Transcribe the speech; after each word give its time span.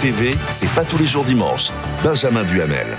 TV, 0.00 0.30
c'est 0.48 0.70
pas 0.70 0.86
tous 0.86 0.96
les 0.96 1.06
jours 1.06 1.24
dimanche. 1.24 1.68
Benjamin 2.02 2.42
Duhamel. 2.44 2.98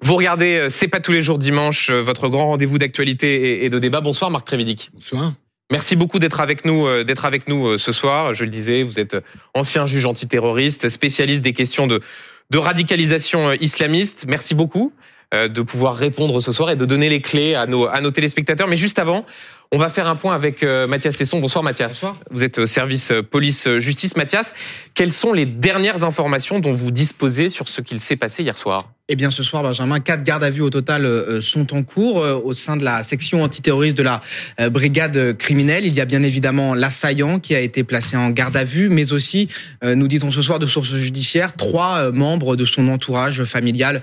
Vous 0.00 0.16
regardez 0.16 0.56
euh, 0.56 0.70
C'est 0.70 0.88
pas 0.88 1.00
tous 1.00 1.12
les 1.12 1.20
jours 1.20 1.36
dimanche, 1.36 1.90
euh, 1.90 2.00
votre 2.00 2.28
grand 2.28 2.46
rendez-vous 2.46 2.78
d'actualité 2.78 3.66
et 3.66 3.68
de 3.68 3.78
débat. 3.78 4.00
Bonsoir 4.00 4.30
Marc 4.30 4.46
Trévidic. 4.46 4.90
Bonsoir. 4.94 5.34
Merci 5.70 5.94
beaucoup 5.94 6.18
d'être 6.18 6.40
avec 6.40 6.64
nous, 6.64 6.86
euh, 6.86 7.04
d'être 7.04 7.26
avec 7.26 7.48
nous 7.48 7.76
ce 7.76 7.92
soir. 7.92 8.32
Je 8.32 8.44
le 8.44 8.50
disais, 8.50 8.82
vous 8.82 8.98
êtes 8.98 9.18
ancien 9.52 9.84
juge 9.84 10.06
antiterroriste, 10.06 10.88
spécialiste 10.88 11.42
des 11.42 11.52
questions 11.52 11.86
de, 11.86 12.00
de 12.48 12.58
radicalisation 12.58 13.52
islamiste. 13.52 14.24
Merci 14.26 14.54
beaucoup 14.54 14.90
de 15.32 15.62
pouvoir 15.62 15.96
répondre 15.96 16.40
ce 16.40 16.52
soir 16.52 16.70
et 16.70 16.76
de 16.76 16.84
donner 16.84 17.08
les 17.08 17.20
clés 17.20 17.56
à 17.56 17.66
nos, 17.66 17.86
à 17.86 18.00
nos 18.00 18.12
téléspectateurs. 18.12 18.68
Mais 18.68 18.76
juste 18.76 19.00
avant, 19.00 19.26
on 19.72 19.78
va 19.78 19.88
faire 19.88 20.08
un 20.08 20.16
point 20.16 20.34
avec 20.34 20.62
euh, 20.62 20.86
Mathias 20.86 21.16
Tesson. 21.16 21.40
Bonsoir 21.40 21.64
Mathias. 21.64 21.94
Bonsoir. 21.94 22.16
Vous 22.30 22.44
êtes 22.44 22.66
service 22.66 23.12
police-justice. 23.30 24.16
Mathias, 24.16 24.52
quelles 24.94 25.12
sont 25.12 25.32
les 25.32 25.46
dernières 25.46 26.04
informations 26.04 26.60
dont 26.60 26.72
vous 26.72 26.90
disposez 26.90 27.50
sur 27.50 27.68
ce 27.68 27.80
qu'il 27.80 28.00
s'est 28.00 28.16
passé 28.16 28.42
hier 28.42 28.56
soir? 28.56 28.88
Eh 29.10 29.16
bien, 29.16 29.30
ce 29.30 29.42
soir, 29.42 29.62
Benjamin, 29.62 30.00
quatre 30.00 30.22
gardes 30.22 30.44
à 30.44 30.48
vue 30.48 30.62
au 30.62 30.70
total 30.70 31.04
euh, 31.04 31.42
sont 31.42 31.74
en 31.74 31.82
cours 31.82 32.22
euh, 32.22 32.40
au 32.42 32.54
sein 32.54 32.78
de 32.78 32.84
la 32.84 33.02
section 33.02 33.42
antiterroriste 33.42 33.98
de 33.98 34.02
la 34.02 34.22
euh, 34.60 34.70
brigade 34.70 35.36
criminelle. 35.36 35.84
Il 35.84 35.92
y 35.92 36.00
a 36.00 36.06
bien 36.06 36.22
évidemment 36.22 36.72
l'assaillant 36.72 37.38
qui 37.38 37.54
a 37.54 37.60
été 37.60 37.84
placé 37.84 38.16
en 38.16 38.30
garde 38.30 38.56
à 38.56 38.64
vue, 38.64 38.88
mais 38.88 39.12
aussi, 39.12 39.48
nous 39.82 40.08
dit-on 40.08 40.30
ce 40.30 40.40
soir 40.40 40.58
de 40.58 40.64
sources 40.64 40.94
judiciaires, 40.94 41.54
trois 41.54 42.12
membres 42.12 42.56
de 42.56 42.64
son 42.64 42.88
entourage 42.88 43.44
familial 43.44 44.00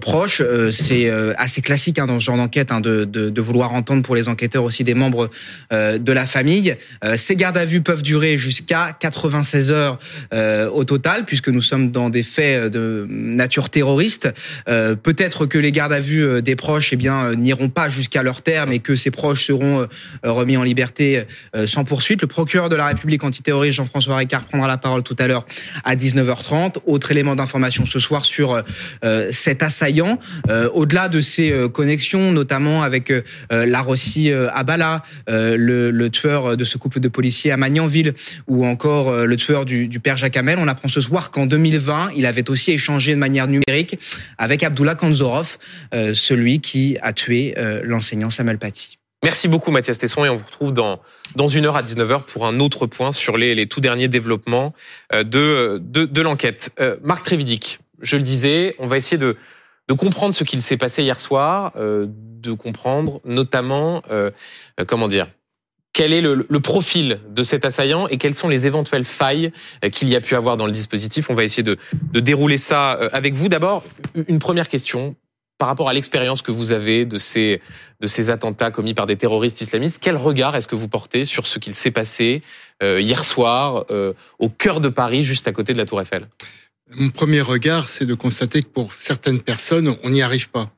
proche. 0.00 0.42
C'est 0.70 1.10
assez 1.36 1.62
classique 1.62 1.98
hein, 1.98 2.06
dans 2.06 2.18
ce 2.18 2.24
genre 2.24 2.36
d'enquête 2.36 2.70
hein, 2.70 2.80
de, 2.80 3.04
de, 3.04 3.30
de, 3.30 3.40
vouloir 3.40 3.72
entendre 3.72 4.02
pour 4.02 4.14
les 4.14 4.28
aussi 4.56 4.84
des 4.84 4.94
membres 4.94 5.30
de 5.70 6.12
la 6.12 6.26
famille. 6.26 6.76
Ces 7.16 7.36
gardes 7.36 7.58
à 7.58 7.64
vue 7.64 7.80
peuvent 7.80 8.02
durer 8.02 8.36
jusqu'à 8.36 8.96
96 8.98 9.70
heures 9.70 9.98
au 10.32 10.84
total, 10.84 11.24
puisque 11.24 11.48
nous 11.48 11.60
sommes 11.60 11.90
dans 11.90 12.10
des 12.10 12.22
faits 12.22 12.72
de 12.72 13.06
nature 13.08 13.70
terroristes. 13.70 14.32
Euh, 14.68 14.94
peut-être 14.94 15.46
que 15.46 15.58
les 15.58 15.72
gardes 15.72 15.92
à 15.92 16.00
vue 16.00 16.24
euh, 16.24 16.40
des 16.40 16.56
proches 16.56 16.92
eh 16.92 16.96
bien 16.96 17.24
euh, 17.24 17.34
n'iront 17.34 17.68
pas 17.68 17.88
jusqu'à 17.88 18.22
leur 18.22 18.42
terme 18.42 18.72
et 18.72 18.78
que 18.80 18.96
ces 18.96 19.10
proches 19.10 19.46
seront 19.46 19.86
remis 20.22 20.56
en 20.56 20.62
liberté 20.62 21.24
sans 21.66 21.84
poursuite. 21.84 22.22
Le 22.22 22.28
procureur 22.28 22.68
de 22.68 22.76
la 22.76 22.86
République 22.86 23.24
antiterroriste 23.24 23.76
Jean-François 23.76 24.16
Ricard 24.16 24.44
prendra 24.44 24.66
la 24.66 24.76
parole 24.76 25.02
tout 25.02 25.16
à 25.18 25.26
l'heure 25.26 25.46
à 25.84 25.96
19h30. 25.96 26.76
Autre 26.86 27.10
élément 27.10 27.34
d'information 27.34 27.86
ce 27.86 27.98
soir 27.98 28.24
sur 28.24 28.62
cet 29.30 29.62
assaillant. 29.62 30.18
Au-delà 30.74 31.08
de 31.08 31.20
ses 31.20 31.68
connexions, 31.72 32.32
notamment 32.32 32.82
avec 32.82 33.12
la 33.50 33.80
Rossi 34.34 34.50
Abala, 34.52 35.02
le, 35.26 35.90
le, 35.90 36.10
tueur 36.10 36.56
de 36.56 36.64
ce 36.64 36.78
couple 36.78 37.00
de 37.00 37.08
policiers 37.08 37.52
à 37.52 37.56
Magnanville, 37.56 38.14
ou 38.46 38.66
encore 38.66 39.12
le 39.12 39.36
tueur 39.36 39.64
du, 39.64 39.88
du 39.88 40.00
père 40.00 40.16
Jacques 40.16 40.36
Hamel, 40.36 40.58
on 40.58 40.68
apprend 40.68 40.88
ce 40.88 41.00
soir 41.00 41.30
qu'en 41.30 41.46
2020, 41.46 42.12
il 42.16 42.26
avait 42.26 42.48
aussi 42.50 42.72
échangé 42.72 43.14
de 43.14 43.18
manière 43.18 43.46
numérique 43.46 43.98
avec 44.38 44.62
Abdullah 44.62 44.94
Kanzorov, 44.94 45.58
euh, 45.94 46.14
celui 46.14 46.60
qui 46.60 46.96
a 47.02 47.12
tué 47.12 47.54
euh, 47.58 47.80
l'enseignant 47.84 48.30
Samuel 48.30 48.58
Paty. 48.58 48.98
Merci 49.24 49.48
beaucoup 49.48 49.72
Mathias 49.72 49.98
Tesson 49.98 50.24
et 50.24 50.28
on 50.28 50.36
vous 50.36 50.44
retrouve 50.44 50.72
dans, 50.72 51.00
dans 51.34 51.48
une 51.48 51.66
heure 51.66 51.76
à 51.76 51.82
19h 51.82 52.24
pour 52.24 52.46
un 52.46 52.60
autre 52.60 52.86
point 52.86 53.10
sur 53.10 53.36
les, 53.36 53.56
les 53.56 53.66
tout 53.66 53.80
derniers 53.80 54.06
développements 54.08 54.74
euh, 55.12 55.24
de, 55.24 55.78
de, 55.82 56.04
de 56.04 56.20
l'enquête. 56.20 56.70
Marc 57.02 57.24
Trévidic, 57.24 57.80
je 58.00 58.16
le 58.16 58.22
disais, 58.22 58.76
on 58.78 58.86
va 58.86 58.96
essayer 58.96 59.18
de, 59.18 59.36
de 59.88 59.94
comprendre 59.94 60.34
ce 60.34 60.44
qu'il 60.44 60.62
s'est 60.62 60.76
passé 60.76 61.02
hier 61.02 61.20
soir, 61.20 61.72
de 61.76 62.52
comprendre 62.52 63.20
notamment, 63.24 64.02
comment 64.86 65.08
dire, 65.08 65.28
quel 65.98 66.12
est 66.12 66.20
le, 66.20 66.60
profil 66.60 67.18
de 67.28 67.42
cet 67.42 67.64
assaillant 67.64 68.06
et 68.06 68.18
quelles 68.18 68.36
sont 68.36 68.48
les 68.48 68.66
éventuelles 68.66 69.04
failles 69.04 69.50
euh, 69.84 69.88
qu'il 69.88 70.08
y 70.08 70.14
a 70.14 70.20
pu 70.20 70.36
avoir 70.36 70.56
dans 70.56 70.66
le 70.66 70.70
dispositif. 70.70 71.28
On 71.28 71.34
va 71.34 71.42
essayer 71.42 71.64
de, 71.64 71.76
dérouler 72.20 72.56
ça 72.56 72.96
euh, 73.00 73.08
avec 73.12 73.34
vous. 73.34 73.48
D'abord, 73.48 73.82
une 74.28 74.38
première 74.38 74.68
question 74.68 75.16
par 75.58 75.66
rapport 75.66 75.88
à 75.88 75.92
l'expérience 75.92 76.40
que 76.40 76.52
vous 76.52 76.70
avez 76.70 77.04
de 77.04 77.18
ces, 77.18 77.60
de 77.98 78.06
ces 78.06 78.30
attentats 78.30 78.70
commis 78.70 78.94
par 78.94 79.06
des 79.06 79.16
terroristes 79.16 79.60
islamistes. 79.60 79.98
Quel 80.00 80.16
regard 80.16 80.54
est-ce 80.54 80.68
que 80.68 80.76
vous 80.76 80.86
portez 80.86 81.24
sur 81.24 81.48
ce 81.48 81.58
qu'il 81.58 81.74
s'est 81.74 81.90
passé 81.90 82.44
euh, 82.80 83.00
hier 83.00 83.24
soir 83.24 83.84
au 84.38 84.48
cœur 84.48 84.80
de 84.80 84.88
Paris, 84.88 85.24
juste 85.24 85.48
à 85.48 85.52
côté 85.52 85.72
de 85.72 85.78
la 85.78 85.84
Tour 85.84 86.00
Eiffel? 86.00 86.28
Mon 86.94 87.10
premier 87.10 87.40
regard, 87.40 87.88
c'est 87.88 88.06
de 88.06 88.14
constater 88.14 88.62
que 88.62 88.68
pour 88.68 88.94
certaines 88.94 89.40
personnes, 89.40 89.96
on 90.02 90.10
n'y 90.10 90.22
arrive 90.22 90.48
pas 90.48 90.72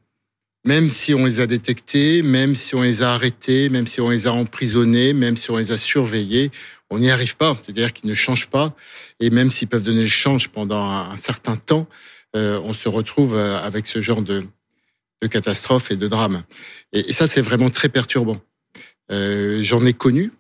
même 0.64 0.90
si 0.90 1.14
on 1.14 1.24
les 1.24 1.40
a 1.40 1.46
détectés, 1.46 2.22
même 2.22 2.54
si 2.54 2.74
on 2.74 2.82
les 2.82 3.02
a 3.02 3.12
arrêtés, 3.14 3.68
même 3.68 3.86
si 3.86 4.00
on 4.00 4.10
les 4.10 4.26
a 4.26 4.32
emprisonnés, 4.32 5.14
même 5.14 5.36
si 5.36 5.50
on 5.50 5.56
les 5.56 5.72
a 5.72 5.76
surveillés, 5.76 6.50
on 6.90 6.98
n'y 6.98 7.10
arrive 7.10 7.36
pas. 7.36 7.56
C'est-à-dire 7.62 7.92
qu'ils 7.92 8.10
ne 8.10 8.14
changent 8.14 8.48
pas. 8.48 8.74
Et 9.20 9.30
même 9.30 9.50
s'ils 9.50 9.68
peuvent 9.68 9.82
donner 9.82 10.02
le 10.02 10.06
change 10.06 10.48
pendant 10.48 10.82
un 10.82 11.16
certain 11.16 11.56
temps, 11.56 11.88
euh, 12.36 12.60
on 12.64 12.74
se 12.74 12.88
retrouve 12.88 13.34
euh, 13.34 13.58
avec 13.58 13.86
ce 13.86 14.02
genre 14.02 14.22
de, 14.22 14.44
de 15.22 15.26
catastrophe 15.26 15.90
et 15.90 15.96
de 15.96 16.08
drame. 16.08 16.42
Et, 16.92 17.10
ça, 17.12 17.26
c'est 17.26 17.40
vraiment 17.40 17.70
très 17.70 17.88
perturbant. 17.88 18.40
Euh, 19.10 19.62
J'en 19.62 19.84
ai 19.86 19.94
connu. 19.94 20.32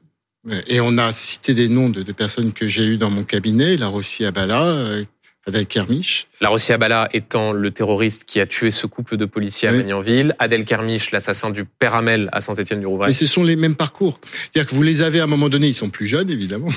Et 0.66 0.80
on 0.80 0.96
a 0.96 1.12
cité 1.12 1.52
des 1.52 1.68
noms 1.68 1.90
de, 1.90 2.02
de 2.02 2.12
personnes 2.12 2.52
que 2.52 2.66
j'ai 2.66 2.86
eues 2.86 2.96
dans 2.96 3.10
mon 3.10 3.24
cabinet, 3.24 3.76
la 3.76 3.88
Rossi 3.88 4.24
Abala, 4.24 5.02
euh, 5.46 5.50
Adel 5.50 5.66
Kermiche. 5.66 6.26
La 6.40 6.48
Rossi 6.48 6.72
Abala 6.72 7.08
étant 7.12 7.52
le 7.52 7.70
terroriste 7.70 8.24
qui 8.24 8.40
a 8.40 8.46
tué 8.46 8.70
ce 8.70 8.86
couple 8.86 9.16
de 9.16 9.24
policiers 9.24 9.68
à 9.68 9.72
Magnanville, 9.72 10.34
Adel 10.38 10.64
Kermiche, 10.64 11.10
l'assassin 11.10 11.50
du 11.50 11.64
père 11.64 11.94
Amel 11.94 12.28
à 12.32 12.40
Saint-Étienne-du-Rouvray. 12.40 13.08
Mais 13.08 13.14
ce 13.14 13.26
sont 13.26 13.44
les 13.44 13.56
mêmes 13.56 13.74
parcours. 13.74 14.20
C'est-à-dire 14.22 14.70
que 14.70 14.74
vous 14.74 14.82
les 14.82 15.02
avez 15.02 15.20
à 15.20 15.24
un 15.24 15.28
moment 15.28 15.48
donné, 15.48 15.68
ils 15.68 15.74
sont 15.74 15.90
plus 15.90 16.06
jeunes 16.06 16.30
évidemment. 16.30 16.68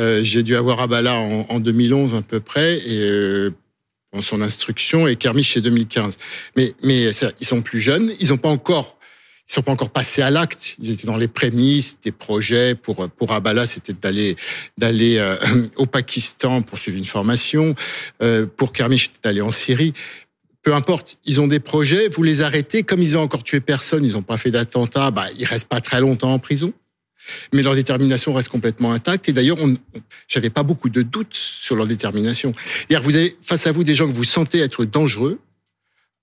Euh, 0.00 0.22
J'ai 0.22 0.42
dû 0.42 0.54
avoir 0.54 0.80
Abala 0.80 1.14
en, 1.14 1.46
en, 1.48 1.60
2011 1.60 2.14
à 2.14 2.22
peu 2.22 2.40
près 2.40 2.78
et 2.78 3.00
euh, 3.02 3.50
dans 4.12 4.22
son 4.22 4.40
instruction 4.40 5.08
et 5.08 5.16
Kermiche 5.16 5.54
c'est 5.54 5.60
2015. 5.60 6.16
Mais 6.56 6.74
mais 6.82 7.10
ils 7.40 7.46
sont 7.46 7.62
plus 7.62 7.80
jeunes, 7.80 8.12
ils 8.20 8.28
n'ont 8.28 8.36
pas 8.36 8.48
encore 8.48 8.97
ils 9.48 9.54
sont 9.54 9.62
pas 9.62 9.72
encore 9.72 9.90
passés 9.90 10.20
à 10.20 10.30
l'acte. 10.30 10.76
Ils 10.80 10.90
étaient 10.90 11.06
dans 11.06 11.16
les 11.16 11.28
prémices 11.28 11.96
des 12.02 12.12
projets. 12.12 12.74
Pour 12.74 13.08
pour 13.10 13.32
Abala, 13.32 13.64
c'était 13.64 13.94
d'aller 13.94 14.36
d'aller 14.76 15.16
euh, 15.16 15.36
au 15.76 15.86
Pakistan 15.86 16.60
pour 16.62 16.78
suivre 16.78 16.98
une 16.98 17.06
formation. 17.06 17.74
Euh, 18.22 18.46
pour 18.46 18.72
Kermish, 18.72 19.04
c'était 19.04 19.28
d'aller 19.28 19.40
en 19.40 19.50
Syrie. 19.50 19.94
Peu 20.62 20.74
importe, 20.74 21.16
ils 21.24 21.40
ont 21.40 21.46
des 21.46 21.60
projets. 21.60 22.08
Vous 22.08 22.22
les 22.22 22.42
arrêtez, 22.42 22.82
comme 22.82 23.00
ils 23.00 23.16
ont 23.16 23.22
encore 23.22 23.42
tué 23.42 23.60
personne, 23.60 24.04
ils 24.04 24.12
n'ont 24.12 24.22
pas 24.22 24.36
fait 24.36 24.50
d'attentat. 24.50 25.10
Bah, 25.12 25.26
ils 25.38 25.46
restent 25.46 25.68
pas 25.68 25.80
très 25.80 26.00
longtemps 26.00 26.34
en 26.34 26.38
prison. 26.38 26.74
Mais 27.52 27.62
leur 27.62 27.74
détermination 27.74 28.34
reste 28.34 28.48
complètement 28.50 28.92
intacte. 28.92 29.28
Et 29.30 29.32
d'ailleurs, 29.32 29.58
j'avais 30.26 30.50
pas 30.50 30.62
beaucoup 30.62 30.90
de 30.90 31.02
doutes 31.02 31.34
sur 31.34 31.74
leur 31.74 31.86
détermination. 31.86 32.52
Vous 32.90 33.16
avez 33.16 33.36
face 33.40 33.66
à 33.66 33.72
vous 33.72 33.84
des 33.84 33.94
gens 33.94 34.06
que 34.06 34.14
vous 34.14 34.24
sentez 34.24 34.58
être 34.58 34.84
dangereux. 34.84 35.38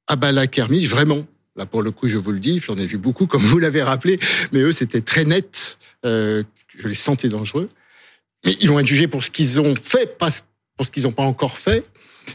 Abala 0.07 0.45
Kermish, 0.45 0.87
vraiment, 0.87 1.25
Là, 1.55 1.66
pour 1.66 1.81
le 1.81 1.91
coup, 1.91 2.07
je 2.07 2.17
vous 2.17 2.31
le 2.31 2.39
dis, 2.39 2.59
j'en 2.59 2.75
ai 2.75 2.85
vu 2.85 2.97
beaucoup, 2.97 3.27
comme 3.27 3.41
vous 3.41 3.59
l'avez 3.59 3.81
rappelé, 3.81 4.19
mais 4.51 4.59
eux, 4.59 4.73
c'était 4.73 5.01
très 5.01 5.23
net. 5.23 5.77
Euh, 6.05 6.43
je 6.77 6.88
les 6.88 6.95
sentais 6.95 7.29
dangereux. 7.29 7.69
Mais 8.45 8.55
ils 8.59 8.69
vont 8.69 8.79
être 8.79 8.85
jugés 8.85 9.07
pour 9.07 9.23
ce 9.23 9.31
qu'ils 9.31 9.59
ont 9.59 9.75
fait, 9.75 10.17
pas 10.17 10.29
pour 10.75 10.85
ce 10.85 10.91
qu'ils 10.91 11.03
n'ont 11.03 11.11
pas 11.11 11.23
encore 11.23 11.57
fait. 11.57 11.85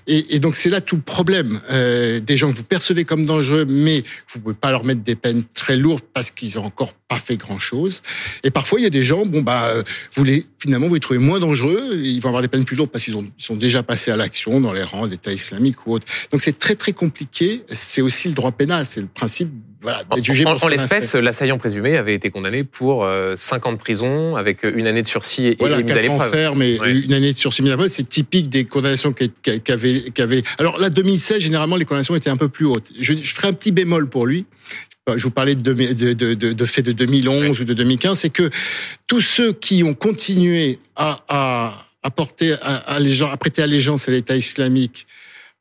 Et, 0.06 0.38
donc 0.38 0.54
c'est 0.54 0.70
là 0.70 0.81
tout 0.81 0.97
le 0.97 1.03
problème. 1.03 1.60
Euh, 1.70 2.20
des 2.20 2.36
gens 2.36 2.50
que 2.50 2.56
vous 2.56 2.62
percevez 2.62 3.04
comme 3.04 3.25
dangereux, 3.25 3.64
mais 3.64 4.04
vous 4.32 4.41
pouvez 4.41 4.54
pas 4.54 4.70
leur 4.70 4.84
mettre 4.84 5.03
des 5.03 5.16
peines 5.16 5.44
très 5.44 5.76
lourdes 5.76 6.04
parce 6.14 6.31
qu'ils 6.31 6.58
ont 6.58 6.64
encore 6.64 6.94
pas 7.10 7.19
fait 7.19 7.37
grand 7.37 7.59
chose. 7.59 8.03
Et 8.44 8.53
parfois 8.53 8.78
il 8.78 8.84
y 8.84 8.87
a 8.87 8.91
des 8.91 9.03
gens, 9.03 9.26
bon 9.26 9.43
bah, 9.43 9.75
vous 10.15 10.25
les 10.25 10.47
finalement 10.60 10.87
vous 10.87 10.94
les 10.94 11.00
trouvez 11.00 11.19
moins 11.19 11.41
dangereux, 11.41 11.98
ils 11.98 12.21
vont 12.21 12.28
avoir 12.28 12.41
des 12.41 12.48
peines 12.48 12.65
plus 12.65 12.76
lourdes 12.76 12.91
parce 12.91 13.04
qu'ils 13.04 13.15
sont 13.37 13.56
déjà 13.56 13.82
passés 13.82 14.12
à 14.12 14.16
l'action 14.16 14.60
dans 14.60 14.72
les 14.72 14.84
rangs 14.84 15.09
d'État 15.09 15.32
islamique 15.32 15.87
ou 15.87 15.94
autre. 15.94 16.06
Donc 16.31 16.41
c'est 16.41 16.59
très 16.59 16.76
très 16.76 16.93
compliqué. 16.93 17.65
C'est 17.72 18.00
aussi 18.00 18.28
le 18.28 18.34
droit 18.34 18.53
pénal, 18.53 18.87
c'est 18.87 19.00
le 19.00 19.09
principe 19.09 19.50
voilà, 19.82 20.05
d'être 20.14 20.25
jugé. 20.25 20.46
En, 20.46 20.56
en 20.56 20.69
l'espèce, 20.69 21.14
l'assaillant 21.14 21.58
présumé 21.58 21.96
avait 21.96 22.14
été 22.14 22.31
condamné 22.31 22.62
pour 22.64 23.05
5 23.37 23.67
euh, 23.67 23.69
ans 23.69 23.73
de 23.73 23.79
prison 23.79 24.37
avec 24.37 24.62
une 24.62 24.87
année 24.87 25.02
de 25.02 25.08
sursis 25.08 25.46
et, 25.46 25.56
voilà, 25.58 25.76
à 25.76 25.81
l'épreuve. 25.81 26.56
mais 26.56 26.76
une 26.76 27.12
année 27.12 27.32
de 27.32 27.37
sursis 27.37 27.62
mise 27.62 27.73
à 27.73 27.75
l'épreuve, 27.75 27.90
c'est 27.90 28.08
typique 28.08 28.49
des 28.49 28.64
condamnations 28.64 29.12
qu'avait 29.12 30.02
qu'avait. 30.14 30.43
Alors 30.58 30.79
là, 30.79 30.90
2016, 30.90 31.40
généralement, 31.40 31.76
les 31.76 31.84
condamnations 31.84 32.14
étaient 32.14 32.31
un 32.31 32.37
peu 32.37 32.49
plus 32.49 32.67
hautes. 32.67 32.93
Je, 32.99 33.14
je 33.14 33.34
ferai 33.34 33.49
un 33.49 33.52
petit 33.52 33.73
bémol 33.73 34.08
pour 34.08 34.26
lui. 34.26 34.46
Je 35.16 35.24
vous 35.24 35.30
parlais 35.30 35.54
de, 35.54 35.72
de, 35.72 36.12
de, 36.12 36.34
de 36.34 36.64
faits 36.64 36.84
de 36.84 36.92
2011 36.92 37.60
ou 37.60 37.64
de 37.64 37.74
2015, 37.74 38.18
c'est 38.18 38.30
que 38.30 38.50
tous 39.06 39.20
ceux 39.20 39.52
qui 39.52 39.82
ont 39.82 39.94
continué 39.94 40.78
à, 40.96 41.24
à, 41.28 41.86
à 42.02 42.10
porter 42.10 42.52
à, 42.62 42.96
à, 42.96 42.98
à 42.98 43.36
prêter 43.36 43.62
allégeance 43.62 44.08
à 44.08 44.12
l'État 44.12 44.36
islamique, 44.36 45.06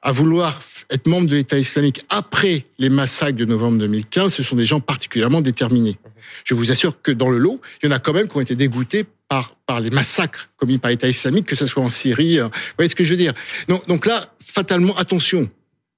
à 0.01 0.11
vouloir 0.11 0.59
être 0.89 1.07
membre 1.07 1.29
de 1.29 1.35
l'État 1.35 1.59
islamique 1.59 2.01
après 2.09 2.65
les 2.79 2.89
massacres 2.89 3.37
de 3.37 3.45
novembre 3.45 3.77
2015, 3.79 4.33
ce 4.33 4.43
sont 4.43 4.55
des 4.55 4.65
gens 4.65 4.79
particulièrement 4.79 5.41
déterminés. 5.41 5.97
Je 6.45 6.55
vous 6.55 6.71
assure 6.71 7.01
que 7.01 7.11
dans 7.11 7.29
le 7.29 7.37
lot, 7.37 7.61
il 7.81 7.89
y 7.89 7.93
en 7.93 7.95
a 7.95 7.99
quand 7.99 8.13
même 8.13 8.27
qui 8.27 8.37
ont 8.37 8.41
été 8.41 8.55
dégoûtés 8.55 9.05
par, 9.27 9.55
par 9.65 9.79
les 9.79 9.89
massacres 9.89 10.49
commis 10.57 10.77
par 10.77 10.89
l'État 10.89 11.07
islamique, 11.07 11.45
que 11.45 11.55
ce 11.55 11.65
soit 11.65 11.83
en 11.83 11.89
Syrie. 11.89 12.39
Euh, 12.39 12.45
vous 12.45 12.51
voyez 12.77 12.89
ce 12.89 12.95
que 12.95 13.03
je 13.03 13.11
veux 13.11 13.17
dire? 13.17 13.33
Donc, 13.67 13.87
donc 13.87 14.05
là, 14.05 14.33
fatalement, 14.43 14.95
attention. 14.97 15.49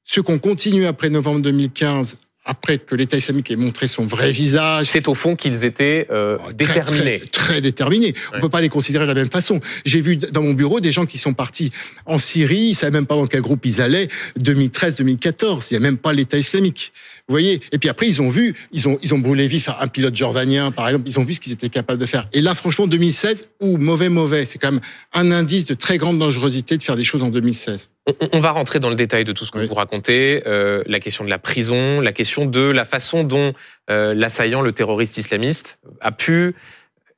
Ceux 0.03 0.24
qu'on 0.24 0.39
continue 0.39 0.86
après 0.86 1.09
novembre 1.09 1.42
2015 1.42 2.18
après 2.44 2.80
que 2.80 2.96
l'État 2.96 3.18
islamique 3.18 3.52
ait 3.52 3.56
montré 3.56 3.88
son 3.88 4.06
vrai 4.06 4.32
visage. 4.32 4.88
C'est 4.88 5.08
au 5.08 5.14
fond 5.14 5.36
qu'ils 5.36 5.64
étaient 5.64 6.08
euh, 6.10 6.38
Oh, 6.40 6.46
très, 6.46 6.54
déterminés. 6.56 7.20
Très, 7.20 7.28
très 7.30 7.62
déterminés. 7.62 8.14
On 8.32 8.36
Ouais. 8.36 8.42
peut 8.42 8.50
pas 8.50 8.62
les 8.62 8.70
considérer 8.70 9.06
de 9.06 9.10
la 9.12 9.16
même 9.16 9.30
façon. 9.30 9.60
J'ai 9.86 10.02
vu 10.02 10.18
dans 10.18 10.42
mon 10.42 10.54
bureau 10.54 10.80
des 10.80 10.92
gens 10.92 11.06
qui 11.06 11.18
sont 11.20 11.34
partis 11.34 11.72
en 12.06 12.18
Syrie, 12.18 12.70
ils 12.70 12.74
savaient 12.74 12.92
même 12.92 13.06
pas 13.06 13.16
dans 13.16 13.28
quel 13.28 13.42
groupe 13.42 13.64
ils 13.66 13.80
allaient, 13.82 14.08
2013, 14.38 14.96
2014. 14.96 15.68
Il 15.70 15.74
y 15.76 15.78
a 15.78 15.80
même 15.80 15.98
pas 15.98 16.14
l'État 16.14 16.38
islamique. 16.38 16.94
Vous 17.31 17.36
voyez 17.36 17.62
Et 17.72 17.78
puis 17.78 17.88
après, 17.88 18.07
ils 18.07 18.22
ont 18.22 18.28
vu, 18.28 18.54
ils 18.74 18.89
ont, 18.89 19.00
ils 19.01 19.13
ont 19.13 19.18
brûlé 19.19 19.48
vif 19.48 19.69
un 19.69 19.88
pilote 19.88 20.13
jordanien, 20.13 20.69
par 20.72 20.89
exemple. 20.89 21.07
Ils 21.07 21.18
ont 21.18 21.24
vu 21.24 21.33
ce 21.33 21.39
qu'ils 21.39 21.54
étaient 21.54 21.69
capables 21.69 21.98
de 21.98 22.06
faire. 22.06 22.28
Et 22.33 22.42
là, 22.42 22.56
franchement, 22.56 22.88
2016, 22.88 23.51
ou 23.62 23.78
mauvais, 23.78 24.10
mauvais. 24.10 24.45
C'est 24.45 24.57
quand 24.60 24.74
même 24.74 24.81
un 25.13 25.31
indice 25.31 25.66
de 25.66 25.74
très 25.74 25.98
grande 25.98 26.19
dangerosité 26.19 26.78
de 26.78 26.83
faire 26.83 26.98
des 26.98 27.06
choses 27.06 27.24
en 27.24 27.30
2016. 27.30 27.89
On, 28.07 28.13
on 28.33 28.39
va 28.42 28.51
rentrer 28.51 28.80
dans 28.80 28.89
le 28.89 28.95
détail 28.98 29.24
de 29.24 29.31
tout 29.31 29.45
ce 29.45 29.51
que 29.51 29.60
Oui. 29.60 29.66
vous 29.68 29.75
racontez, 29.75 30.44
euh, 30.45 30.83
la 30.88 31.00
question 31.00 31.24
de 31.24 31.30
la 31.30 31.39
prison, 31.39 32.01
la 32.01 32.12
question 32.12 32.45
de 32.45 32.60
la 32.60 32.83
façon 32.83 33.24
dont 33.24 33.54
euh, 33.89 34.13
l'assaillant, 34.13 34.62
le 34.62 34.74
terroriste 34.74 35.18
islamiste, 35.18 35.80
a 36.01 36.12
pu 36.12 36.54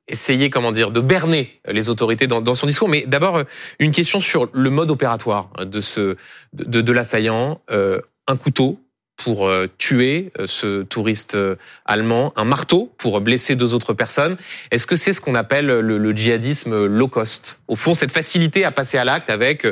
essayer, 0.08 0.52
comment 0.52 0.72
dire, 0.72 0.92
de 0.92 1.02
berner 1.02 1.60
les 1.68 1.90
autorités 1.90 2.28
dans, 2.28 2.42
dans 2.42 2.54
son 2.56 2.68
discours. 2.68 2.88
Mais 2.90 3.06
d'abord, 3.08 3.38
euh, 3.38 3.44
une 3.80 3.92
question 3.94 4.22
sur 4.22 4.48
le 4.54 4.70
mode 4.70 4.92
opératoire 4.92 5.50
de 5.66 5.82
ce 5.82 6.18
de, 6.54 6.82
de 6.82 6.92
l'assaillant. 6.92 7.62
Euh, 7.72 8.00
un 8.28 8.38
couteau 8.38 8.80
pour 9.24 9.48
euh, 9.48 9.68
tuer 9.78 10.32
euh, 10.38 10.48
ce 10.48 10.84
touriste 10.84 11.36
euh, 11.36 11.56
allemand, 11.86 12.34
un 12.36 12.44
marteau 12.44 12.92
pour 12.98 13.22
blesser 13.22 13.56
deux 13.56 13.74
autres 13.74 13.94
personnes. 13.94 14.36
Est-ce 14.72 14.86
que 14.86 14.96
c'est 14.96 15.14
ce 15.14 15.22
qu'on 15.22 15.36
appelle 15.36 15.68
le, 15.68 15.98
le 15.98 16.12
djihadisme 16.16 16.86
low 16.86 17.08
cost? 17.08 17.60
Au 17.68 17.76
fond, 17.76 17.94
cette 17.96 18.12
facilité 18.12 18.66
à 18.66 18.72
passer 18.72 18.98
à 18.98 19.06
l'acte 19.06 19.30
avec 19.30 19.66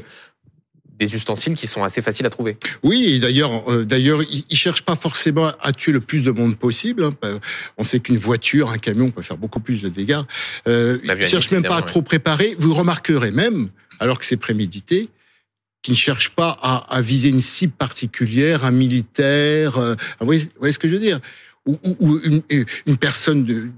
des 1.01 1.15
ustensiles 1.15 1.55
qui 1.55 1.65
sont 1.65 1.83
assez 1.83 2.03
faciles 2.03 2.27
à 2.27 2.29
trouver. 2.29 2.57
Oui, 2.83 3.13
et 3.13 3.19
d'ailleurs, 3.19 3.69
euh, 3.71 3.83
d'ailleurs, 3.83 4.21
ils, 4.21 4.55
cherchent 4.55 4.83
pas 4.83 4.95
forcément 4.95 5.51
à 5.59 5.71
tuer 5.71 5.91
le 5.91 5.99
plus 5.99 6.23
de 6.23 6.29
monde 6.29 6.55
possible. 6.55 7.03
hein. 7.03 7.11
Euh, 7.25 7.39
On 7.77 7.83
sait 7.83 7.99
qu'une 7.99 8.17
voiture, 8.17 8.69
un 8.69 8.77
camion 8.77 9.09
peut 9.09 9.23
faire 9.23 9.37
beaucoup 9.37 9.59
plus 9.59 9.81
de 9.81 9.89
dégâts. 9.89 10.21
Euh, 10.67 10.99
ils 11.03 11.25
cherchent 11.25 11.49
même 11.49 11.63
pas 11.63 11.77
à 11.77 11.81
trop 11.81 12.03
préparer. 12.03 12.55
Vous 12.59 12.75
remarquerez 12.75 13.31
même, 13.31 13.69
alors 13.99 14.19
que 14.19 14.25
c'est 14.25 14.37
prémédité, 14.37 15.09
qu'ils 15.81 15.93
ne 15.93 15.97
cherchent 15.97 16.29
pas 16.31 16.57
à, 16.61 16.95
à 16.95 17.01
viser 17.01 17.29
une 17.29 17.41
cible 17.41 17.73
particulière, 17.73 18.65
un 18.65 18.71
militaire. 18.71 19.77
euh, 19.77 19.95
vous, 20.19 20.25
voyez, 20.25 20.41
vous 20.43 20.49
voyez 20.59 20.73
ce 20.73 20.79
que 20.79 20.87
je 20.87 20.93
veux 20.93 20.99
dire? 20.99 21.19
Ou, 21.65 21.77
ou- 21.83 21.97
ou 21.99 22.19
une, 22.23 22.41
une 22.85 22.97
personne 22.97 23.43
de 23.45 23.69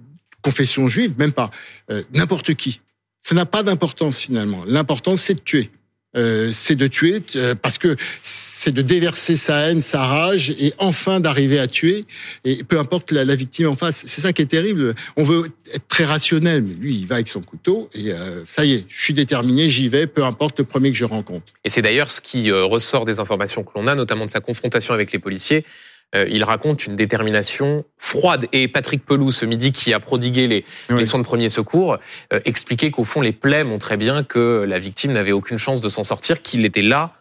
confession 0.41 0.87
juive, 0.87 1.13
même 1.17 1.31
pas. 1.31 1.49
Euh, 1.89 2.03
N'importe 2.13 2.53
qui. 2.55 2.81
Ça 3.21 3.35
n'a 3.35 3.45
pas 3.45 3.63
d'importance 3.63 4.19
finalement. 4.19 4.63
L'important, 4.67 5.15
c'est 5.15 5.35
de 5.35 5.39
tuer. 5.39 5.71
Euh, 6.15 6.49
c'est 6.51 6.75
de 6.75 6.87
tuer 6.87 7.23
euh, 7.35 7.55
parce 7.55 7.79
que 7.79 7.95
c'est 8.21 8.71
de 8.71 8.83
déverser 8.83 9.35
sa 9.35 9.67
haine, 9.67 9.81
sa 9.81 10.03
rage 10.03 10.51
et 10.51 10.73
enfin 10.77 11.19
d'arriver 11.19 11.57
à 11.59 11.67
tuer. 11.67 12.05
Et 12.45 12.63
peu 12.63 12.77
importe 12.77 13.11
la, 13.11 13.25
la 13.25 13.35
victime 13.35 13.67
en 13.67 13.75
face, 13.75 14.03
c'est 14.05 14.21
ça 14.21 14.31
qui 14.31 14.43
est 14.43 14.47
terrible. 14.47 14.93
On 15.17 15.23
veut 15.23 15.49
être 15.73 15.87
très 15.87 16.05
rationnel, 16.05 16.61
mais 16.63 16.73
lui, 16.75 16.95
il 16.95 17.07
va 17.07 17.15
avec 17.15 17.27
son 17.27 17.41
couteau 17.41 17.89
et 17.93 18.11
euh, 18.11 18.43
ça 18.45 18.65
y 18.65 18.73
est, 18.73 18.85
je 18.87 19.03
suis 19.03 19.13
déterminé, 19.13 19.69
j'y 19.69 19.89
vais, 19.89 20.07
peu 20.07 20.23
importe 20.23 20.59
le 20.59 20.65
premier 20.65 20.91
que 20.91 20.97
je 20.97 21.05
rencontre. 21.05 21.45
Et 21.63 21.69
c'est 21.69 21.81
d'ailleurs 21.81 22.11
ce 22.11 22.21
qui 22.21 22.51
euh, 22.51 22.63
ressort 22.63 23.05
des 23.05 23.19
informations 23.19 23.63
que 23.63 23.71
l'on 23.75 23.87
a, 23.87 23.95
notamment 23.95 24.25
de 24.25 24.31
sa 24.31 24.39
confrontation 24.39 24.93
avec 24.93 25.11
les 25.11 25.19
policiers. 25.19 25.65
Euh, 26.15 26.27
il 26.29 26.43
raconte 26.43 26.85
une 26.85 26.95
détermination 26.95 27.85
froide. 27.97 28.47
Et 28.53 28.67
Patrick 28.67 29.03
Pelou, 29.05 29.31
ce 29.31 29.45
midi, 29.45 29.71
qui 29.71 29.93
a 29.93 29.99
prodigué 29.99 30.47
les, 30.47 30.65
Oui. 30.89 30.99
les 30.99 31.05
soins 31.05 31.19
de 31.19 31.25
premier 31.25 31.49
secours, 31.49 31.97
euh, 32.33 32.39
expliquait 32.45 32.91
qu'au 32.91 33.03
fond, 33.03 33.21
les 33.21 33.31
plaies 33.31 33.63
montraient 33.63 33.97
bien 33.97 34.23
que 34.23 34.63
la 34.67 34.77
victime 34.79 35.11
n'avait 35.13 35.31
aucune 35.31 35.57
chance 35.57 35.81
de 35.81 35.89
s'en 35.89 36.03
sortir, 36.03 36.41
qu'il 36.41 36.65
était 36.65 36.81
là 36.83 37.15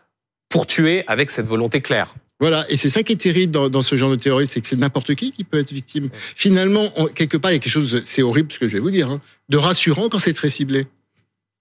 pour 0.51 0.67
tuer 0.67 1.05
avec 1.07 1.31
cette 1.31 1.47
volonté 1.47 1.81
claire. 1.81 2.15
Voilà, 2.41 2.67
et 2.69 2.77
c'est 2.77 2.91
ça 2.91 3.03
qui 3.05 3.13
est 3.13 3.21
terrible 3.21 3.53
dans, 3.53 3.69
dans 3.69 3.83
ce 3.83 3.95
genre 3.95 4.11
de 4.11 4.17
terrorisme, 4.17 4.53
c'est 4.53 4.61
que 4.61 4.67
c'est 4.67 4.77
n'importe 4.77 5.15
qui 5.15 5.31
qui 5.31 5.45
peut 5.45 5.59
être 5.61 5.73
victime. 5.73 6.11
Finalement, 6.37 6.93
on- 6.97 7.07
quelque 7.07 7.37
part, 7.37 7.53
il 7.53 7.55
y 7.55 7.57
a 7.57 7.61
quelque 7.61 7.73
chose, 7.73 8.01
c'est 8.05 8.23
horrible 8.23 8.53
ce 8.53 8.59
que 8.59 8.67
je 8.69 8.73
vais 8.75 8.81
vous 8.81 8.91
dire, 8.91 9.09
hein, 9.11 9.21
de 9.49 9.57
rassurant 9.57 10.09
quand 10.09 10.19
c'est 10.19 10.33
très 10.33 10.49
ciblé. 10.49 10.87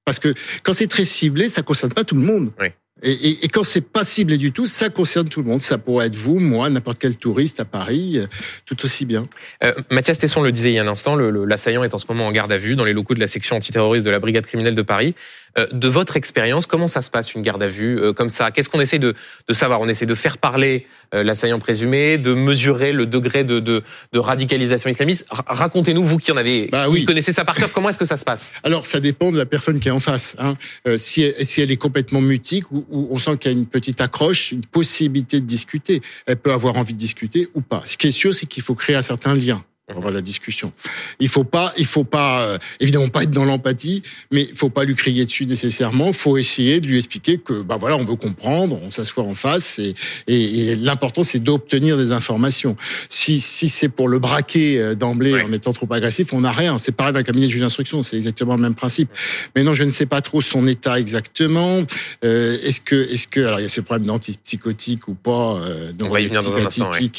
Parce 0.05 0.17
que 0.17 0.33
quand 0.63 0.73
c'est 0.73 0.87
très 0.87 1.05
ciblé, 1.05 1.47
ça 1.49 1.61
concerne 1.61 1.93
pas 1.93 2.03
tout 2.03 2.15
le 2.15 2.21
monde. 2.21 2.51
Oui. 2.59 2.67
Et, 3.03 3.47
quand 3.47 3.63
c'est 3.63 3.81
pas 3.81 4.03
ciblé 4.03 4.37
du 4.37 4.51
tout, 4.51 4.65
ça 4.65 4.89
concerne 4.89 5.27
tout 5.27 5.41
le 5.41 5.47
monde. 5.47 5.61
Ça 5.61 5.77
pourrait 5.77 6.07
être 6.07 6.15
vous, 6.15 6.39
moi, 6.39 6.69
n'importe 6.69 6.99
quel 6.99 7.15
touriste 7.15 7.59
à 7.59 7.65
Paris, 7.65 8.17
euh, 8.17 8.27
tout 8.65 8.83
aussi 8.85 9.05
bien. 9.05 9.27
Euh, 9.63 9.73
Mathias 9.89 10.19
Tesson 10.19 10.41
le 10.41 10.51
disait 10.51 10.71
il 10.71 10.75
y 10.75 10.79
a 10.79 10.83
un 10.83 10.87
instant, 10.87 11.15
l'assaillant 11.15 11.83
est 11.83 11.93
en 11.93 11.97
ce 11.97 12.05
moment 12.09 12.27
en 12.27 12.31
garde 12.31 12.51
à 12.51 12.57
vue 12.57 12.75
dans 12.75 12.85
les 12.85 12.93
locaux 12.93 13.15
de 13.15 13.19
la 13.19 13.27
section 13.27 13.55
antiterroriste 13.55 14.05
de 14.05 14.11
la 14.11 14.19
brigade 14.19 14.45
criminelle 14.45 14.75
de 14.75 14.81
Paris. 14.81 15.15
Euh, 15.57 15.67
de 15.73 15.87
votre 15.89 16.15
expérience, 16.15 16.65
comment 16.65 16.87
ça 16.87 17.01
se 17.01 17.09
passe 17.09 17.33
une 17.33 17.41
garde 17.41 17.61
à 17.61 17.67
vue 17.67 17.99
euh, 17.99 18.13
comme 18.13 18.29
ça? 18.29 18.51
Qu'est-ce 18.51 18.69
qu'on 18.69 18.79
essaie 18.79 18.99
de, 18.99 19.13
de 19.49 19.53
savoir? 19.53 19.81
On 19.81 19.87
essaie 19.89 20.05
de 20.05 20.15
faire 20.15 20.37
parler 20.37 20.85
euh, 21.13 21.23
l'assaillant 21.23 21.59
présumé, 21.59 22.17
de 22.17 22.33
mesurer 22.33 22.93
le 22.93 23.05
degré 23.05 23.43
de, 23.43 23.59
de, 23.59 23.83
de 24.13 24.19
radicalisation 24.19 24.89
islamiste. 24.89 25.25
Ra- 25.29 25.43
Racontez-nous, 25.47 26.03
vous 26.03 26.17
qui 26.19 26.31
en 26.31 26.37
avez, 26.37 26.67
Bah 26.67 26.85
qui 26.85 26.91
oui. 26.91 27.05
connaissez 27.05 27.33
ça 27.33 27.43
par 27.43 27.55
cœur, 27.55 27.71
comment 27.73 27.89
est-ce 27.89 27.99
que 27.99 28.05
ça 28.05 28.15
se 28.17 28.23
passe? 28.23 28.53
Alors, 28.63 28.85
ça 28.85 29.01
dépend 29.01 29.31
de 29.31 29.37
la 29.37 29.45
personne 29.45 29.79
qui 29.81 29.89
est 29.89 29.91
en 29.91 29.99
face. 29.99 30.35
Hein. 30.39 30.53
Euh, 30.87 30.97
si, 30.97 31.23
elle, 31.23 31.45
si 31.45 31.61
elle 31.61 31.71
est 31.71 31.77
complètement 31.77 32.21
mutique 32.21 32.71
ou, 32.71 32.85
ou 32.89 33.09
on 33.11 33.17
sent 33.17 33.37
qu'il 33.37 33.51
y 33.51 33.55
a 33.55 33.57
une 33.57 33.65
petite 33.65 33.99
accroche, 33.99 34.53
une 34.53 34.65
possibilité 34.65 35.41
de 35.41 35.45
discuter, 35.45 35.99
elle 36.27 36.37
peut 36.37 36.53
avoir 36.53 36.75
envie 36.77 36.93
de 36.93 36.99
discuter 36.99 37.47
ou 37.55 37.61
pas. 37.61 37.81
Ce 37.85 37.97
qui 37.97 38.07
est 38.07 38.11
sûr, 38.11 38.33
c'est 38.33 38.45
qu'il 38.45 38.63
faut 38.63 38.75
créer 38.75 38.95
un 38.95 39.01
certain 39.01 39.33
lien 39.35 39.63
avoir 39.97 40.11
la 40.11 40.21
discussion. 40.21 40.71
Il 41.19 41.29
faut 41.29 41.43
pas, 41.43 41.73
il 41.77 41.85
faut 41.85 42.03
pas, 42.03 42.43
euh, 42.43 42.57
évidemment 42.79 43.09
pas 43.09 43.23
être 43.23 43.31
dans 43.31 43.45
l'empathie, 43.45 44.03
mais 44.31 44.47
il 44.49 44.55
faut 44.55 44.69
pas 44.69 44.83
lui 44.83 44.95
crier 44.95 45.25
dessus 45.25 45.45
nécessairement. 45.45 46.07
Il 46.07 46.13
faut 46.13 46.37
essayer 46.37 46.81
de 46.81 46.87
lui 46.87 46.97
expliquer 46.97 47.37
que, 47.37 47.61
bah 47.61 47.77
voilà, 47.79 47.97
on 47.97 48.03
veut 48.03 48.15
comprendre, 48.15 48.79
on 48.83 48.89
s'assoit 48.89 49.23
en 49.23 49.33
face, 49.33 49.79
et, 49.79 49.93
et, 50.27 50.71
et 50.71 50.75
l'important 50.75 51.23
c'est 51.23 51.39
d'obtenir 51.39 51.97
des 51.97 52.11
informations. 52.11 52.75
Si, 53.09 53.39
si 53.39 53.69
c'est 53.69 53.89
pour 53.89 54.07
le 54.07 54.19
braquer 54.19 54.79
euh, 54.79 54.95
d'emblée 54.95 55.31
Ouais. 55.31 55.43
en 55.43 55.53
étant 55.53 55.71
trop 55.71 55.87
agressif, 55.93 56.33
on 56.33 56.41
n'a 56.41 56.51
rien. 56.51 56.77
C'est 56.77 56.91
pareil 56.91 57.13
d'un 57.13 57.23
cabinet 57.23 57.45
de 57.45 57.51
juge 57.51 57.61
d'instruction, 57.61 58.03
c'est 58.03 58.17
exactement 58.17 58.55
le 58.55 58.61
même 58.61 58.75
principe. 58.75 59.09
Mais 59.55 59.63
non, 59.63 59.73
je 59.73 59.83
ne 59.83 59.89
sais 59.89 60.05
pas 60.05 60.19
trop 60.19 60.41
son 60.41 60.67
état 60.67 60.99
exactement. 60.99 61.83
Euh, 62.25 62.57
est-ce 62.63 62.81
que, 62.81 63.09
est-ce 63.09 63.27
que, 63.27 63.39
alors 63.39 63.59
il 63.59 63.63
y 63.63 63.65
a 63.65 63.69
ce 63.69 63.81
problème 63.81 64.07
d'antipsychotique 64.07 65.07
ou 65.07 65.13
pas, 65.13 65.57
euh, 65.61 65.91
On 66.01 66.09
va 66.09 66.19
y 66.21 66.27
venir 66.27 66.43
dans 66.43 66.57
un 66.57 66.65
instant, 66.65 66.91
ouais. 66.91 67.09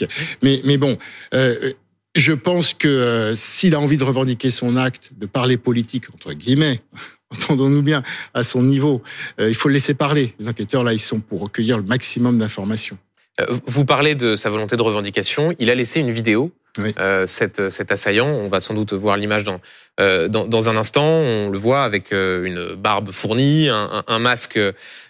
Mais, 0.43 0.61
mais 0.65 0.77
bon, 0.77 0.99
euh, 1.35 1.73
je 2.15 2.33
pense 2.33 2.75
que 2.75 2.89
euh, 2.89 3.35
s'il 3.35 3.75
a 3.75 3.81
envie 3.81 3.97
de 3.97 4.05
revendiquer 4.05 4.51
son 4.51 4.77
acte, 4.77 5.11
de 5.17 5.27
parler 5.27 5.57
politique 5.57 6.05
entre 6.13 6.33
guillemets, 6.33 6.81
entendons-nous 7.33 7.83
bien, 7.83 8.03
à 8.35 8.43
son 8.43 8.63
niveau, 8.63 9.03
euh, 9.41 9.49
il 9.49 9.55
faut 9.55 9.69
le 9.69 9.75
laisser 9.75 9.95
parler. 9.95 10.35
Les 10.39 10.49
enquêteurs 10.49 10.85
là, 10.85 10.93
ils 10.93 10.99
sont 10.99 11.21
pour 11.21 11.41
recueillir 11.41 11.77
le 11.79 11.85
maximum 11.85 12.39
d'informations. 12.39 12.99
Euh, 13.41 13.47
Vous 13.67 13.85
parlez 13.85 14.15
de 14.15 14.37
sa 14.37 14.51
volonté 14.51 14.77
de 14.77 14.83
revendication. 14.83 15.55
Il 15.59 15.71
a 15.71 15.75
laissé 15.75 16.01
une 16.01 16.11
vidéo. 16.11 16.53
Oui. 16.79 16.95
Euh, 16.99 17.27
cet, 17.27 17.69
cet 17.69 17.93
assaillant, 17.93 18.29
on 18.29 18.49
va 18.49 18.59
sans 18.59 18.73
doute 18.73 18.95
voir 18.95 19.19
l'image 19.19 19.45
dans, 19.45 19.61
euh, 20.01 20.29
dans 20.29 20.47
dans 20.47 20.71
un 20.71 20.77
instant. 20.77 21.05
On 21.05 21.51
le 21.51 21.59
voit 21.59 21.83
avec 21.83 22.13
euh, 22.13 22.45
une 22.45 22.75
barbe 22.77 23.13
fournie, 23.13 23.69
un, 23.69 23.91
un, 23.93 24.05
un 24.07 24.19
masque, 24.19 24.59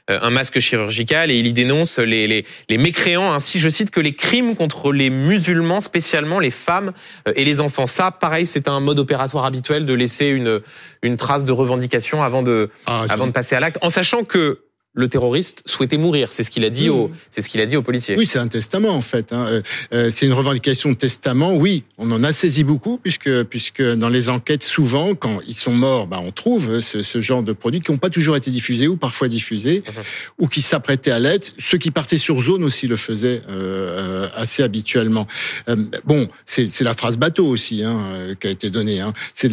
un 0.09 0.31
masque 0.31 0.59
chirurgical, 0.59 1.31
et 1.31 1.37
il 1.37 1.47
y 1.47 1.53
dénonce 1.53 1.99
les, 1.99 2.27
les, 2.27 2.45
les 2.69 2.79
mécréants. 2.79 3.33
Ainsi, 3.33 3.61
je 3.61 3.69
cite 3.69 3.91
que 3.91 4.01
les 4.01 4.15
crimes 4.15 4.55
contre 4.55 4.93
les 4.93 5.11
musulmans, 5.11 5.81
spécialement 5.81 6.41
les 6.41 6.51
femmes 6.51 6.93
euh, 7.29 7.33
et 7.37 7.45
les 7.45 7.61
enfants. 7.61 7.87
Ça, 7.87 8.11
pareil, 8.11 8.47
c'est 8.47 8.69
un 8.69 8.81
mode 8.81 8.99
opératoire 8.99 9.45
habituel 9.45 9.87
de 9.87 9.95
laisser 9.95 10.27
une 10.27 10.61
une 11.03 11.17
trace 11.17 11.45
de 11.45 11.53
revendication 11.53 12.23
avant 12.23 12.43
de 12.43 12.71
Ah, 12.87 13.05
avant 13.09 13.27
de 13.27 13.33
passer 13.33 13.55
à 13.55 13.61
l'acte, 13.61 13.79
en 13.83 13.91
sachant 13.91 14.25
que 14.25 14.61
le 14.95 15.09
terroriste 15.09 15.63
souhaitait 15.65 15.97
mourir. 15.97 16.29
C'est 16.33 16.45
ce 16.45 16.51
qu'il 16.51 16.65
a 16.65 16.71
dit 16.71 16.89
Mmh. 16.89 16.93
au 16.93 17.11
c'est 17.31 17.41
ce 17.43 17.49
qu'il 17.49 17.61
a 17.61 17.67
dit 17.67 17.77
aux 17.77 17.83
policiers. 17.83 18.15
Oui, 18.17 18.27
c'est 18.27 18.39
un 18.39 18.49
testament 18.49 18.91
en 18.91 19.01
fait. 19.01 19.33
hein. 19.33 19.47
Euh, 19.49 19.63
euh, 19.95 20.11
c'est 20.11 20.27
une 20.27 20.33
revendication 20.35 20.91
de 20.91 20.95
testament. 20.97 21.55
Oui, 21.55 21.85
on 21.97 22.11
en 22.11 22.23
a 22.25 22.33
saisi 22.33 22.63
beaucoup 22.63 22.99
puisque 22.99 23.45
puisque 23.45 23.83
dans 23.83 24.09
les 24.09 24.29
enquêtes, 24.29 24.63
souvent 24.65 25.15
quand 25.15 25.41
ils 25.47 25.55
sont 25.55 25.73
morts, 25.73 26.07
bah, 26.07 26.21
on 26.23 26.31
trouve 26.31 26.81
ce, 26.81 27.03
ce 27.03 27.21
genre 27.23 27.43
de 27.43 27.53
produits 27.53 27.81
qui 27.81 27.91
n'ont 27.91 27.99
pas 27.99 28.11
toujours 28.11 28.37
été 28.37 28.51
diffusés 28.51 28.87
ou 28.89 28.97
parfois 28.97 29.29
diffusés 29.29 29.83
Mhm. 29.87 30.03
ou 30.41 30.49
qui 30.49 30.61
s'apprêtaient 30.61 31.11
à 31.11 31.19
l'être. 31.19 31.53
Ceux 31.59 31.79
qui 31.79 31.91
partaient 31.91 32.19
sur 32.19 32.43
zone 32.43 32.63
aussi 32.63 32.87
le 32.87 32.97
faisaient 32.97 33.43
euh, 33.49 34.27
euh, 34.27 34.29
assez 34.35 34.63
habituellement. 34.63 35.27
Euh, 35.69 35.77
bon, 36.05 36.29
c'est 36.45 36.69
la 36.83 36.95
phrase 36.95 37.17
bateau 37.17 37.47
aussi 37.47 37.83
hein, 37.83 37.99
euh, 38.13 38.35
qui 38.35 38.47
a 38.47 38.51
été 38.51 38.69
donnée. 38.71 39.01
Hein. 39.01 39.13
C'est 39.33 39.51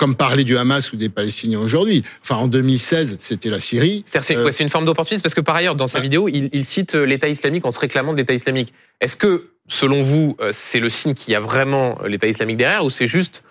comme 0.00 0.14
parler 0.14 0.44
du 0.44 0.56
Hamas 0.56 0.92
ou 0.94 0.96
des 0.96 1.10
Palestiniens 1.10 1.60
aujourd'hui. 1.60 2.02
Enfin, 2.22 2.36
en 2.36 2.48
2016, 2.48 3.16
c'était 3.18 3.50
la 3.50 3.58
Syrie. 3.58 4.02
C'est 4.22 4.34
Euh, 4.34 4.50
une 4.50 4.70
forme 4.70 4.86
d'opportunisme? 4.86 5.22
Parce 5.22 5.34
que 5.34 5.42
par 5.42 5.54
ailleurs, 5.54 5.74
dans 5.74 5.86
sa 5.86 5.98
Ah. 5.98 6.00
vidéo, 6.00 6.26
il, 6.26 6.48
il 6.54 6.64
cite 6.64 6.94
euh, 6.94 7.04
l'État 7.04 7.28
islamique 7.28 7.66
en 7.66 7.70
se 7.70 7.78
réclamant 7.78 8.12
de 8.14 8.16
l'État 8.16 8.32
islamique. 8.32 8.72
Est-ce 9.02 9.18
que, 9.18 9.50
selon 9.68 10.00
vous, 10.00 10.38
euh, 10.40 10.48
c'est 10.52 10.80
le 10.80 10.88
signe 10.88 11.12
qu'il 11.12 11.32
y 11.32 11.34
a 11.34 11.40
vraiment 11.40 11.98
euh, 12.02 12.08
l'État 12.08 12.26
islamique 12.28 12.56
derrière 12.56 12.82
ou 12.82 12.88
c'est 12.88 13.08
juste, 13.08 13.42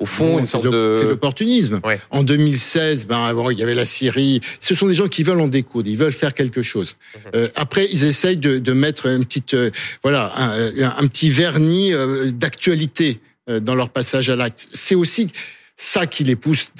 au 0.00 0.06
fond, 0.06 0.32
Non, 0.32 0.38
une 0.38 0.44
sorte 0.46 0.64
de- 0.64 0.96
C'est 0.98 1.04
l'opportunisme. 1.08 1.80
Ouais. 1.84 2.00
En 2.10 2.22
2016, 2.22 3.06
ben 3.06 3.34
bon, 3.34 3.50
il 3.50 3.58
y 3.58 3.62
avait 3.62 3.74
la 3.74 3.84
Syrie. 3.84 4.40
Ce 4.60 4.74
sont 4.74 4.86
des 4.86 4.94
gens 4.94 5.08
qui 5.08 5.22
veulent 5.24 5.40
en 5.40 5.48
découdre, 5.48 5.90
ils 5.90 5.96
veulent 5.98 6.12
faire 6.12 6.32
quelque 6.32 6.62
chose. 6.62 6.96
Mhm. 7.16 7.20
Euh, 7.34 7.48
après, 7.54 7.86
ils 7.92 8.04
essayent 8.04 8.38
de, 8.38 8.56
de 8.58 8.72
mettre 8.72 9.04
une 9.08 9.26
petite, 9.26 9.52
euh, 9.52 9.70
voilà, 10.02 10.32
un, 10.38 10.94
un 11.04 11.06
petit 11.06 11.28
vernis 11.28 11.92
euh, 11.92 12.30
d'actualité 12.30 13.20
dans 13.62 13.74
leur 13.74 13.88
passage 13.90 14.28
à 14.30 14.36
l'acte. 14.36 14.68
C'est 14.72 14.94
aussi 14.94 15.28
ça 15.78 16.06
qui 16.06 16.24
les 16.24 16.36
pousse, 16.36 16.72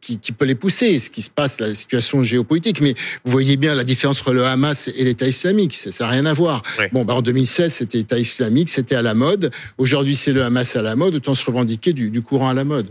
qui, 0.00 0.18
qui, 0.18 0.32
peut 0.32 0.46
les 0.46 0.54
pousser, 0.54 0.98
ce 0.98 1.10
qui 1.10 1.20
se 1.20 1.30
passe, 1.30 1.60
la 1.60 1.74
situation 1.74 2.22
géopolitique. 2.22 2.80
Mais 2.80 2.94
vous 3.24 3.30
voyez 3.30 3.56
bien 3.56 3.74
la 3.74 3.84
différence 3.84 4.18
entre 4.20 4.32
le 4.32 4.44
Hamas 4.44 4.88
et 4.88 5.04
l'État 5.04 5.26
islamique, 5.26 5.74
ça 5.76 5.90
n'a 6.04 6.10
rien 6.10 6.24
à 6.24 6.32
voir. 6.32 6.62
Bon, 6.92 7.04
bah 7.04 7.14
en 7.14 7.22
2016, 7.22 7.72
c'était 7.72 7.98
l'État 7.98 8.18
islamique, 8.18 8.70
c'était 8.70 8.96
à 8.96 9.02
la 9.02 9.14
mode. 9.14 9.50
Aujourd'hui, 9.76 10.16
c'est 10.16 10.32
le 10.32 10.42
Hamas 10.42 10.74
à 10.74 10.82
la 10.82 10.96
mode, 10.96 11.14
autant 11.14 11.34
se 11.34 11.44
revendiquer 11.44 11.92
du, 11.92 12.10
du 12.10 12.22
courant 12.22 12.48
à 12.48 12.54
la 12.54 12.64
mode. 12.64 12.88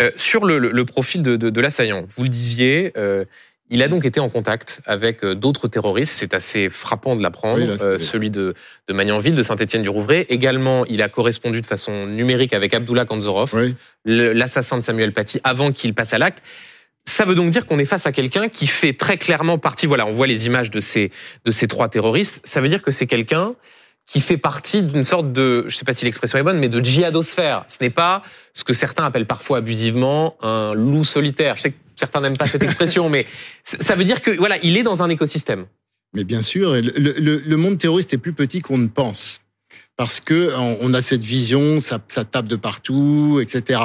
Euh, 0.00 0.10
sur 0.16 0.44
le, 0.44 0.58
le, 0.58 0.84
profil 0.84 1.22
de, 1.22 1.36
de, 1.36 1.50
de 1.50 1.60
l'assaillant, 1.60 2.04
vous 2.16 2.24
le 2.24 2.28
disiez, 2.28 2.92
euh, 2.96 3.24
il 3.70 3.82
a 3.82 3.88
donc 3.88 4.04
été 4.04 4.20
en 4.20 4.28
contact 4.28 4.80
avec 4.86 5.24
euh, 5.24 5.34
d'autres 5.34 5.68
terroristes. 5.68 6.12
C'est 6.12 6.34
assez 6.34 6.68
frappant 6.68 7.16
de 7.16 7.22
l'apprendre. 7.22 7.76
Euh, 7.80 7.98
celui 7.98 8.30
de, 8.30 8.54
de 8.88 8.94
Magnanville, 8.94 9.34
de 9.34 9.42
Saint-Étienne-du-Rouvray. 9.42 10.26
Également, 10.28 10.84
il 10.86 11.02
a 11.02 11.08
correspondu 11.08 11.60
de 11.60 11.66
façon 11.66 12.06
numérique 12.06 12.52
avec 12.52 12.74
Abdullah 12.74 13.04
Kanzorov, 13.04 13.54
l'assassin 14.04 14.78
de 14.78 14.82
Samuel 14.82 15.12
Paty, 15.12 15.40
avant 15.44 15.72
qu'il 15.72 15.94
passe 15.94 16.12
à 16.12 16.18
l'acte. 16.18 16.42
Ça 17.06 17.24
veut 17.24 17.34
donc 17.34 17.50
dire 17.50 17.66
qu'on 17.66 17.78
est 17.78 17.84
face 17.84 18.06
à 18.06 18.12
quelqu'un 18.12 18.48
qui 18.48 18.66
fait 18.66 18.92
très 18.92 19.18
clairement 19.18 19.58
partie. 19.58 19.86
Voilà, 19.86 20.06
on 20.06 20.12
voit 20.12 20.26
les 20.26 20.46
images 20.46 20.70
de 20.70 20.80
ces 20.80 21.10
de 21.44 21.50
ces 21.50 21.68
trois 21.68 21.88
terroristes. 21.88 22.46
Ça 22.46 22.60
veut 22.60 22.68
dire 22.68 22.82
que 22.82 22.90
c'est 22.90 23.06
quelqu'un 23.06 23.54
qui 24.06 24.20
fait 24.20 24.36
partie 24.36 24.82
d'une 24.82 25.04
sorte 25.04 25.32
de, 25.32 25.64
je 25.66 25.76
sais 25.76 25.84
pas 25.84 25.94
si 25.94 26.04
l'expression 26.04 26.38
est 26.38 26.42
bonne, 26.42 26.58
mais 26.58 26.68
de 26.68 26.82
djihadosphère. 26.82 27.64
Ce 27.68 27.78
n'est 27.80 27.90
pas 27.90 28.22
ce 28.52 28.62
que 28.64 28.74
certains 28.74 29.04
appellent 29.04 29.26
parfois 29.26 29.58
abusivement 29.58 30.36
un 30.42 30.74
loup 30.74 31.04
solitaire. 31.04 31.56
Je 31.56 31.62
sais 31.62 31.70
que 31.70 31.76
certains 31.96 32.20
n'aiment 32.20 32.36
pas 32.36 32.46
cette 32.46 32.62
expression, 32.62 33.08
mais 33.08 33.26
ça 33.62 33.94
veut 33.94 34.04
dire 34.04 34.20
que 34.20 34.30
voilà, 34.36 34.58
il 34.62 34.76
est 34.76 34.82
dans 34.82 35.02
un 35.02 35.08
écosystème. 35.08 35.66
Mais 36.14 36.24
bien 36.24 36.42
sûr, 36.42 36.76
le, 36.76 37.56
monde 37.56 37.78
terroriste 37.78 38.14
est 38.14 38.18
plus 38.18 38.32
petit 38.32 38.60
qu'on 38.60 38.78
ne 38.78 38.86
pense 38.86 39.40
parce 39.96 40.20
que 40.20 40.52
on 40.56 40.92
a 40.92 41.00
cette 41.00 41.22
vision, 41.22 41.78
ça, 41.80 41.98
tape 41.98 42.46
de 42.46 42.56
partout, 42.56 43.40
etc. 43.40 43.80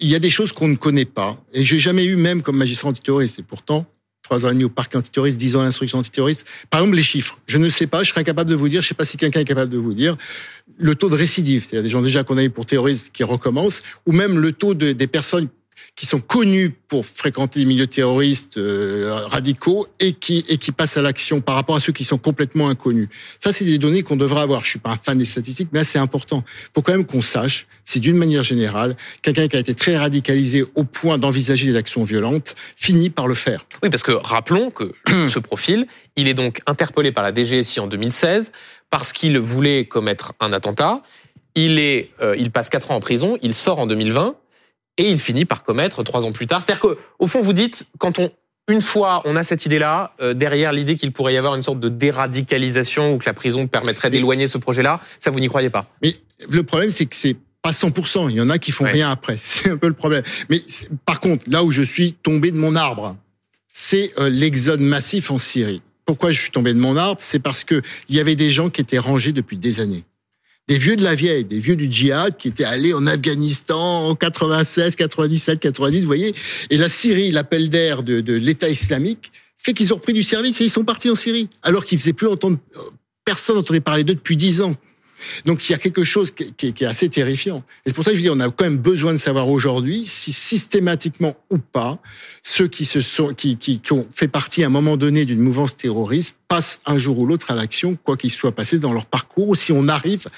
Il 0.00 0.08
y 0.08 0.14
a 0.14 0.18
des 0.18 0.30
choses 0.30 0.52
qu'on 0.52 0.68
ne 0.68 0.76
connaît 0.76 1.04
pas, 1.04 1.42
et 1.52 1.64
j'ai 1.64 1.78
jamais 1.78 2.04
eu 2.04 2.16
même 2.16 2.42
comme 2.42 2.56
magistrat 2.56 2.88
antiterroriste, 2.88 3.38
et 3.38 3.42
pourtant 3.42 3.86
trois 4.22 4.46
ans 4.46 4.50
et 4.50 4.52
demi 4.52 4.64
au 4.64 4.68
parc 4.68 4.94
antiterroriste, 4.94 5.36
dix 5.36 5.56
ans 5.56 5.60
à 5.60 5.64
l'instruction 5.64 5.98
antiterroriste. 5.98 6.46
Par 6.70 6.80
exemple, 6.80 6.96
les 6.96 7.02
chiffres. 7.02 7.38
Je 7.46 7.58
ne 7.58 7.68
sais 7.68 7.88
pas, 7.88 8.04
je 8.04 8.10
serais 8.10 8.20
incapable 8.20 8.48
de 8.48 8.54
vous 8.54 8.68
dire, 8.68 8.80
je 8.80 8.86
ne 8.86 8.88
sais 8.88 8.94
pas 8.94 9.04
si 9.04 9.16
quelqu'un 9.16 9.40
est 9.40 9.44
capable 9.44 9.72
de 9.72 9.78
vous 9.78 9.92
dire, 9.92 10.16
le 10.78 10.94
taux 10.94 11.08
de 11.08 11.16
récidive, 11.16 11.64
c'est-à-dire 11.64 11.82
des 11.82 11.90
gens 11.90 12.00
déjà 12.00 12.22
condamnés 12.22 12.48
pour 12.48 12.64
terrorisme 12.64 13.06
qui 13.12 13.24
recommencent, 13.24 13.82
ou 14.06 14.12
même 14.12 14.38
le 14.38 14.52
taux 14.52 14.74
de, 14.74 14.92
des 14.92 15.06
personnes 15.08 15.48
qui 15.96 16.06
sont 16.06 16.20
connus 16.20 16.70
pour 16.88 17.06
fréquenter 17.06 17.60
les 17.60 17.66
milieux 17.66 17.86
terroristes 17.86 18.56
euh, 18.56 19.10
radicaux 19.26 19.86
et 19.98 20.12
qui 20.12 20.44
et 20.48 20.56
qui 20.56 20.72
passent 20.72 20.96
à 20.96 21.02
l'action 21.02 21.40
par 21.40 21.54
rapport 21.54 21.76
à 21.76 21.80
ceux 21.80 21.92
qui 21.92 22.04
sont 22.04 22.18
complètement 22.18 22.68
inconnus. 22.68 23.08
Ça, 23.38 23.52
c'est 23.52 23.64
des 23.64 23.78
données 23.78 24.02
qu'on 24.02 24.16
devrait 24.16 24.40
avoir. 24.40 24.64
Je 24.64 24.70
suis 24.70 24.78
pas 24.78 24.90
un 24.90 24.96
fan 24.96 25.18
des 25.18 25.24
statistiques, 25.24 25.68
mais 25.72 25.84
c'est 25.84 25.98
important. 25.98 26.44
Il 26.46 26.70
faut 26.74 26.82
quand 26.82 26.92
même 26.92 27.06
qu'on 27.06 27.22
sache 27.22 27.66
si, 27.84 28.00
d'une 28.00 28.16
manière 28.16 28.42
générale, 28.42 28.96
quelqu'un 29.22 29.48
qui 29.48 29.56
a 29.56 29.60
été 29.60 29.74
très 29.74 29.96
radicalisé 29.96 30.64
au 30.74 30.84
point 30.84 31.18
d'envisager 31.18 31.66
des 31.66 31.76
actions 31.76 32.02
violentes 32.02 32.54
finit 32.76 33.10
par 33.10 33.26
le 33.26 33.34
faire. 33.34 33.66
Oui, 33.82 33.90
parce 33.90 34.02
que 34.02 34.12
rappelons 34.12 34.70
que 34.70 34.92
ce 35.28 35.38
profil, 35.38 35.86
il 36.16 36.28
est 36.28 36.34
donc 36.34 36.60
interpellé 36.66 37.12
par 37.12 37.24
la 37.24 37.34
DGSI 37.34 37.80
en 37.80 37.86
2016 37.86 38.52
parce 38.90 39.12
qu'il 39.12 39.38
voulait 39.38 39.84
commettre 39.84 40.32
un 40.40 40.52
attentat. 40.52 41.02
Il 41.54 41.78
est, 41.78 42.10
euh, 42.22 42.36
il 42.38 42.50
passe 42.50 42.70
quatre 42.70 42.90
ans 42.90 42.96
en 42.96 43.00
prison. 43.00 43.38
Il 43.42 43.54
sort 43.54 43.78
en 43.78 43.86
2020 43.86 44.34
et 45.00 45.10
il 45.10 45.18
finit 45.18 45.44
par 45.44 45.64
commettre 45.64 46.02
trois 46.02 46.24
ans 46.24 46.32
plus 46.32 46.46
tard. 46.46 46.62
C'est-à-dire 46.62 46.80
qu'au 46.80 47.26
fond, 47.26 47.40
vous 47.40 47.52
dites, 47.52 47.86
quand 47.98 48.18
on, 48.18 48.30
une 48.68 48.80
fois 48.80 49.22
on 49.24 49.34
a 49.34 49.42
cette 49.42 49.66
idée-là, 49.66 50.12
euh, 50.20 50.34
derrière 50.34 50.72
l'idée 50.72 50.96
qu'il 50.96 51.12
pourrait 51.12 51.34
y 51.34 51.36
avoir 51.36 51.54
une 51.54 51.62
sorte 51.62 51.80
de 51.80 51.88
déradicalisation 51.88 53.14
ou 53.14 53.18
que 53.18 53.26
la 53.26 53.32
prison 53.32 53.66
permettrait 53.66 54.10
d'éloigner 54.10 54.46
ce 54.46 54.58
projet-là, 54.58 55.00
ça 55.18 55.30
vous 55.30 55.40
n'y 55.40 55.48
croyez 55.48 55.70
pas 55.70 55.86
Mais 56.02 56.16
le 56.48 56.62
problème, 56.62 56.90
c'est 56.90 57.06
que 57.06 57.16
c'est 57.16 57.36
pas 57.62 57.70
100%. 57.70 58.30
Il 58.30 58.36
y 58.36 58.40
en 58.40 58.50
a 58.50 58.58
qui 58.58 58.72
font 58.72 58.84
rien 58.84 59.10
après. 59.10 59.36
C'est 59.38 59.70
un 59.70 59.76
peu 59.76 59.88
le 59.88 59.94
problème. 59.94 60.22
Mais 60.48 60.62
par 61.04 61.20
contre, 61.20 61.44
là 61.48 61.62
où 61.62 61.70
je 61.70 61.82
suis 61.82 62.14
tombé 62.14 62.50
de 62.50 62.56
mon 62.56 62.74
arbre, 62.74 63.16
c'est 63.68 64.12
euh, 64.18 64.30
l'exode 64.30 64.80
massif 64.80 65.30
en 65.30 65.36
Syrie. 65.36 65.82
Pourquoi 66.06 66.32
je 66.32 66.40
suis 66.40 66.50
tombé 66.50 66.72
de 66.72 66.78
mon 66.78 66.96
arbre? 66.96 67.20
C'est 67.20 67.38
parce 67.38 67.64
que 67.64 67.82
il 68.08 68.16
y 68.16 68.20
avait 68.20 68.34
des 68.34 68.50
gens 68.50 68.70
qui 68.70 68.80
étaient 68.80 68.98
rangés 68.98 69.32
depuis 69.32 69.56
des 69.56 69.80
années 69.80 70.04
des 70.70 70.78
vieux 70.78 70.94
de 70.94 71.02
la 71.02 71.16
vieille, 71.16 71.44
des 71.44 71.58
vieux 71.58 71.74
du 71.74 71.90
djihad 71.90 72.36
qui 72.36 72.46
étaient 72.46 72.62
allés 72.62 72.94
en 72.94 73.04
Afghanistan 73.08 74.06
en 74.06 74.14
96, 74.14 74.94
97, 74.94 75.58
90, 75.58 76.02
vous 76.02 76.06
voyez. 76.06 76.32
Et 76.70 76.76
la 76.76 76.86
Syrie, 76.86 77.32
l'appel 77.32 77.68
d'air 77.70 78.04
de, 78.04 78.20
de 78.20 78.34
l'État 78.34 78.68
islamique, 78.68 79.32
fait 79.58 79.72
qu'ils 79.72 79.92
ont 79.92 79.96
repris 79.96 80.12
du 80.12 80.22
service 80.22 80.60
et 80.60 80.64
ils 80.64 80.70
sont 80.70 80.84
partis 80.84 81.10
en 81.10 81.16
Syrie, 81.16 81.48
alors 81.64 81.84
qu'ils 81.84 81.98
faisaient 81.98 82.12
plus 82.12 82.28
entendre, 82.28 82.56
personne 83.24 83.56
n'entendait 83.56 83.80
parler 83.80 84.04
d'eux 84.04 84.14
depuis 84.14 84.36
dix 84.36 84.60
ans. 84.60 84.76
Donc 85.44 85.68
il 85.68 85.72
y 85.72 85.74
a 85.74 85.78
quelque 85.78 86.04
chose 86.04 86.30
qui 86.30 86.66
est, 86.66 86.82
assez 86.82 87.08
terrifiant. 87.08 87.62
Et 87.84 87.90
c'est 87.90 87.94
pour 87.94 88.04
ça 88.04 88.10
que 88.10 88.16
je 88.16 88.22
dis, 88.22 88.30
on 88.30 88.40
a 88.40 88.48
quand 88.50 88.64
même 88.64 88.78
besoin 88.78 89.12
de 89.12 89.18
savoir 89.18 89.48
aujourd'hui 89.48 90.04
si 90.04 90.32
systématiquement 90.32 91.36
ou 91.50 91.58
pas, 91.58 91.98
ceux 92.42 92.68
qui 92.68 92.84
se 92.84 93.00
sont, 93.00 93.34
qui, 93.34 93.56
qui, 93.56 93.80
ont 93.92 94.06
fait 94.14 94.28
partie 94.28 94.62
à 94.62 94.66
un 94.66 94.70
moment 94.70 94.96
donné 94.96 95.24
d'une 95.24 95.40
mouvance 95.40 95.76
terroriste 95.76 96.36
passent 96.48 96.80
un 96.86 96.98
jour 96.98 97.18
ou 97.18 97.26
l'autre 97.26 97.50
à 97.50 97.54
l'action, 97.54 97.96
quoi 98.02 98.16
qu'il 98.16 98.30
soit 98.30 98.52
passé 98.52 98.78
dans 98.78 98.92
leur 98.92 99.06
parcours, 99.06 99.48
ou 99.48 99.54
si 99.54 99.72
on 99.72 99.88
arrive 99.88 100.28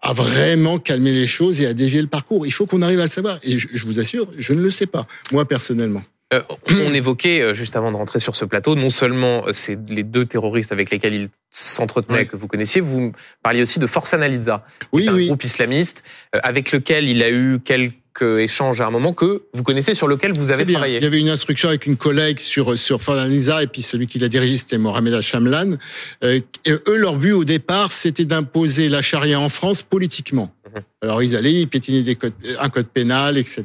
à 0.00 0.12
vraiment 0.12 0.78
calmer 0.78 1.12
les 1.12 1.26
choses 1.26 1.62
et 1.62 1.66
à 1.66 1.74
dévier 1.74 2.02
le 2.02 2.08
parcours. 2.08 2.46
Il 2.46 2.52
faut 2.52 2.66
qu'on 2.66 2.82
arrive 2.82 3.00
à 3.00 3.04
le 3.04 3.08
savoir. 3.08 3.38
Et 3.42 3.58
je 3.58 3.86
vous 3.86 3.98
assure, 3.98 4.28
je 4.36 4.52
ne 4.52 4.60
le 4.60 4.70
sais 4.70 4.86
pas, 4.86 5.06
moi 5.32 5.46
personnellement. 5.48 6.02
Euh, 6.34 6.42
on 6.68 6.92
évoquait, 6.92 7.40
euh, 7.40 7.54
juste 7.54 7.76
avant 7.76 7.90
de 7.90 7.96
rentrer 7.96 8.18
sur 8.18 8.34
ce 8.36 8.44
plateau, 8.44 8.74
non 8.74 8.90
seulement 8.90 9.46
euh, 9.46 9.52
c'est 9.52 9.78
les 9.88 10.02
deux 10.02 10.26
terroristes 10.26 10.72
avec 10.72 10.90
lesquels 10.90 11.14
il 11.14 11.28
s'entretenait 11.50 12.26
que 12.26 12.36
vous 12.36 12.48
connaissiez, 12.48 12.80
vous 12.80 13.12
parliez 13.42 13.62
aussi 13.62 13.78
de 13.78 13.86
Force 13.86 14.12
Analiza, 14.12 14.64
oui, 14.92 15.08
un 15.08 15.16
groupe 15.26 15.44
islamiste 15.44 16.02
avec 16.32 16.72
lequel 16.72 17.08
il 17.08 17.22
a 17.22 17.30
eu 17.30 17.60
quelques 17.64 18.40
échanges 18.40 18.80
à 18.80 18.86
un 18.86 18.90
moment 18.90 19.12
que 19.12 19.44
vous 19.52 19.62
connaissez, 19.62 19.94
sur 19.94 20.08
lequel 20.08 20.32
vous 20.32 20.50
avez 20.50 20.66
travaillé. 20.66 20.98
Il 20.98 21.04
y 21.04 21.06
avait 21.06 21.20
une 21.20 21.28
instruction 21.28 21.68
avec 21.68 21.86
une 21.86 21.96
collègue 21.96 22.40
sur 22.40 22.76
sur 22.76 23.00
Force 23.00 23.18
Analiza 23.18 23.62
et 23.62 23.68
puis 23.68 23.82
celui 23.82 24.08
qui 24.08 24.18
l'a 24.18 24.28
dirigé 24.28 24.56
c'était 24.56 24.78
Mohamed 24.78 25.20
Chamlan. 25.20 25.76
et 26.22 26.42
eux, 26.66 26.96
leur 26.96 27.16
but 27.16 27.32
au 27.32 27.44
départ, 27.44 27.92
c'était 27.92 28.24
d'imposer 28.24 28.88
la 28.88 29.00
charia 29.00 29.38
en 29.38 29.48
France 29.48 29.82
politiquement. 29.82 30.52
Alors 31.02 31.22
ils 31.22 31.36
allaient, 31.36 31.52
ils 31.52 31.68
piétinaient 31.68 32.02
des 32.02 32.14
codes, 32.14 32.32
un 32.58 32.68
code 32.68 32.86
pénal, 32.86 33.38
etc. 33.38 33.64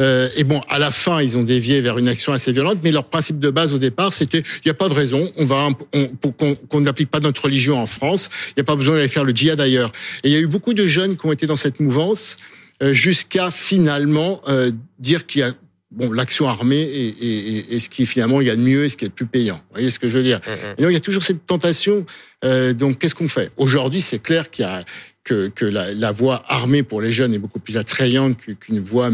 Euh, 0.00 0.28
et 0.36 0.44
bon, 0.44 0.60
à 0.68 0.78
la 0.78 0.90
fin, 0.90 1.22
ils 1.22 1.36
ont 1.38 1.42
dévié 1.42 1.80
vers 1.80 1.98
une 1.98 2.08
action 2.08 2.32
assez 2.32 2.52
violente, 2.52 2.78
mais 2.82 2.90
leur 2.90 3.04
principe 3.04 3.38
de 3.38 3.50
base 3.50 3.72
au 3.74 3.78
départ, 3.78 4.12
c'était 4.12 4.38
il 4.38 4.66
n'y 4.66 4.70
a 4.70 4.74
pas 4.74 4.88
de 4.88 4.94
raison, 4.94 5.32
on 5.36 5.44
va 5.44 5.68
on, 5.94 6.06
pour 6.08 6.36
qu'on 6.36 6.80
n'applique 6.80 7.10
pas 7.10 7.20
notre 7.20 7.44
religion 7.44 7.80
en 7.80 7.86
France, 7.86 8.30
il 8.48 8.54
n'y 8.58 8.60
a 8.62 8.64
pas 8.64 8.76
besoin 8.76 8.96
d'aller 8.96 9.08
faire 9.08 9.24
le 9.24 9.32
djihad 9.32 9.60
ailleurs. 9.60 9.92
Et 10.24 10.28
il 10.28 10.32
y 10.32 10.36
a 10.36 10.40
eu 10.40 10.46
beaucoup 10.46 10.74
de 10.74 10.86
jeunes 10.86 11.16
qui 11.16 11.26
ont 11.26 11.32
été 11.32 11.46
dans 11.46 11.56
cette 11.56 11.80
mouvance 11.80 12.36
euh, 12.82 12.92
jusqu'à 12.92 13.50
finalement 13.50 14.40
euh, 14.48 14.70
dire 14.98 15.26
qu'il 15.26 15.40
y 15.40 15.44
a 15.44 15.52
bon, 15.90 16.12
l'action 16.12 16.48
armée 16.48 16.80
est, 16.80 17.78
ce 17.78 17.88
qui 17.88 18.06
finalement 18.06 18.40
il 18.40 18.46
y 18.46 18.50
a 18.50 18.56
de 18.56 18.60
mieux 18.60 18.84
et 18.84 18.88
ce 18.88 18.96
qui 18.96 19.04
est 19.04 19.08
le 19.08 19.14
plus 19.14 19.26
payant. 19.26 19.56
Vous 19.56 19.74
voyez 19.74 19.90
ce 19.90 19.98
que 19.98 20.08
je 20.08 20.18
veux 20.18 20.24
dire? 20.24 20.40
Mm, 20.46 20.50
mm. 20.50 20.74
Et 20.78 20.82
donc 20.82 20.90
il 20.90 20.94
y 20.94 20.96
a 20.96 21.00
toujours 21.00 21.22
cette 21.22 21.46
tentation. 21.46 22.06
Euh, 22.44 22.72
donc 22.72 22.98
qu'est-ce 22.98 23.14
qu'on 23.14 23.28
fait? 23.28 23.50
Aujourd'hui, 23.56 24.00
c'est 24.00 24.20
clair 24.20 24.50
qu'il 24.50 24.64
y 24.64 24.68
a 24.68 24.84
que, 25.28 25.48
que 25.48 25.64
la, 25.64 25.92
la, 25.92 26.12
voie 26.12 26.42
armée 26.48 26.82
pour 26.82 27.00
les 27.00 27.12
jeunes 27.12 27.34
est 27.34 27.38
beaucoup 27.38 27.60
plus 27.60 27.76
attrayante 27.76 28.38
qu'une 28.38 28.80
voie 28.80 29.10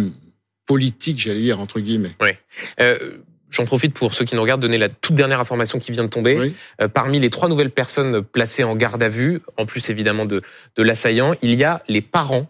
politique, 0.66 1.18
j'allais 1.18 1.40
dire 1.40 1.60
entre 1.60 1.80
guillemets. 1.80 2.14
Oui. 2.20 2.30
Euh... 2.80 2.98
J'en 3.50 3.66
profite 3.66 3.94
pour 3.94 4.14
ceux 4.14 4.24
qui 4.24 4.34
nous 4.34 4.42
regardent 4.42 4.62
donner 4.62 4.78
la 4.78 4.88
toute 4.88 5.14
dernière 5.14 5.38
information 5.38 5.78
qui 5.78 5.92
vient 5.92 6.02
de 6.02 6.08
tomber. 6.08 6.36
Oui. 6.36 6.54
Euh, 6.82 6.88
parmi 6.88 7.20
les 7.20 7.30
trois 7.30 7.48
nouvelles 7.48 7.70
personnes 7.70 8.20
placées 8.20 8.64
en 8.64 8.74
garde 8.74 9.00
à 9.00 9.08
vue, 9.08 9.42
en 9.56 9.64
plus 9.64 9.90
évidemment 9.90 10.24
de, 10.24 10.42
de 10.74 10.82
l'assaillant, 10.82 11.36
il 11.40 11.54
y 11.54 11.62
a 11.62 11.80
les 11.86 12.00
parents 12.00 12.48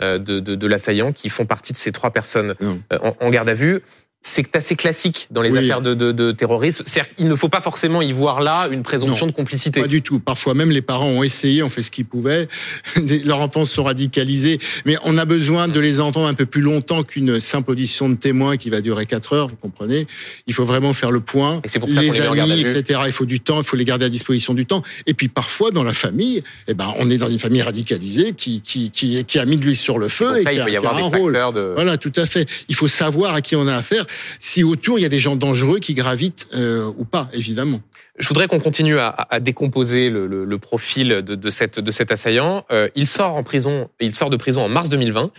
euh, 0.00 0.18
de, 0.18 0.38
de, 0.38 0.54
de 0.54 0.66
l'assaillant 0.68 1.12
qui 1.12 1.28
font 1.28 1.44
partie 1.44 1.72
de 1.72 1.78
ces 1.78 1.90
trois 1.90 2.12
personnes 2.12 2.54
euh, 2.62 2.98
en, 3.02 3.16
en, 3.20 3.30
garde 3.30 3.48
à 3.48 3.54
vue 3.54 3.80
c'est 4.26 4.56
assez 4.56 4.74
classique 4.74 5.28
dans 5.30 5.42
les 5.42 5.50
oui. 5.50 5.58
affaires 5.58 5.82
de, 5.82 5.92
de, 5.92 6.10
de 6.10 6.32
terrorisme. 6.32 6.82
C'est-à-dire 6.86 7.14
qu'il 7.14 7.28
ne 7.28 7.36
faut 7.36 7.50
pas 7.50 7.60
forcément 7.60 8.00
y 8.00 8.12
voir 8.12 8.40
là 8.40 8.68
une 8.68 8.82
présomption 8.82 9.26
non, 9.26 9.32
de 9.32 9.36
complicité. 9.36 9.82
Pas 9.82 9.86
du 9.86 10.00
tout. 10.00 10.18
Parfois 10.18 10.54
même 10.54 10.70
les 10.70 10.80
parents 10.80 11.08
ont 11.08 11.22
essayé, 11.22 11.62
ont 11.62 11.68
fait 11.68 11.82
ce 11.82 11.90
qu'ils 11.90 12.06
pouvaient. 12.06 12.48
Leurs 13.24 13.40
enfants 13.40 13.66
sont 13.66 13.84
radicalisés, 13.84 14.58
mais 14.86 14.96
on 15.04 15.18
a 15.18 15.26
besoin 15.26 15.68
de 15.68 15.78
les 15.78 16.00
entendre 16.00 16.26
un 16.26 16.34
peu 16.34 16.46
plus 16.46 16.62
longtemps 16.62 17.02
qu'une 17.02 17.38
simple 17.38 17.72
audition 17.72 18.08
de 18.08 18.14
témoin 18.14 18.56
qui 18.56 18.70
va 18.70 18.80
durer 18.80 19.04
quatre 19.04 19.34
heures. 19.34 19.48
Vous 19.48 19.56
comprenez 19.56 20.06
Il 20.46 20.54
faut 20.54 20.64
vraiment 20.64 20.94
faire 20.94 21.10
le 21.10 21.20
point. 21.20 21.60
Et 21.62 21.68
c'est 21.68 21.78
pour 21.78 21.92
ça 21.92 22.00
les 22.00 22.10
les 22.10 22.20
amis, 22.22 22.60
etc. 22.60 23.02
Il 23.06 23.12
faut 23.12 23.26
du 23.26 23.40
temps. 23.40 23.60
Il 23.60 23.66
faut 23.66 23.76
les 23.76 23.84
garder 23.84 24.06
à 24.06 24.08
disposition 24.08 24.54
du 24.54 24.64
temps. 24.64 24.82
Et 25.06 25.12
puis 25.12 25.28
parfois 25.28 25.70
dans 25.70 25.84
la 25.84 25.92
famille, 25.92 26.42
eh 26.66 26.72
ben 26.72 26.94
on 26.98 27.10
est 27.10 27.18
dans 27.18 27.28
une 27.28 27.38
famille 27.38 27.62
radicalisée 27.62 28.32
qui 28.32 28.62
qui 28.62 28.90
qui, 28.90 29.22
qui 29.26 29.38
a 29.38 29.44
mis 29.44 29.56
de 29.56 29.62
l'huile 29.62 29.76
sur 29.76 29.98
le 29.98 30.08
feu 30.08 30.40
et 30.40 30.44
qui 30.44 30.54
il 30.54 30.60
a, 30.60 30.64
peut 30.64 30.72
y 30.72 30.76
avoir 30.76 30.96
qui 30.96 31.02
a 31.02 31.08
des 31.10 31.14
un 31.14 31.18
rôle. 31.18 31.32
De... 31.52 31.72
Voilà, 31.74 31.98
tout 31.98 32.12
à 32.16 32.24
fait. 32.24 32.48
Il 32.70 32.74
faut 32.74 32.88
savoir 32.88 33.34
à 33.34 33.42
qui 33.42 33.54
on 33.54 33.66
a 33.66 33.76
affaire 33.76 34.06
si 34.38 34.62
autour 34.64 34.98
il 34.98 35.02
y 35.02 35.06
a 35.06 35.10
des 35.10 35.18
gens 35.18 35.36
dangereux 35.36 35.78
qui 35.78 35.94
gravitent 35.94 36.48
euh, 36.54 36.90
ou 36.96 37.04
pas, 37.04 37.28
évidemment. 37.32 37.80
Je 38.18 38.28
voudrais 38.28 38.46
qu'on 38.46 38.60
continue 38.60 38.98
à, 38.98 39.08
à 39.30 39.40
décomposer 39.40 40.08
le, 40.08 40.26
le, 40.26 40.44
le, 40.44 40.58
profil 40.58 41.08
de, 41.08 41.34
de, 41.34 41.50
cette, 41.50 41.80
de 41.80 41.90
cet 41.90 42.12
assaillant. 42.12 42.64
Euh, 42.70 42.88
il 42.94 43.08
sort 43.08 43.34
en 43.34 43.42
prison, 43.42 43.88
il 44.00 44.14
sort 44.14 44.30
de 44.30 44.36
prison 44.36 44.62
en 44.62 44.68
mars 44.68 44.88
2020. 44.88 45.32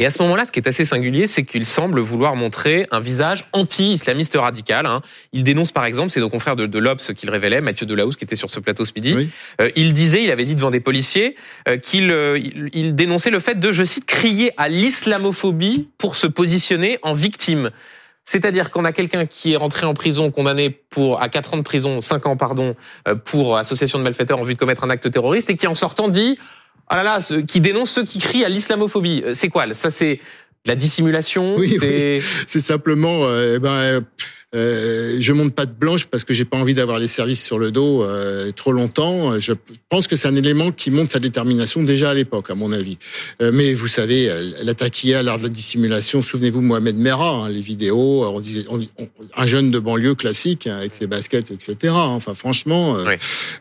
Et 0.00 0.06
à 0.06 0.12
ce 0.12 0.22
moment-là, 0.22 0.46
ce 0.46 0.52
qui 0.52 0.60
est 0.60 0.68
assez 0.68 0.84
singulier, 0.84 1.26
c'est 1.26 1.44
qu'il 1.44 1.66
semble 1.66 2.00
vouloir 2.00 2.36
montrer 2.36 2.86
un 2.92 3.00
visage 3.00 3.46
anti-islamiste 3.52 4.36
radical. 4.36 4.86
Hein. 4.86 5.02
Il 5.32 5.42
dénonce 5.42 5.72
par 5.72 5.84
exemple, 5.84 6.10
c'est 6.10 6.20
nos 6.20 6.28
confrères 6.28 6.54
de, 6.54 6.66
de 6.66 6.78
l'Obs 6.78 7.12
qui 7.14 7.26
le 7.26 7.32
révélait, 7.32 7.60
Mathieu 7.60 7.84
Delahousse 7.84 8.16
qui 8.16 8.22
était 8.22 8.36
sur 8.36 8.50
ce 8.50 8.60
plateau 8.60 8.84
ce 8.84 8.92
midi. 8.94 9.14
Oui. 9.16 9.28
Euh, 9.60 9.70
il 9.74 9.94
disait, 9.94 10.22
il 10.22 10.30
avait 10.30 10.44
dit 10.44 10.54
devant 10.54 10.70
des 10.70 10.78
policiers, 10.78 11.34
euh, 11.66 11.78
qu'il 11.78 12.12
euh, 12.12 12.38
il, 12.38 12.70
il 12.74 12.94
dénonçait 12.94 13.30
le 13.30 13.40
fait 13.40 13.58
de, 13.58 13.72
je 13.72 13.82
cite, 13.82 14.06
crier 14.06 14.52
à 14.56 14.68
l'islamophobie 14.68 15.88
pour 15.98 16.14
se 16.14 16.28
positionner 16.28 17.00
en 17.02 17.14
victime. 17.14 17.70
C'est-à-dire 18.30 18.70
qu'on 18.70 18.84
a 18.84 18.92
quelqu'un 18.92 19.24
qui 19.24 19.54
est 19.54 19.56
rentré 19.56 19.86
en 19.86 19.94
prison, 19.94 20.30
condamné 20.30 20.68
pour 20.90 21.22
à 21.22 21.30
4 21.30 21.54
ans 21.54 21.56
de 21.56 21.62
prison, 21.62 22.02
5 22.02 22.26
ans 22.26 22.36
pardon, 22.36 22.76
euh, 23.08 23.14
pour 23.14 23.56
association 23.56 23.98
de 23.98 24.04
malfaiteurs 24.04 24.38
en 24.38 24.42
vue 24.42 24.52
de 24.52 24.58
commettre 24.58 24.84
un 24.84 24.90
acte 24.90 25.10
terroriste, 25.10 25.48
et 25.48 25.56
qui 25.56 25.66
en 25.66 25.74
sortant 25.74 26.08
dit, 26.08 26.38
ah 26.88 26.96
là 26.96 27.02
là, 27.04 27.20
ce- 27.22 27.34
qui 27.40 27.62
dénonce 27.62 27.90
ceux 27.90 28.04
qui 28.04 28.18
crient 28.18 28.44
à 28.44 28.50
l'islamophobie. 28.50 29.22
Euh, 29.24 29.32
C'est 29.32 29.48
quoi 29.48 29.72
Ça 29.72 29.90
c'est 29.90 30.16
de 30.16 30.68
la 30.70 30.76
dissimulation? 30.76 31.56
Oui, 31.56 31.78
c'est 32.46 32.60
simplement, 32.60 33.24
euh, 33.24 33.54
eh 33.56 33.58
ben, 33.60 34.04
euh, 34.54 35.16
je 35.20 35.32
monte 35.34 35.54
pas 35.54 35.66
de 35.66 35.72
blanche 35.72 36.06
parce 36.06 36.24
que 36.24 36.32
j'ai 36.32 36.46
pas 36.46 36.56
envie 36.56 36.72
d'avoir 36.72 36.98
les 36.98 37.06
services 37.06 37.44
sur 37.44 37.58
le 37.58 37.70
dos 37.70 38.02
euh, 38.02 38.50
trop 38.52 38.72
longtemps. 38.72 39.38
Je 39.38 39.52
pense 39.90 40.06
que 40.06 40.16
c'est 40.16 40.26
un 40.28 40.36
élément 40.36 40.72
qui 40.72 40.90
montre 40.90 41.10
sa 41.12 41.18
détermination 41.18 41.82
déjà 41.82 42.10
à 42.10 42.14
l'époque, 42.14 42.48
à 42.48 42.54
mon 42.54 42.72
avis. 42.72 42.96
Euh, 43.42 43.50
mais 43.52 43.74
vous 43.74 43.88
savez, 43.88 44.30
euh, 44.30 44.50
l'attaque 44.62 45.04
hier, 45.04 45.22
l'art 45.22 45.36
de 45.36 45.42
la 45.42 45.48
dissimulation. 45.50 46.22
Souvenez-vous, 46.22 46.62
Mohamed 46.62 46.96
Merah, 46.96 47.44
hein, 47.44 47.50
les 47.50 47.60
vidéos. 47.60 48.24
On 48.26 48.40
disait, 48.40 48.64
on- 48.70 48.80
on- 48.98 49.08
un 49.36 49.46
jeune 49.46 49.70
de 49.70 49.78
banlieue 49.78 50.14
classique 50.14 50.66
hein, 50.66 50.78
avec 50.78 50.94
ses 50.94 51.06
baskets, 51.06 51.50
etc. 51.50 51.76
Enfin, 51.94 52.32
franchement, 52.32 52.96
Oui. 53.06 53.14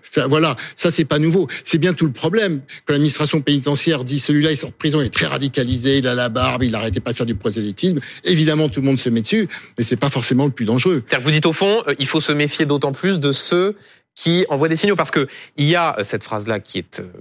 ça, 0.03 0.25
voilà, 0.27 0.56
ça 0.75 0.89
c'est 0.89 1.03
pas 1.06 1.20
nouveau. 1.20 1.48
C'est 1.65 1.79
bien 1.79 1.91
tout 1.94 2.06
le 2.06 2.13
problème. 2.13 2.62
Quand 2.86 2.94
l'administration 2.94 3.41
pénitentiaire 3.41 4.06
dit 4.06 4.20
celui-là 4.20 4.51
il 4.51 4.58
sort 4.58 4.70
de 4.70 4.75
prison, 4.75 5.01
il 5.01 5.08
est 5.08 5.10
très 5.13 5.25
radicalisé, 5.27 5.98
il 5.98 6.08
a 6.08 6.15
la 6.15 6.29
barbe, 6.29 6.63
il 6.63 6.72
n'arrêtait 6.72 7.01
pas 7.01 7.12
de 7.12 7.17
faire 7.17 7.25
du 7.25 7.36
prosélytisme. 7.36 8.00
Évidemment, 8.24 8.70
tout 8.70 8.79
le 8.79 8.86
monde 8.86 9.00
se 9.00 9.10
met 9.10 9.20
dessus, 9.22 9.48
mais 9.77 9.84
c'est 9.84 9.98
pas 9.98 10.10
forcément 10.10 10.46
le 10.46 10.51
plus 10.51 10.63
dangereux. 10.63 10.77
C'est-à-dire 10.80 11.20
que 11.20 11.24
vous 11.24 11.32
dites 11.32 11.46
au 11.46 11.54
fond, 11.54 11.84
euh, 11.88 11.96
il 12.00 12.08
faut 12.08 12.22
se 12.22 12.32
méfier 12.32 12.66
d'autant 12.66 12.92
plus 12.92 13.20
de 13.20 13.32
ceux 13.32 13.76
qui 14.16 14.46
envoient 14.50 14.68
des 14.68 14.76
signaux, 14.76 14.96
parce 14.96 15.12
que 15.12 15.28
il 15.58 15.66
y 15.66 15.76
a 15.76 15.98
euh, 16.00 16.04
cette 16.04 16.24
phrase-là 16.24 16.60
qui 16.60 16.80
est 16.80 17.00
euh, 17.00 17.12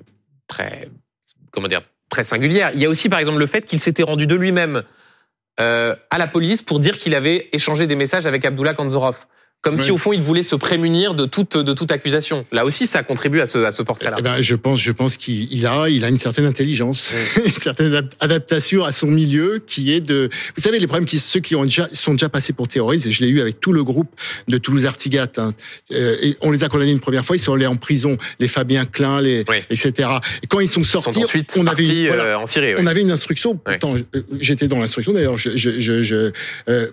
très, 0.47 0.89
comment 1.51 1.69
dire, 1.69 1.83
très 2.09 2.25
singulière. 2.25 2.71
Il 2.75 2.81
y 2.81 2.87
a 2.87 2.89
aussi, 2.89 3.09
par 3.09 3.19
exemple, 3.19 3.39
le 3.39 3.47
fait 3.47 3.67
qu'il 3.67 3.81
s'était 3.81 4.03
rendu 4.03 4.27
de 4.27 4.35
lui-même 4.35 4.83
à 5.59 6.19
la 6.19 6.27
police 6.27 6.61
pour 6.61 6.81
dire 6.81 6.99
qu'il 6.99 7.15
avait 7.15 7.49
échangé 7.53 7.87
des 7.87 7.97
messages 7.97 8.27
avec 8.27 8.45
Abdullah 8.45 8.75
Kanzorov. 8.75 9.25
Comme 9.63 9.77
si 9.79 9.87
Oui. 9.87 9.91
au 9.93 9.99
fond 9.99 10.13
il 10.13 10.21
voulait 10.23 10.45
se 10.45 10.55
prémunir 10.55 11.15
de 11.15 11.25
toute 11.25 11.57
de 11.57 11.73
toute 11.73 11.91
accusation. 11.91 12.47
Là 12.53 12.65
aussi, 12.65 12.87
ça 12.87 13.03
contribue 13.03 13.41
à 13.41 13.47
ce 13.47 13.59
à 13.59 13.73
ce 13.73 13.83
portrait-là. 13.83 14.17
Eh 14.21 14.23
ben, 14.23 14.41
je 14.41 14.55
pense, 14.55 14.79
je 14.81 14.93
pense 14.93 15.17
qu'il 15.17 15.53
il 15.53 15.67
a, 15.67 15.89
il 15.89 16.05
a 16.05 16.09
une 16.09 16.19
certaine 16.19 16.45
intelligence, 16.47 17.11
une 17.45 17.51
certaine 17.53 17.93
adap- 17.93 18.13
adaptation 18.21 18.85
à 18.85 18.93
son 18.93 19.09
milieu, 19.09 19.61
qui 19.67 19.93
est 19.93 20.01
de, 20.01 20.29
vous 20.57 20.63
savez, 20.63 20.79
les 20.79 20.87
problèmes 20.87 21.07
qui, 21.07 21.19
ceux 21.19 21.41
qui 21.41 21.57
ont 21.57 21.65
déjà, 21.65 21.89
sont 21.93 22.13
déjà 22.13 22.29
passés 22.29 22.53
pour 22.53 22.69
terroristes, 22.69 23.07
et 23.07 23.11
je 23.11 23.23
l'ai 23.25 23.29
eu 23.29 23.41
avec 23.41 23.59
tout 23.59 23.73
le 23.73 23.83
groupe 23.83 24.09
de 24.47 24.57
Toulouse 24.59 24.85
Artigat, 24.87 25.27
hein, 25.39 25.53
euh, 25.93 26.17
et 26.23 26.37
on 26.43 26.53
les 26.53 26.63
a 26.63 26.69
condamnés 26.69 26.93
une 26.93 27.01
première 27.01 27.25
fois, 27.25 27.35
ils 27.35 27.41
sont 27.41 27.55
allés 27.55 27.67
en 27.67 27.77
prison, 27.77 28.17
les 28.39 28.47
Fabien 28.49 28.85
Klein, 28.85 29.21
les, 29.21 29.45
Oui. 29.49 29.57
etc. 29.71 30.09
Et 30.45 30.47
quand 30.47 30.61
ils 30.61 30.69
sont 30.69 30.83
Ils 30.83 30.85
sont 30.87 31.01
sortis, 31.01 31.25
ensuite 31.25 31.57
on 31.59 31.67
avait, 31.67 32.07
voilà, 32.07 32.25
euh, 32.25 32.37
en 32.39 32.47
Syrie. 32.47 32.75
oui. 32.75 32.81
on 32.85 32.87
avait 32.87 33.01
une 33.01 33.11
instruction. 33.11 33.57
Pourtant, 33.57 33.97
euh, 33.97 34.23
j'étais 34.39 34.69
dans 34.69 34.79
l'instruction 34.79 35.13
d'ailleurs. 35.13 35.37
Je, 35.39 35.57
je, 35.57 35.81
je, 35.81 36.03
je- 36.03 36.31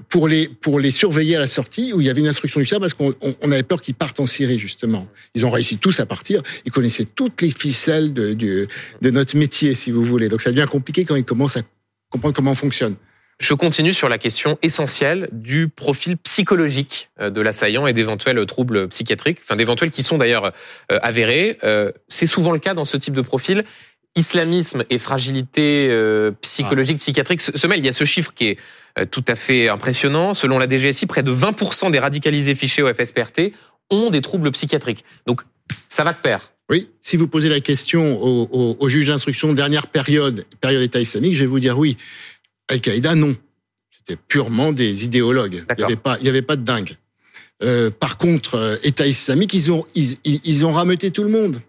pour 0.10 0.28
les 0.28 0.48
pour 0.48 0.80
les 0.80 0.90
surveiller 0.92 1.36
à 1.36 1.40
la 1.40 1.48
sortie, 1.48 1.94
où 1.94 2.02
il 2.02 2.08
y 2.08 2.10
avait 2.10 2.22
une 2.22 2.28
instruction 2.28 2.53
parce 2.80 2.94
qu'on 2.94 3.14
on, 3.22 3.36
on 3.42 3.52
avait 3.52 3.64
peur 3.64 3.82
qu'ils 3.82 3.96
partent 3.96 4.20
en 4.20 4.26
Syrie 4.26 4.60
justement. 4.60 5.08
Ils 5.36 5.46
ont 5.46 5.52
réussi 5.52 5.78
tous 5.78 6.00
à 6.00 6.06
partir. 6.06 6.42
Ils 6.66 6.72
connaissaient 6.72 7.06
toutes 7.06 7.42
les 7.42 7.50
ficelles 7.50 8.14
de 8.14 8.34
de 8.34 9.10
notre 9.10 9.38
métier, 9.38 9.74
si 9.74 9.92
vous 9.92 10.04
voulez. 10.04 10.30
Donc 10.30 10.42
ça 10.42 10.52
devient 10.52 10.68
compliqué 10.70 11.06
quand 11.06 11.16
ils 11.16 11.26
commencent 11.26 11.58
à 11.58 11.62
comprendre 12.10 12.36
comment 12.36 12.52
on 12.52 12.56
fonctionne. 12.56 12.96
Je 13.40 13.54
continue 13.54 13.94
sur 13.94 14.10
la 14.10 14.18
question 14.18 14.58
essentielle 14.62 15.28
du 15.32 15.68
profil 15.68 16.18
psychologique 16.18 17.10
euh, 17.20 17.30
de 17.30 17.42
l'assaillant 17.42 17.88
et 17.88 17.94
d'éventuels 17.94 18.46
troubles 18.46 18.88
psychiatriques, 18.90 19.40
enfin 19.44 19.56
d'éventuels 19.56 19.92
qui 19.92 20.04
sont 20.04 20.18
d'ailleurs 20.18 20.46
euh, 20.92 21.00
avérés. 21.02 21.58
Euh, 21.64 21.92
C'est 22.08 22.28
souvent 22.28 22.52
le 22.52 22.60
cas 22.60 22.74
dans 22.74 22.86
ce 22.86 22.96
type 22.96 23.16
de 23.16 23.22
profil. 23.22 23.66
Islamisme 24.16 24.84
et 24.90 25.00
fragilité 25.00 25.88
euh, 25.90 26.32
psychologique, 26.42 27.00
psychiatrique 27.00 27.42
se, 27.42 27.68
mêlent. 27.68 27.80
Il 27.80 27.86
y 27.86 27.90
a 27.90 27.94
ce 27.94 28.04
chiffre 28.04 28.32
qui 28.34 28.50
est 28.50 28.58
euh, 29.00 29.06
tout 29.06 29.26
à 29.28 29.36
fait 29.36 29.70
impressionnant. 29.70 30.36
Selon 30.36 30.60
la 30.60 30.68
DGSI, 30.70 31.08
près 31.08 31.24
de 31.24 31.32
20% 31.32 31.92
des 31.92 32.00
radicalisés 32.00 32.54
fichés 32.54 32.84
au 32.84 32.94
FSPRT 32.94 33.54
ont 33.90 34.12
des 34.12 34.22
troubles 34.22 34.52
psychiatriques. 34.52 35.04
Donc 35.26 35.42
ça 35.90 36.04
va 36.04 36.14
de 36.14 36.20
pair. 36.20 36.52
Oui, 36.70 36.90
si 37.00 37.18
vous 37.18 37.28
posez 37.28 37.50
la 37.50 37.60
question 37.60 38.22
au, 38.22 38.48
au, 38.52 38.78
au 38.80 38.90
juge 38.90 39.08
d'instruction 39.08 39.52
dernière 39.54 39.88
période, 39.88 40.46
période 40.62 40.84
État 40.84 41.00
islamique, 41.00 41.34
je 41.34 41.42
vais 41.42 41.48
vous 41.48 41.60
dire 41.60 41.78
oui. 41.78 41.98
Al-Qaïda, 42.70 43.16
non. 43.16 43.36
C'était 43.92 44.20
purement 44.28 44.72
des 44.72 45.06
idéologues. 45.06 45.64
Il 45.70 45.76
n'y 45.78 45.84
avait 45.84 45.96
pas, 45.96 46.18
il 46.20 46.26
y 46.26 46.30
avait 46.30 46.42
pas 46.42 46.56
de 46.56 46.64
dingue. 46.64 46.98
Euh, 47.64 47.90
par 47.90 48.18
contre, 48.18 48.80
État 48.84 49.08
islamique, 49.08 49.54
ils 49.54 49.72
ont, 49.72 49.86
ils, 49.96 50.18
ils 50.24 50.66
ont 50.66 50.72
rameuté 50.72 51.12
tout 51.12 51.24
le 51.24 51.30
monde. 51.30 51.62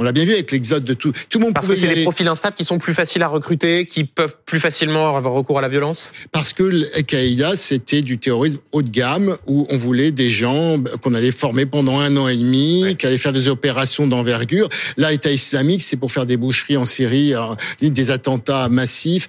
On 0.00 0.04
l'a 0.04 0.12
bien 0.12 0.24
vu 0.24 0.32
avec 0.32 0.52
l'exode 0.52 0.84
de 0.84 0.94
tout. 0.94 1.12
Tout 1.28 1.40
le 1.40 1.46
monde 1.46 1.54
Parce 1.54 1.66
que 1.66 1.74
c'est 1.74 1.92
des 1.92 2.04
profils 2.04 2.28
instables 2.28 2.54
qui 2.54 2.62
sont 2.64 2.78
plus 2.78 2.94
faciles 2.94 3.22
à 3.24 3.26
recruter, 3.26 3.84
qui 3.84 4.04
peuvent 4.04 4.36
plus 4.46 4.60
facilement 4.60 5.16
avoir 5.16 5.34
recours 5.34 5.58
à 5.58 5.60
la 5.60 5.68
violence. 5.68 6.12
Parce 6.30 6.52
que 6.52 6.94
Al-Qaïda, 6.96 7.56
c'était 7.56 8.00
du 8.02 8.16
terrorisme 8.18 8.58
haut 8.70 8.82
de 8.82 8.90
gamme 8.90 9.38
où 9.48 9.66
on 9.70 9.76
voulait 9.76 10.12
des 10.12 10.30
gens 10.30 10.80
qu'on 11.02 11.14
allait 11.14 11.32
former 11.32 11.66
pendant 11.66 11.98
un 11.98 12.16
an 12.16 12.28
et 12.28 12.36
demi, 12.36 12.84
Ouais. 12.84 12.94
qui 12.94 13.06
allaient 13.08 13.18
faire 13.18 13.32
des 13.32 13.48
opérations 13.48 14.06
d'envergure. 14.06 14.68
Là, 14.96 15.12
État 15.12 15.32
islamique, 15.32 15.82
c'est 15.82 15.96
pour 15.96 16.12
faire 16.12 16.26
des 16.26 16.36
boucheries 16.36 16.76
en 16.76 16.84
Syrie, 16.84 17.34
euh, 17.34 17.40
des 17.80 18.10
attentats 18.12 18.68
massifs. 18.68 19.26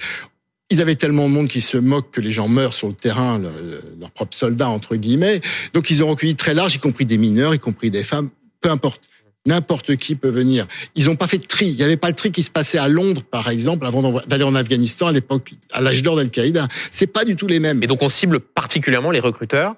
Ils 0.70 0.82
avaient 0.82 0.94
tellement 0.94 1.28
de 1.28 1.34
monde 1.34 1.48
qui 1.48 1.62
se 1.62 1.78
moquent 1.78 2.12
que 2.12 2.22
les 2.22 2.30
gens 2.30 2.48
meurent 2.48 2.76
sur 2.76 2.90
le 2.90 2.94
terrain, 2.94 3.40
le- 3.40 3.50
le- 3.50 3.82
leurs 4.00 4.12
propres 4.12 4.38
soldats, 4.38 4.70
entre 4.70 4.96
guillemets. 4.98 5.42
Donc, 5.74 5.90
ils 5.90 6.04
ont 6.04 6.10
recueilli 6.10 6.36
très 6.36 6.54
large, 6.54 6.76
y 6.76 6.78
compris 6.78 7.08
des 7.08 7.18
mineurs, 7.18 7.56
y 7.56 7.60
compris 7.60 7.90
des 7.90 8.04
femmes, 8.04 8.30
peu 8.62 8.70
importe. 8.70 9.02
N'importe 9.50 9.96
qui 9.96 10.14
peut 10.16 10.30
venir. 10.30 10.68
Ils 10.96 11.06
n'ont 11.06 11.16
pas 11.16 11.26
fait 11.26 11.40
de 11.40 11.46
tri. 11.46 11.66
Il 11.70 11.76
n'y 11.76 11.84
avait 11.84 11.98
pas 11.98 12.08
le 12.10 12.14
tri 12.14 12.32
qui 12.32 12.44
se 12.44 12.52
passait 12.52 12.78
à 12.78 12.88
Londres, 12.88 13.24
par 13.24 13.50
exemple, 13.50 13.86
avant 13.88 14.22
d'aller 14.28 14.44
en 14.44 14.54
Afghanistan 14.54 15.08
à 15.08 15.12
l'époque, 15.12 15.54
à 15.72 15.82
l'âge 15.82 16.04
d'or 16.04 16.16
d'Al-Qaïda. 16.18 16.68
C'est 16.92 17.08
pas 17.08 17.26
du 17.26 17.36
tout 17.36 17.48
les 17.48 17.60
mêmes. 17.60 17.82
Et 17.82 17.88
donc 17.88 18.04
on 18.04 18.10
cible 18.10 18.40
particulièrement 18.40 19.10
les 19.10 19.20
recruteurs, 19.20 19.74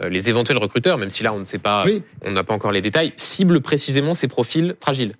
euh, 0.00 0.08
les 0.08 0.28
éventuels 0.28 0.58
recruteurs, 0.58 0.98
même 0.98 1.10
si 1.10 1.24
là 1.24 1.32
on 1.32 1.40
ne 1.40 1.44
sait 1.44 1.58
pas, 1.58 1.84
Oui. 1.84 2.02
on 2.24 2.30
n'a 2.30 2.44
pas 2.44 2.54
encore 2.54 2.70
les 2.70 2.80
détails, 2.80 3.12
cible 3.16 3.60
précisément 3.60 4.14
ces 4.14 4.28
profils 4.28 4.76
fragiles. 4.80 5.14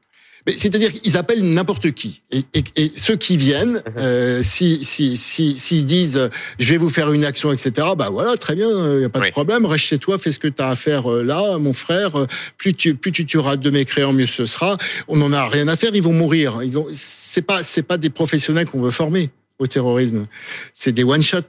C'est-à-dire 0.56 0.92
qu'ils 0.92 1.16
appellent 1.16 1.42
n'importe 1.42 1.90
qui. 1.92 2.22
Et, 2.30 2.42
et- 2.54 2.64
et 2.76 2.92
ceux 2.96 3.16
qui 3.16 3.36
viennent, 3.36 3.82
Mhm. 3.86 3.92
euh, 3.98 4.42
si 4.42 4.82
si 4.84 5.16
si 5.16 5.58
s'ils 5.58 5.84
disent 5.84 6.16
euh, 6.16 6.28
je 6.58 6.70
vais 6.70 6.76
vous 6.76 6.90
faire 6.90 7.12
une 7.12 7.24
action, 7.24 7.52
etc. 7.52 7.70
Bah 7.96 8.08
voilà, 8.10 8.36
très 8.36 8.54
bien, 8.54 8.68
il 8.96 9.02
y 9.02 9.04
a 9.04 9.08
pas 9.08 9.20
Oui. 9.20 9.26
de 9.26 9.32
problème. 9.32 9.64
Reste 9.66 9.84
chez 9.84 9.98
toi, 9.98 10.18
fais 10.18 10.32
ce 10.32 10.38
que 10.38 10.48
tu 10.48 10.62
as 10.62 10.68
à 10.70 10.74
faire 10.74 11.10
euh, 11.10 11.22
là, 11.22 11.58
mon 11.58 11.72
frère. 11.72 12.16
Euh, 12.18 12.26
Plus 12.56 12.74
tu 12.74 12.94
plus 12.94 13.12
tu 13.12 13.26
tueras 13.26 13.56
de 13.56 13.70
mécréants, 13.70 14.12
mieux 14.12 14.26
ce 14.26 14.46
sera. 14.46 14.76
On 15.08 15.16
n'en 15.16 15.32
a 15.32 15.48
rien 15.48 15.68
à 15.68 15.76
faire. 15.76 15.90
Ils 15.94 16.02
vont 16.02 16.12
mourir. 16.12 16.60
Ils 16.62 16.78
ont. 16.78 16.86
C'est 16.92 17.42
pas 17.42 17.62
c'est 17.62 17.82
pas 17.82 17.96
des 17.98 18.10
professionnels 18.10 18.66
qu'on 18.66 18.80
veut 18.80 18.90
former 18.90 19.30
au 19.58 19.66
terrorisme. 19.66 20.26
C'est 20.74 20.92
des 20.92 21.04
one 21.04 21.22
shot. 21.22 21.40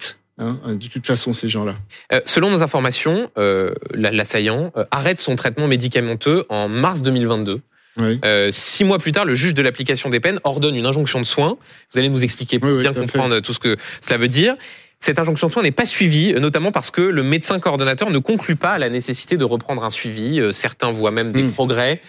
Hein, 0.42 0.58
de 0.68 0.88
toute 0.88 1.06
façon, 1.06 1.34
ces 1.34 1.50
gens-là. 1.50 1.76
Euh, 2.14 2.22
selon 2.24 2.50
nos 2.50 2.64
informations, 2.64 3.30
euh, 3.38 3.74
la- 3.94 4.12
l'assaillant 4.12 4.72
euh, 4.78 4.86
arrête 4.90 5.20
son 5.20 5.36
traitement 5.36 5.68
médicamenteux 5.68 6.46
en 6.48 6.70
mars 6.70 7.02
2022. 7.02 7.60
Oui. 8.00 8.20
Euh, 8.26 8.50
six 8.52 8.84
mois 8.84 8.98
plus 9.00 9.12
tard, 9.12 9.26
le 9.26 9.34
juge 9.34 9.54
de 9.54 9.62
l'application 9.62 10.10
des 10.10 10.20
peines 10.20 10.40
ordonne 10.44 10.76
une 10.76 10.86
injonction 10.86 11.20
de 11.20 11.26
soins. 11.26 11.58
Vous 11.92 12.00
allez 12.00 12.10
nous 12.10 12.24
expliquer 12.24 12.60
oui, 12.62 12.82
bien 12.82 12.94
comprendre 12.94 13.40
tout 13.40 13.54
ce 13.54 13.60
que 13.60 13.78
cela 14.02 14.18
veut 14.18 14.28
dire. 14.28 14.56
Cette 15.02 15.18
injonction 15.18 15.48
de 15.48 15.54
soins 15.54 15.64
n'est 15.64 15.72
pas 15.72 15.86
suivie, 15.86 16.34
euh, 16.34 16.40
notamment 16.40 16.74
parce 16.74 16.92
que 16.92 17.02
le 17.02 17.24
médecin 17.24 17.58
coordonnateur 17.60 18.10
ne 18.10 18.20
conclut 18.20 18.58
pas 18.58 18.72
à 18.72 18.80
la 18.80 18.90
nécessité 18.90 19.38
de 19.38 19.46
reprendre 19.46 19.84
un 19.86 19.90
suivi. 19.90 20.42
Euh, 20.42 20.52
Certains 20.52 20.92
voient 20.92 21.12
même 21.12 21.32
des 21.32 21.44
Mm. 21.44 21.52
progrès 21.54 22.02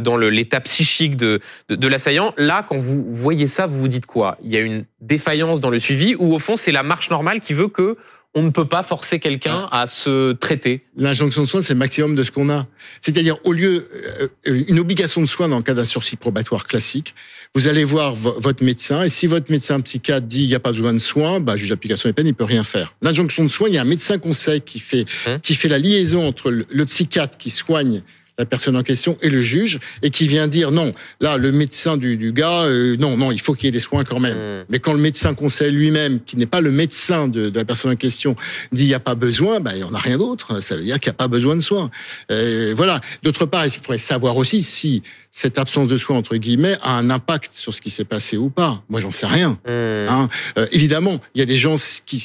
dans 0.00 0.16
l'état 0.16 0.60
psychique 0.60 1.16
de, 1.16 1.40
de, 1.68 1.74
de 1.74 1.88
l'assaillant. 1.88 2.32
Là, 2.36 2.64
quand 2.68 2.78
vous 2.78 3.04
voyez 3.10 3.48
ça, 3.48 3.66
vous 3.66 3.80
vous 3.80 3.88
dites 3.88 4.06
quoi? 4.06 4.38
Il 4.42 4.50
y 4.50 4.56
a 4.56 4.60
une 4.60 4.84
défaillance 5.00 5.60
dans 5.60 5.70
le 5.70 5.80
suivi 5.80 6.14
ou 6.16 6.32
au 6.34 6.38
fond, 6.38 6.54
c'est 6.54 6.70
la 6.70 6.84
marche 6.84 7.10
normale 7.10 7.40
qui 7.40 7.52
veut 7.52 7.66
que 7.66 7.96
on 8.34 8.42
ne 8.42 8.50
peut 8.50 8.64
pas 8.66 8.82
forcer 8.82 9.18
quelqu'un 9.18 9.68
à 9.70 9.86
se 9.86 10.32
traiter 10.32 10.82
L'injonction 10.96 11.42
de 11.42 11.46
soins, 11.46 11.60
c'est 11.60 11.74
le 11.74 11.78
maximum 11.78 12.14
de 12.14 12.22
ce 12.22 12.30
qu'on 12.30 12.48
a. 12.48 12.66
C'est-à-dire, 13.02 13.36
au 13.44 13.52
lieu, 13.52 13.88
euh, 14.20 14.28
euh, 14.48 14.64
une 14.68 14.78
obligation 14.78 15.20
de 15.20 15.26
soins 15.26 15.48
dans 15.48 15.58
le 15.58 15.62
cas 15.62 15.74
d'un 15.74 15.84
sursis 15.84 16.16
probatoire 16.16 16.66
classique, 16.66 17.14
vous 17.54 17.68
allez 17.68 17.84
voir 17.84 18.14
vo- 18.14 18.34
votre 18.38 18.64
médecin, 18.64 19.02
et 19.02 19.08
si 19.08 19.26
votre 19.26 19.50
médecin 19.50 19.80
psychiatre 19.80 20.26
dit 20.26 20.44
il 20.44 20.48
n'y 20.48 20.54
a 20.54 20.60
pas 20.60 20.72
besoin 20.72 20.94
de 20.94 20.98
soins, 20.98 21.40
bah, 21.40 21.56
juge 21.58 21.68
d'application 21.68 22.08
des 22.08 22.14
peines, 22.14 22.26
il 22.26 22.34
peut 22.34 22.44
rien 22.44 22.64
faire. 22.64 22.94
L'injonction 23.02 23.42
de 23.44 23.48
soins, 23.48 23.68
il 23.68 23.74
y 23.74 23.78
a 23.78 23.82
un 23.82 23.86
médecin 23.86 24.18
conseil 24.18 24.60
qui 24.62 24.78
fait, 24.78 25.04
Hum. 25.26 25.38
qui 25.40 25.54
fait 25.54 25.68
la 25.68 25.78
liaison 25.78 26.26
entre 26.26 26.50
le, 26.50 26.64
le 26.70 26.86
psychiatre 26.86 27.36
qui 27.36 27.50
soigne 27.50 28.02
la 28.38 28.46
personne 28.46 28.76
en 28.76 28.82
question 28.82 29.18
et 29.20 29.28
le 29.28 29.40
juge, 29.40 29.78
et 30.02 30.10
qui 30.10 30.26
vient 30.26 30.48
dire 30.48 30.70
non, 30.70 30.92
là, 31.20 31.36
le 31.36 31.52
médecin 31.52 31.96
du, 31.96 32.16
du 32.16 32.32
gars, 32.32 32.62
euh, 32.62 32.96
non, 32.96 33.16
non, 33.16 33.30
il 33.30 33.40
faut 33.40 33.54
qu'il 33.54 33.66
y 33.66 33.68
ait 33.68 33.72
des 33.72 33.80
soins 33.80 34.04
quand 34.04 34.20
même. 34.20 34.36
Mm. 34.36 34.64
Mais 34.70 34.78
quand 34.78 34.92
le 34.92 35.00
médecin 35.00 35.34
conseil 35.34 35.72
lui-même, 35.72 36.20
qui 36.20 36.36
n'est 36.36 36.46
pas 36.46 36.60
le 36.60 36.70
médecin 36.70 37.28
de, 37.28 37.50
de 37.50 37.58
la 37.58 37.64
personne 37.64 37.92
en 37.92 37.96
question, 37.96 38.36
dit 38.72 38.84
il 38.84 38.88
n'y 38.88 38.94
a 38.94 39.00
pas 39.00 39.14
besoin, 39.14 39.60
ben, 39.60 39.72
il 39.72 39.78
n'y 39.78 39.84
en 39.84 39.94
a 39.94 39.98
rien 39.98 40.16
d'autre. 40.16 40.60
Ça 40.60 40.76
veut 40.76 40.82
dire 40.82 40.98
qu'il 40.98 41.10
n'y 41.10 41.14
a 41.14 41.18
pas 41.18 41.28
besoin 41.28 41.56
de 41.56 41.60
soins. 41.60 41.90
Euh, 42.30 42.72
voilà. 42.76 43.00
D'autre 43.22 43.46
part, 43.46 43.66
il 43.66 43.70
faudrait 43.70 43.98
savoir 43.98 44.36
aussi 44.36 44.62
si 44.62 45.02
cette 45.30 45.58
absence 45.58 45.88
de 45.88 45.96
soins, 45.96 46.16
entre 46.16 46.36
guillemets, 46.36 46.76
a 46.82 46.96
un 46.96 47.10
impact 47.10 47.52
sur 47.52 47.72
ce 47.72 47.80
qui 47.80 47.90
s'est 47.90 48.04
passé 48.04 48.36
ou 48.36 48.50
pas. 48.50 48.82
Moi, 48.88 49.00
j'en 49.00 49.10
sais 49.10 49.26
rien. 49.26 49.58
Hmm. 49.66 50.08
Hein. 50.08 50.28
Euh, 50.58 50.66
évidemment, 50.72 51.20
il 51.34 51.38
y 51.38 51.42
a 51.42 51.46
des 51.46 51.56
gens 51.56 51.74
qui, 52.04 52.22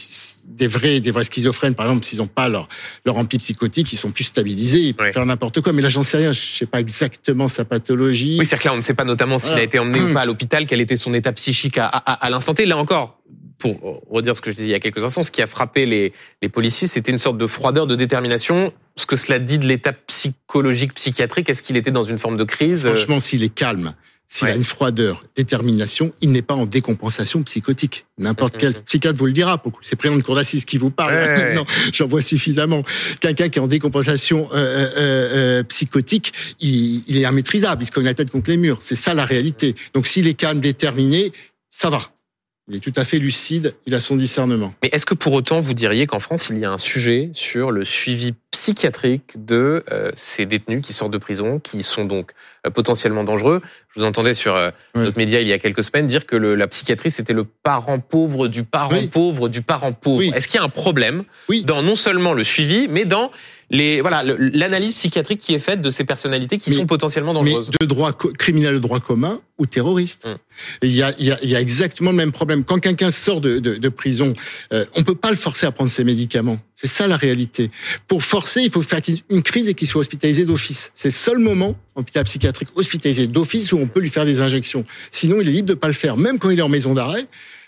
des 0.58 0.68
vrais, 0.68 1.00
des 1.00 1.12
vrais 1.12 1.24
schizophrènes, 1.24 1.76
par 1.76 1.86
exemple, 1.86 2.06
s'ils 2.06 2.20
n'ont 2.20 2.28
pas 2.28 2.50
leur 2.50 2.68
leur 3.06 3.18
ampli 3.18 3.38
psychotique, 3.38 3.92
ils 3.94 3.98
sont 3.98 4.12
plus 4.12 4.26
stabilisés, 4.26 4.80
ils 4.80 4.94
peuvent 4.94 5.08
Ouais. 5.08 5.14
faire 5.14 5.26
n'importe 5.26 5.62
quoi. 5.62 5.72
Mais 5.74 5.82
là, 5.82 5.90
j'en 5.90 6.04
sais 6.04 6.18
rien. 6.18 6.34
Je 6.34 6.40
sais 6.42 6.66
pas 6.66 6.80
exactement 6.82 7.48
sa 7.48 7.64
pathologie. 7.66 8.38
Oui, 8.40 8.46
c'est-à-dire 8.46 8.64
que 8.64 8.68
là, 8.70 8.74
on 8.74 8.78
ne 8.78 8.82
sait 8.82 8.94
pas 8.94 9.06
notamment 9.06 9.38
s'il 9.38 9.50
Voilà. 9.52 9.62
a 9.62 9.66
été 9.66 9.80
emmené 9.80 10.02
ou 10.02 10.14
pas 10.14 10.22
à 10.22 10.26
l'hôpital, 10.26 10.66
quel 10.66 10.82
était 10.82 10.98
son 10.98 11.14
état 11.14 11.32
psychique 11.34 11.78
à, 11.78 11.86
à, 11.88 12.14
à 12.14 12.30
l'instant 12.30 12.54
T. 12.54 12.66
Là 12.66 12.78
encore, 12.78 13.20
pour 13.60 14.04
redire 14.10 14.36
ce 14.36 14.42
que 14.42 14.52
je 14.52 14.56
disais 14.56 14.68
il 14.68 14.72
y 14.72 14.76
a 14.76 14.80
quelques 14.80 15.04
instants, 15.04 15.24
ce 15.24 15.32
qui 15.32 15.42
a 15.42 15.48
frappé 15.48 15.86
les, 15.86 16.14
les 16.42 16.50
policiers, 16.50 16.88
c'était 16.88 17.12
une 17.12 17.18
sorte 17.18 17.38
de 17.38 17.48
froideur, 17.48 17.88
de 17.88 17.96
détermination. 17.96 18.72
Ce 18.98 19.06
que 19.06 19.16
cela 19.16 19.40
dit 19.40 19.58
de 19.60 19.66
l'état 19.66 19.94
psychologique, 19.94 20.94
psychiatrique, 20.94 21.50
est-ce 21.50 21.64
qu'il 21.64 21.78
était 21.78 21.92
dans 21.92 22.04
une 22.04 22.18
forme 22.18 22.38
de 22.38 22.44
crise 22.44 22.86
euh, 22.86 22.94
Franchement, 22.96 23.20
s'il 23.20 23.44
est 23.44 23.50
calme, 23.54 23.94
s'il 24.30 24.50
a 24.50 24.56
une 24.56 24.66
froideur, 24.66 25.24
détermination, 25.38 26.14
il 26.20 26.32
n'est 26.32 26.42
pas 26.42 26.54
en 26.54 26.66
décompensation 26.66 27.44
psychotique. 27.44 28.06
N'importe 28.18 28.58
quel 28.58 28.74
psychiatre 28.74 29.18
vous 29.18 29.26
le 29.26 29.32
dira. 29.32 29.64
C'est 29.82 29.96
prénom 29.96 30.18
de 30.18 30.22
cour 30.22 30.36
d'assises 30.36 30.66
qui 30.66 30.78
vous 30.78 30.90
parle. 30.90 31.14
Ouais, 31.14 31.54
non, 31.56 31.66
j'en 31.94 32.08
vois 32.08 32.22
suffisamment. 32.22 32.84
Quelqu'un 33.22 33.48
qui 33.48 33.58
est 33.58 33.62
en 33.62 33.68
décompensation 33.68 34.50
euh, 34.52 34.56
euh, 34.56 34.90
euh, 34.98 35.64
psychotique, 35.64 36.34
il, 36.60 37.04
il 37.08 37.18
est 37.18 37.22
immaîtrisable. 37.22 37.84
Il 37.84 37.86
se 37.86 37.92
cogne 37.92 38.04
la 38.04 38.14
tête 38.14 38.30
contre 38.30 38.50
les 38.50 38.58
murs. 38.58 38.80
C'est 38.82 38.96
ça 38.96 39.14
la 39.14 39.26
réalité. 39.26 39.76
Donc 39.94 40.08
s'il 40.08 40.28
est 40.28 40.34
calme, 40.34 40.60
déterminé, 40.60 41.32
ça 41.70 41.90
va. 41.90 42.02
Il 42.70 42.76
est 42.76 42.80
tout 42.82 42.94
à 42.98 43.06
fait 43.06 43.18
lucide. 43.18 43.76
Il 43.86 43.96
a 43.96 44.02
son 44.02 44.18
discernement. 44.18 44.74
Mais 44.84 44.90
est-ce 44.92 45.06
que 45.06 45.14
pour 45.14 45.32
autant 45.34 45.60
vous 45.60 45.74
diriez 45.74 46.06
qu'en 46.06 46.20
France, 46.20 46.50
il 46.50 46.58
y 46.60 46.66
a 46.66 46.72
un 46.72 46.78
sujet 46.78 47.30
sur 47.34 47.72
le 47.72 47.86
suivi 47.86 48.34
psychiatrique 48.52 49.32
de 49.38 49.86
euh, 49.92 50.12
ces 50.18 50.46
détenus 50.46 50.82
qui 50.82 50.92
sortent 50.92 51.14
de 51.14 51.18
prison, 51.18 51.60
qui 51.60 51.82
sont 51.82 52.04
donc 52.04 52.32
euh, 52.66 52.70
potentiellement 52.70 53.24
dangereux? 53.24 53.62
Je 53.96 54.02
vous 54.02 54.06
entendais 54.06 54.34
sur 54.34 54.56
euh, 54.56 54.72
notre 54.96 55.18
média 55.18 55.40
il 55.40 55.48
y 55.48 55.54
a 55.54 55.60
quelques 55.60 55.84
semaines 55.86 56.08
dire 56.08 56.26
que 56.26 56.36
le, 56.36 56.56
la 56.56 56.68
psychiatrie, 56.68 57.10
c'était 57.10 57.34
le 57.34 57.46
parent 57.46 58.00
pauvre 58.00 58.50
du 58.50 58.64
parent 58.64 58.92
Oui. 58.92 59.08
pauvre 59.08 59.48
du 59.48 59.62
parent 59.62 59.94
pauvre. 59.94 60.18
Oui. 60.18 60.34
Est-ce 60.36 60.50
qu'il 60.50 60.58
y 60.60 60.62
a 60.62 60.66
un 60.66 60.70
problème 60.70 61.24
dans 61.64 61.82
non 61.82 61.96
seulement 61.96 62.34
le 62.34 62.44
suivi, 62.44 62.88
mais 62.90 63.06
dans 63.06 63.32
les 63.70 64.00
voilà 64.02 64.24
l'analyse 64.24 64.94
psychiatrique 64.94 65.40
qui 65.40 65.54
est 65.54 65.60
faite 65.60 65.82
de 65.82 65.90
ces 65.90 66.06
personnalités 66.06 66.58
qui 66.58 66.70
Mais- 66.70 66.76
sont 66.78 66.86
potentiellement 66.86 67.34
Mais 67.34 67.52
dangereuses 67.52 67.72
de 67.80 67.86
droit 67.86 68.14
criminel 68.14 68.76
de 68.76 68.80
droit 68.80 69.00
commun 69.00 69.42
ou 69.58 69.66
terroriste. 69.66 70.26
Mm. 70.28 70.36
Il, 70.84 70.96
y 70.96 71.02
a, 71.04 71.14
il, 71.20 71.26
y 71.26 71.32
a, 71.32 71.40
il 71.44 71.50
y 71.50 71.56
a 71.56 71.60
exactement 71.62 72.12
le 72.12 72.18
même 72.18 72.32
problème. 72.32 72.64
Quand 72.64 72.80
quelqu'un 72.80 73.12
sort 73.12 73.42
de, 73.42 73.60
de, 73.60 73.76
de 73.76 73.90
prison, 73.90 74.34
euh, 74.72 74.86
on 74.96 75.04
peut 75.04 75.16
pas 75.16 75.32
le 75.32 75.36
forcer 75.36 75.66
à 75.66 75.72
prendre 75.72 75.90
ses 75.90 76.04
médicaments. 76.04 76.60
C'est 76.76 76.88
ça 76.88 77.08
la 77.08 77.18
réalité. 77.18 77.72
Pour 78.08 78.24
forcer, 78.24 78.62
il 78.62 78.70
faut 78.70 78.82
faire 78.82 79.02
une 79.30 79.42
crise 79.42 79.68
et 79.68 79.74
qu'il 79.74 79.88
soit 79.88 80.00
hospitalisé 80.02 80.46
d'office. 80.46 80.92
C'est 80.94 81.10
le 81.10 81.14
seul 81.14 81.40
moment, 81.40 81.76
en 81.96 82.02
hôpital 82.02 82.24
psychiatrique 82.24 82.70
hospitalisé 82.76 83.28
d'office, 83.28 83.74
où 83.74 83.78
on 83.78 83.88
peut 83.88 84.00
lui 84.00 84.10
faire 84.10 84.26
des 84.26 84.42
injections. 84.42 84.86
Sinon, 85.12 85.42
il 85.42 85.50
est 85.50 85.52
libre 85.52 85.70
de 85.70 85.74
pas 85.74 85.88
le 85.88 85.94
faire. 85.94 86.18
Même 86.18 86.38
quand 86.40 86.52
il 86.52 86.60
est 86.60 86.64
en 86.64 86.70
maison 86.70 86.94
d'arrêt, 86.94 87.26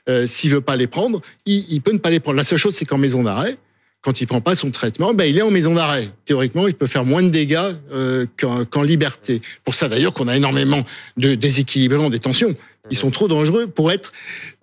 euh, 0.07 0.27
s'il 0.27 0.51
veut 0.51 0.62
pas 0.62 0.75
les 0.75 0.88
prendre, 0.88 1.21
il, 1.45 1.65
il 1.69 1.81
peut 1.81 1.91
ne 1.91 1.97
pas 1.97 2.12
les 2.12 2.19
prendre. 2.19 2.38
La 2.38 2.43
seule 2.43 2.59
chose, 2.59 2.75
c'est 2.75 2.85
qu'en 2.85 2.97
maison 2.99 3.23
d'arrêt, 3.23 3.57
quand 4.01 4.21
il 4.21 4.27
prend 4.27 4.39
pas 4.41 4.55
son 4.55 4.71
traitement, 4.71 5.13
ben 5.13 5.25
il 5.25 5.38
est 5.38 5.41
en 5.41 5.51
maison 5.51 5.75
d'arrêt. 5.75 6.07
Théoriquement, 6.25 6.67
il 6.67 6.73
peut 6.73 6.88
faire 6.88 7.03
moins 7.03 7.21
de 7.21 7.29
dégâts 7.29 7.59
euh, 7.91 8.25
qu'en 8.39 8.63
qu'en 8.65 8.81
liberté. 8.81 9.41
Pour 9.65 9.75
ça 9.75 9.89
d'ailleurs 9.89 10.13
qu'on 10.13 10.27
a 10.27 10.38
énormément 10.38 10.85
de 11.17 11.35
déséquilibrés 11.35 11.97
en 11.97 12.09
détention. 12.09 12.55
Ils 12.91 12.97
sont 12.97 13.12
trop 13.12 13.27
dangereux 13.27 13.67
pour 13.67 13.91
être 13.91 14.13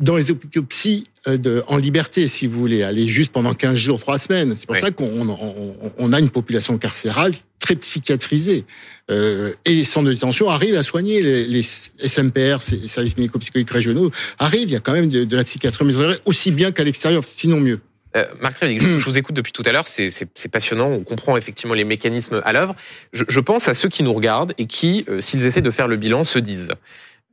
dans 0.01 0.17
les 0.17 0.25
psy 0.69 1.05
euh, 1.29 1.37
de, 1.37 1.63
en 1.69 1.77
liberté, 1.77 2.27
si 2.29 2.47
vous 2.47 2.59
voulez, 2.59 2.83
aller 2.83 3.07
juste 3.07 3.31
pendant 3.31 3.53
15 3.53 3.79
jours, 3.79 4.01
3 4.01 4.19
semaines. 4.19 4.55
C'est 4.57 4.67
pour 4.67 4.75
ça 4.79 4.91
qu'on 4.91 5.29
on, 5.29 5.75
on- 5.99 6.13
a 6.13 6.19
une 6.19 6.31
population 6.31 6.77
carcérale 6.79 7.33
très 7.61 7.77
psychiatrisée. 7.77 8.65
Euh, 9.11 9.53
et 9.67 9.75
les 9.75 9.85
centres 9.85 10.09
de 10.09 10.15
détention 10.15 10.49
arrivent 10.49 10.77
à 10.77 10.83
soigner 10.83 11.21
les, 11.23 11.45
les 11.45 11.63
SMPR, 11.63 12.61
ces 12.63 12.89
services 12.89 13.17
médico-psychologiques 13.19 13.71
régionaux, 13.71 14.11
arrivent, 14.39 14.69
il 14.69 14.73
y 14.73 14.77
a 14.77 14.81
quand 14.81 14.93
même 14.95 15.09
de, 15.09 15.25
de 15.25 15.37
la 15.37 15.45
psychiatrie 15.45 15.85
aussi 16.25 16.51
bien 16.53 16.73
qu'à 16.73 16.85
l'extérieur, 16.85 17.23
sinon 17.25 17.61
mieux. 17.61 17.81
Euh, 18.17 18.25
Marc 18.41 18.57
je, 18.63 18.79
je 18.99 19.05
vous 19.05 19.19
écoute 19.19 19.35
depuis 19.35 19.53
tout 19.53 19.63
à 19.67 19.73
l'heure, 19.73 19.87
c'est- 19.87 20.11
c'est 20.11 20.29
c'est 20.35 20.49
passionnant, 20.49 20.89
on 20.89 21.01
comprend 21.05 21.37
effectivement 21.37 21.75
les 21.75 21.85
mécanismes 21.85 22.41
à 22.45 22.53
l'œuvre. 22.53 22.75
Je, 23.13 23.25
je 23.29 23.41
pense 23.41 23.69
à 23.69 23.75
ceux 23.75 23.89
qui 23.89 24.03
nous 24.03 24.13
regardent 24.15 24.53
et 24.59 24.67
qui, 24.67 25.05
euh, 25.09 25.21
s'ils 25.21 25.45
essaient 25.45 25.61
de 25.63 25.71
faire 25.71 25.87
le 25.89 25.97
bilan, 25.97 26.25
se 26.25 26.39
disent 26.39 26.69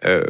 euh, 0.06 0.24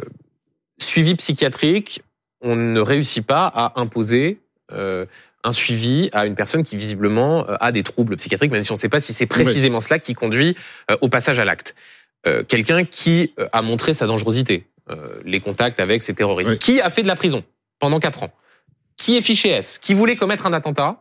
suivi 0.80 1.14
psychiatrique, 1.16 2.02
on 2.40 2.56
ne 2.56 2.80
réussit 2.80 3.26
pas 3.26 3.46
à 3.46 3.80
imposer 3.80 4.38
un 4.70 5.52
suivi 5.52 6.08
à 6.12 6.26
une 6.26 6.34
personne 6.34 6.64
qui 6.64 6.76
visiblement 6.76 7.44
a 7.46 7.70
des 7.70 7.82
troubles 7.82 8.16
psychiatriques, 8.16 8.50
même 8.50 8.62
si 8.64 8.72
on 8.72 8.74
ne 8.74 8.78
sait 8.78 8.88
pas 8.88 8.98
si 9.00 9.12
c'est 9.12 9.26
précisément 9.26 9.80
cela 9.80 9.98
qui 10.00 10.14
conduit 10.14 10.56
au 11.00 11.08
passage 11.08 11.38
à 11.38 11.44
l'acte. 11.44 11.74
Quelqu'un 12.48 12.82
qui 12.84 13.32
a 13.52 13.62
montré 13.62 13.94
sa 13.94 14.06
dangerosité, 14.06 14.64
les 15.24 15.40
contacts 15.40 15.80
avec 15.80 16.02
ces 16.02 16.14
terroristes, 16.14 16.50
Oui. 16.50 16.58
qui 16.58 16.80
a 16.80 16.90
fait 16.90 17.02
de 17.02 17.08
la 17.08 17.14
prison 17.14 17.44
pendant 17.78 18.00
quatre 18.00 18.22
ans, 18.24 18.32
qui 18.96 19.16
est 19.16 19.22
fiché 19.22 19.50
S, 19.50 19.78
qui 19.78 19.94
voulait 19.94 20.16
commettre 20.16 20.46
un 20.46 20.52
attentat 20.52 21.00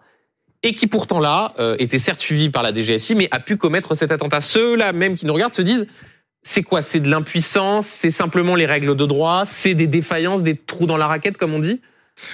et 0.64 0.74
qui 0.74 0.88
pourtant 0.88 1.20
là 1.20 1.54
euh, 1.60 1.76
était 1.80 2.00
certes 2.00 2.20
suivi 2.20 2.50
par 2.50 2.64
la 2.64 2.74
DGSI, 2.74 3.16
mais 3.16 3.28
a 3.32 3.40
pu 3.40 3.58
commettre 3.58 3.96
cet 3.96 4.12
attentat. 4.12 4.42
Ceux-là 4.42 4.94
même 4.94 5.16
qui 5.16 5.26
nous 5.26 5.34
regardent 5.34 5.54
se 5.54 5.62
disent 5.62 5.88
c'est 6.42 6.64
quoi? 6.64 6.82
C'est 6.82 7.00
de 7.00 7.10
l'impuissance? 7.10 7.88
C'est 7.88 8.12
simplement 8.12 8.56
les 8.56 8.66
règles 8.66 8.96
de 8.96 9.06
droit? 9.06 9.44
C'est 9.46 9.76
des 9.76 9.88
défaillances, 9.88 10.44
des 10.44 10.58
trous 10.58 10.86
dans 10.86 10.98
la 10.98 11.08
raquette, 11.08 11.38
comme 11.38 11.54
on 11.54 11.60
dit? 11.60 11.82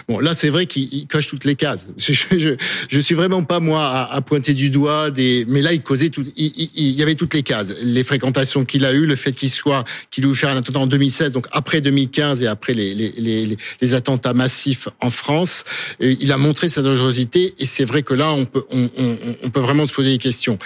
Bon, 0.07 0.19
là, 0.19 0.35
c'est 0.35 0.49
vrai 0.49 0.65
qu'il 0.65 0.93
il 0.93 1.07
coche 1.07 1.27
toutes 1.27 1.45
les 1.45 1.55
cases. 1.55 1.89
Je, 1.97 2.13
je, 2.37 2.49
je 2.89 2.99
suis 2.99 3.15
vraiment 3.15 3.43
pas 3.43 3.59
moi 3.59 3.85
à, 3.87 4.13
à 4.13 4.21
pointer 4.21 4.53
du 4.53 4.69
doigt 4.69 5.09
des, 5.09 5.45
mais 5.47 5.61
là, 5.61 5.73
il 5.73 5.81
causait 5.81 6.09
tout, 6.09 6.23
il, 6.35 6.45
il- 6.57 6.69
il 6.75 6.91
y 6.91 7.01
avait 7.01 7.15
toutes 7.15 7.33
les 7.33 7.43
cases. 7.43 7.73
Les 7.81 8.03
fréquentations 8.03 8.65
qu'il 8.65 8.83
a 8.85 8.93
eues, 8.93 9.05
le 9.05 9.15
fait 9.15 9.31
qu'il 9.31 9.49
soit, 9.49 9.83
qu'il 10.11 10.25
ait 10.25 10.33
faire 10.33 10.49
un 10.49 10.57
attentat 10.57 10.79
en 10.79 10.87
2016, 10.87 11.31
donc 11.31 11.47
après 11.51 11.81
2015 11.81 12.41
et 12.41 12.47
après 12.47 12.73
les, 12.73 12.93
les, 12.93 13.13
les, 13.17 13.57
les- 13.81 13.93
attentats 13.93 14.33
massifs 14.33 14.87
en 14.99 15.09
France, 15.09 15.63
et 15.99 16.17
il 16.19 16.31
a 16.31 16.37
montré 16.37 16.67
sa 16.69 16.81
dangerosité. 16.81 17.53
Et 17.59 17.65
c'est 17.65 17.85
vrai 17.85 18.03
que 18.03 18.13
là, 18.13 18.31
on 18.31 18.45
peut, 18.45 18.63
on, 18.71 18.89
on, 18.97 19.17
on 19.43 19.49
peut 19.49 19.59
vraiment 19.61 19.87
se 19.87 19.93
poser 19.93 20.11
des 20.11 20.17
questions. 20.17 20.57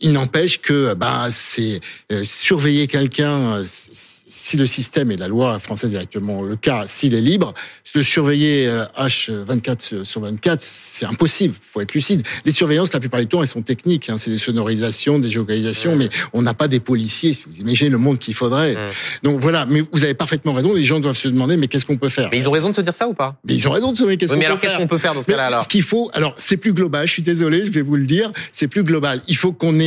Il 0.00 0.12
n'empêche 0.12 0.60
que 0.60 0.94
bah 0.94 1.26
c'est 1.30 1.80
euh, 2.12 2.22
surveiller 2.24 2.86
quelqu'un 2.86 3.56
euh, 3.56 3.64
si 3.64 4.56
le 4.56 4.66
système 4.66 5.10
et 5.10 5.16
la 5.16 5.28
loi 5.28 5.58
française 5.58 5.90
directement 5.90 6.42
le 6.42 6.56
cas 6.56 6.84
s'il 6.86 7.14
est 7.14 7.20
libre 7.20 7.54
le 7.94 8.02
surveiller 8.02 8.66
euh, 8.66 8.84
H24 8.98 10.04
sur 10.04 10.20
24 10.20 10.60
c'est 10.60 11.06
impossible 11.06 11.54
faut 11.60 11.80
être 11.80 11.94
lucide 11.94 12.22
les 12.44 12.52
surveillances 12.52 12.92
la 12.92 13.00
plupart 13.00 13.20
du 13.20 13.26
temps 13.26 13.42
elles 13.42 13.48
sont 13.48 13.62
techniques 13.62 14.10
hein, 14.10 14.18
c'est 14.18 14.30
des 14.30 14.38
sonorisations 14.38 15.18
des 15.18 15.30
géolocalisations 15.30 15.94
Mmh. 15.94 15.98
mais 15.98 16.08
on 16.32 16.42
n'a 16.42 16.54
pas 16.54 16.68
des 16.68 16.80
policiers 16.80 17.32
si 17.32 17.44
vous 17.46 17.56
imaginez 17.58 17.90
le 17.90 17.98
monde 17.98 18.18
qu'il 18.18 18.34
faudrait 18.34 18.76
donc 19.22 19.40
voilà 19.40 19.66
mais 19.66 19.82
vous 19.92 20.04
avez 20.04 20.14
parfaitement 20.14 20.52
raison 20.52 20.72
les 20.72 20.84
gens 20.84 21.00
doivent 21.00 21.16
se 21.16 21.28
demander 21.28 21.56
mais 21.56 21.68
qu'est-ce 21.68 21.84
qu'on 21.84 21.96
peut 21.96 22.08
faire? 22.08 22.28
Mais 22.30 22.38
ils 22.38 22.48
ont 22.48 22.52
raison 22.52 22.70
de 22.70 22.74
se 22.74 22.80
dire 22.80 22.94
ça 22.94 23.08
ou 23.08 23.14
pas? 23.14 23.36
Mais 23.44 23.54
ils 23.54 23.68
ont 23.68 23.70
raison 23.70 23.92
de 23.92 23.96
se 23.96 24.02
demander 24.02 24.16
qu'est-ce 24.16 24.34
Oui, 24.34 24.44
qu'on 24.76 24.86
peut 24.86 24.96
peut 24.96 24.98
faire 24.98 25.14
dans 25.14 25.22
ce 25.22 25.26
cas-là 25.26 25.46
alors? 25.46 25.62
Ce 25.62 25.68
qu'il 25.68 25.82
faut, 25.82 26.10
alors 26.12 26.34
c'est 26.36 26.56
plus 26.56 26.72
global. 26.72 27.06
Je 27.06 27.12
suis 27.12 27.22
désolé, 27.22 27.64
je 27.64 27.70
vais 27.70 27.82
vous 27.82 27.96
le 27.96 28.06
dire, 28.06 28.30
c'est 28.52 28.68
plus 28.68 28.82
global. 28.82 29.20
Il 29.28 29.36
faut 29.36 29.52
qu'on 29.52 29.78
ait 29.78 29.85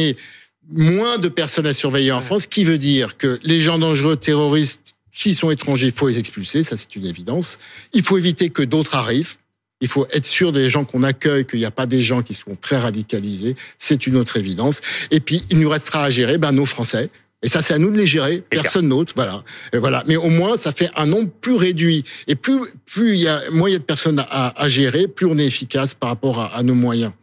moins 0.71 1.17
de 1.17 1.29
personnes 1.29 1.67
à 1.67 1.73
surveiller 1.73 2.11
en 2.11 2.21
France, 2.21 2.43
ce 2.43 2.47
qui 2.47 2.63
veut 2.63 2.77
dire 2.77 3.17
que 3.17 3.39
les 3.43 3.59
gens 3.59 3.79
dangereux, 3.79 4.15
terroristes, 4.15 4.93
s'ils 5.11 5.35
sont 5.35 5.51
étrangers, 5.51 5.87
il 5.87 5.91
faut 5.91 6.07
les 6.07 6.19
expulser, 6.19 6.63
ça 6.63 6.77
c'est 6.77 6.95
une 6.95 7.05
évidence. 7.05 7.57
Il 7.93 8.03
faut 8.03 8.17
éviter 8.17 8.49
que 8.49 8.63
d'autres 8.63 8.95
arrivent. 8.95 9.35
Il 9.81 9.87
faut 9.87 10.05
être 10.11 10.25
sûr 10.25 10.51
des 10.51 10.69
gens 10.69 10.83
qu'on 10.83 11.03
accueille, 11.03 11.45
qu'il 11.45 11.59
n'y 11.59 11.65
a 11.65 11.71
pas 11.71 11.85
des 11.85 12.01
gens 12.01 12.21
qui 12.21 12.33
sont 12.33 12.55
très 12.59 12.77
radicalisés. 12.77 13.55
C'est 13.77 14.07
une 14.07 14.17
autre 14.17 14.35
évidence. 14.37 14.81
Et 15.09 15.21
puis, 15.21 15.41
il 15.49 15.59
nous 15.59 15.69
restera 15.69 16.03
à 16.03 16.09
gérer 16.09 16.37
ben, 16.37 16.51
nos 16.51 16.65
Français. 16.65 17.09
Et 17.41 17.47
ça, 17.47 17.61
c'est 17.61 17.73
à 17.73 17.77
nous 17.77 17.89
de 17.89 17.97
les 17.97 18.05
gérer, 18.05 18.43
personne 18.49 18.89
d'autre, 18.89 19.13
voilà. 19.15 19.43
Et 19.71 19.77
voilà. 19.77 20.03
Mais 20.05 20.17
au 20.17 20.29
moins, 20.29 20.57
ça 20.57 20.73
fait 20.73 20.89
un 20.97 21.05
nombre 21.05 21.29
plus 21.29 21.55
réduit. 21.55 22.03
Et 22.27 22.35
plus, 22.35 22.59
plus 22.85 23.15
il 23.15 23.21
y 23.21 23.29
a, 23.29 23.37
a 23.37 23.69
de 23.69 23.77
personnes 23.77 24.19
à, 24.29 24.61
à 24.61 24.67
gérer, 24.67 25.07
plus 25.07 25.25
on 25.25 25.37
est 25.37 25.45
efficace 25.45 25.93
par 25.93 26.09
rapport 26.09 26.41
à, 26.41 26.57
à 26.57 26.63
nos 26.63 26.75
moyens. 26.75 27.13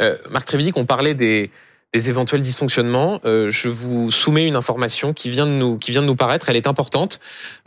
Euh, 0.00 0.16
Marc 0.30 0.46
Trévidic, 0.46 0.78
on 0.78 0.86
parlait 0.86 1.14
des, 1.14 1.50
des 1.94 2.08
éventuels 2.10 2.42
dysfonctionnements. 2.42 3.20
Euh, 3.24 3.48
je 3.50 3.68
vous 3.68 4.10
soumets 4.10 4.46
une 4.46 4.56
information 4.56 5.12
qui 5.14 5.30
vient 5.30 5.46
de 5.46 5.52
nous, 5.52 5.78
qui 5.78 5.90
vient 5.90 6.02
de 6.02 6.06
nous 6.06 6.16
paraître. 6.16 6.48
Elle 6.50 6.56
est 6.56 6.66
importante. 6.66 7.18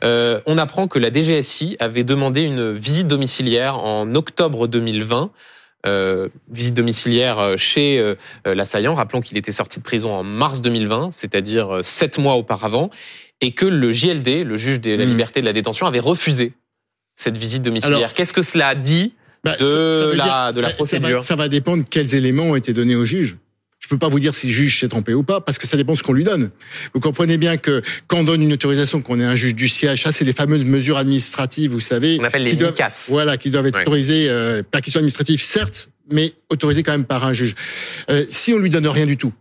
Euh, 0.04 0.40
on 0.46 0.58
apprend 0.58 0.88
que 0.88 1.00
la 1.00 1.12
DGSI 1.12 1.76
avait 1.80 2.04
demandé 2.04 2.44
une 2.44 2.72
visite 2.72 3.08
domiciliaire 3.08 3.78
en 3.80 4.14
octobre 4.16 4.68
2020. 4.68 5.32
Euh, 5.88 6.30
visite 6.52 6.76
domiciliaire 6.76 7.56
chez 7.58 7.98
euh, 7.98 8.14
l'assaillant. 8.46 8.94
Rappelons 8.94 9.22
qu'il 9.22 9.38
était 9.38 9.52
sorti 9.52 9.80
de 9.80 9.84
prison 9.84 10.14
en 10.14 10.24
mars 10.24 10.62
2020, 10.62 11.10
c'est-à-dire 11.12 11.78
euh, 11.78 11.82
sept 11.84 12.20
mois 12.20 12.36
auparavant, 12.36 12.92
et 13.42 13.54
que 13.54 13.66
le 13.66 13.92
JLD, 13.92 14.44
le 14.46 14.58
juge 14.58 14.80
de 14.80 14.92
la 14.92 15.06
Mmh. 15.06 15.10
liberté 15.10 15.40
de 15.42 15.46
la 15.46 15.54
détention, 15.54 15.88
avait 15.88 16.00
refusé 16.00 16.54
cette 17.16 17.38
visite 17.38 17.64
domiciliaire. 17.64 18.14
Qu'est-ce 18.14 18.34
que 18.34 18.44
cela 18.44 18.76
dit 18.76 19.16
Bah, 19.44 19.56
de 19.56 19.68
ça- 19.68 20.00
ça 20.00 20.06
veut 20.06 20.14
la- 20.14 20.24
dire- 20.24 20.54
de 20.54 20.62
la 20.62 20.68
bah, 20.68 20.68
ça 20.68 20.68
va- 20.68 20.74
procédure? 20.76 21.22
Ça 21.24 21.36
va, 21.36 21.50
dépendre 21.50 21.84
quels 21.90 22.14
éléments 22.14 22.44
ont 22.52 22.56
été 22.56 22.74
donnés 22.74 22.96
au 22.96 23.06
juge. 23.06 23.38
Je 23.91 23.95
peux 23.97 23.99
pas 23.99 24.08
vous 24.08 24.21
dire 24.21 24.34
si 24.34 24.47
le 24.47 24.54
juge 24.54 24.80
s'est 24.80 24.88
trompé 24.88 25.13
ou 25.13 25.21
pas, 25.21 25.41
parce 25.41 25.58
que 25.58 25.67
ça 25.67 25.75
dépend 25.75 25.91
de 25.91 25.97
ce 25.97 26.04
qu'on 26.04 26.13
lui 26.13 26.23
donne. 26.23 26.49
Vous 26.93 27.01
comprenez 27.01 27.38
bien 27.38 27.58
que 27.58 27.82
quand 28.08 28.19
on 28.19 28.23
donne 28.23 28.41
une 28.41 28.54
autorisation, 28.54 29.01
qu'on 29.01 29.19
est 29.19 29.25
un 29.25 29.36
juge 29.36 29.54
du 29.54 29.67
siège, 29.67 30.04
ça 30.04 30.13
c'est 30.13 30.23
les 30.23 30.32
fameuses 30.32 30.63
mesures 30.63 30.95
administratives, 30.97 31.71
vous 31.71 31.82
savez. 31.82 32.17
On 32.21 32.23
appelle 32.23 32.43
les 32.45 32.51
qui 32.51 32.56
doivent. 32.56 32.73
Voilà, 33.10 33.36
qui 33.36 33.49
doivent 33.49 33.65
être 33.67 33.75
Ouais. 33.75 33.82
autorisées, 33.82 34.30
euh, 34.30 34.63
par 34.63 34.80
question 34.80 34.99
administrative, 34.99 35.41
certes, 35.41 35.89
mais 36.10 36.32
autorisées 36.49 36.84
quand 36.84 36.93
même 36.93 37.04
par 37.04 37.25
un 37.25 37.34
juge. 37.34 37.54
Euh, 38.10 38.23
si 38.30 38.54
on 38.54 38.60
lui 38.60 38.69
donne 38.69 38.88
rien 38.88 39.06
du 39.06 39.17
tout, 39.17 39.34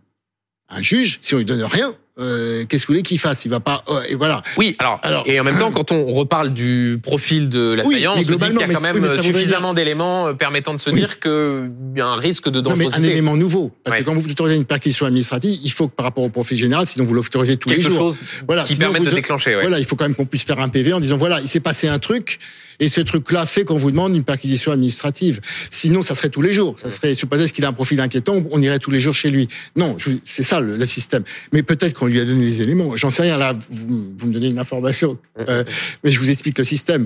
un 0.67 0.81
juge, 0.81 1.19
si 1.21 1.33
on 1.33 1.37
lui 1.37 1.45
donne 1.45 1.63
rien, 1.63 1.95
euh, 2.19 2.65
qu'est-ce 2.67 2.83
que 2.83 2.87
vous 2.87 2.93
voulez 2.93 3.03
qu'il 3.03 3.19
fasse? 3.19 3.45
Il 3.45 3.49
va 3.49 3.59
pas. 3.59 3.83
euh, 3.89 4.01
et 4.09 4.15
voilà. 4.15 4.43
Oui, 4.57 4.75
alors, 4.79 4.99
Alors, 5.01 5.23
et 5.27 5.39
en 5.39 5.43
même 5.43 5.57
temps, 5.57 5.71
quand 5.71 5.91
on 5.91 6.05
reparle 6.13 6.53
du 6.53 6.99
profil 7.01 7.47
de 7.49 7.73
l'assaillant, 7.73 7.89
Oui, 7.89 7.99
mais 8.01 8.07
on 8.07 8.15
se 8.15 8.21
dit 8.21 8.25
qu'il 8.27 8.41
y 8.59 8.63
a 8.63 8.73
quand 8.73 8.81
même 8.81 8.95
oui, 8.97 9.01
voudrait 9.01 9.23
suffisamment 9.23 9.73
d'éléments 9.73 10.27
euh, 10.27 10.33
permettant 10.33 10.73
de 10.73 10.79
se 10.79 10.89
Oui. 10.89 10.97
dire 10.99 11.19
qu'il 11.19 11.71
y 11.95 12.01
a 12.01 12.07
un 12.07 12.17
risque 12.17 12.49
de 12.49 12.59
Non, 12.61 12.75
mais 12.75 12.85
un 12.85 12.87
dangerosité. 12.89 13.11
élément 13.13 13.35
nouveau. 13.35 13.71
Parce 13.83 13.95
Ouais. 13.97 14.03
que 14.03 14.09
quand 14.09 14.15
vous 14.15 14.29
autorisez 14.29 14.55
une 14.57 14.65
perquisition 14.65 15.05
administrative, 15.05 15.59
il 15.63 15.71
faut 15.71 15.87
que 15.87 15.93
par 15.93 16.05
rapport 16.05 16.23
au 16.23 16.29
profil 16.29 16.57
général, 16.57 16.85
sinon 16.85 17.05
vous 17.05 17.13
l'autorisez 17.13 17.57
tous 17.57 17.69
Quelque 17.69 17.81
les 17.83 17.87
jours. 17.89 17.97
chose 17.97 18.19
Voilà, 18.45 18.63
qui 18.63 18.73
vous- 18.73 18.81
de 19.05 19.09
déclencher. 19.09 19.55
Ouais. 19.55 19.61
Voilà, 19.61 19.79
il 19.79 19.85
faut 19.85 19.95
quand 19.95 20.05
même 20.05 20.15
qu'on 20.15 20.25
puisse 20.25 20.43
faire 20.43 20.59
un 20.59 20.69
PV 20.69 20.93
en 20.93 20.99
disant 20.99 21.17
voilà, 21.17 21.39
il 21.41 21.47
s'est 21.47 21.59
passé 21.61 21.87
un 21.87 21.97
truc 21.99 22.39
et 22.79 22.87
ce 22.89 22.99
truc-là 23.01 23.45
fait 23.45 23.63
qu'on 23.63 23.77
vous 23.77 23.91
demande 23.91 24.15
une 24.15 24.23
perquisition 24.23 24.71
administrative. 24.71 25.39
Sinon, 25.69 26.01
ça 26.01 26.15
serait 26.15 26.29
tous 26.29 26.41
les 26.41 26.51
jours. 26.53 26.75
Ça 26.81 26.89
serait 26.89 27.13
supposé 27.13 27.47
qu'il 27.49 27.63
a 27.65 27.69
un 27.69 27.73
profil 27.73 27.99
inquiétant, 28.01 28.43
on 28.51 28.61
irait 28.61 28.79
tous 28.79 28.91
les 28.91 28.99
jours 28.99 29.13
chez 29.15 29.29
lui. 29.29 29.47
Non, 29.75 29.95
je- 29.97 30.11
c'est 30.25 30.43
ça 30.43 30.59
le, 30.59 30.77
le 30.77 30.85
système. 30.85 31.23
Mais 31.53 31.63
peut-être 31.63 31.93
qu'on 32.01 32.07
lui 32.07 32.19
a 32.19 32.25
donné 32.25 32.41
des 32.41 32.63
éléments. 32.63 32.95
J'en 32.95 33.11
sais 33.11 33.21
rien 33.21 33.37
là. 33.37 33.53
Vous, 33.69 33.87
vous 34.17 34.27
me 34.27 34.33
donnez 34.33 34.49
une 34.49 34.57
information, 34.57 35.19
Euh, 35.47 35.63
mais 36.03 36.09
je 36.09 36.17
vous 36.17 36.31
explique 36.31 36.57
le 36.57 36.63
système. 36.63 37.05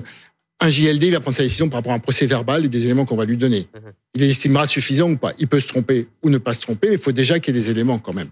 Un 0.58 0.70
JLD 0.70 1.10
va 1.12 1.20
prendre 1.20 1.36
sa 1.36 1.42
décision 1.42 1.68
par 1.68 1.80
rapport 1.80 1.92
à 1.92 1.96
un 1.96 1.98
procès 1.98 2.24
verbal 2.24 2.64
et 2.64 2.68
des 2.70 2.86
éléments 2.86 3.04
qu'on 3.04 3.14
va 3.16 3.26
lui 3.26 3.36
donner. 3.36 3.68
Mhm. 3.74 3.92
Il 4.14 4.22
les 4.22 4.30
estimera 4.30 4.66
suffisants 4.66 5.10
ou 5.10 5.16
pas. 5.18 5.34
Il 5.38 5.48
peut 5.48 5.60
se 5.60 5.68
tromper 5.68 6.08
ou 6.22 6.30
ne 6.30 6.38
pas 6.38 6.54
se 6.54 6.62
tromper, 6.62 6.88
mais 6.88 6.94
il 6.94 6.98
faut 7.00 7.12
déjà 7.12 7.38
qu'il 7.40 7.54
y 7.54 7.58
ait 7.58 7.60
des 7.60 7.68
éléments 7.68 7.98
quand 7.98 8.14
même. 8.14 8.28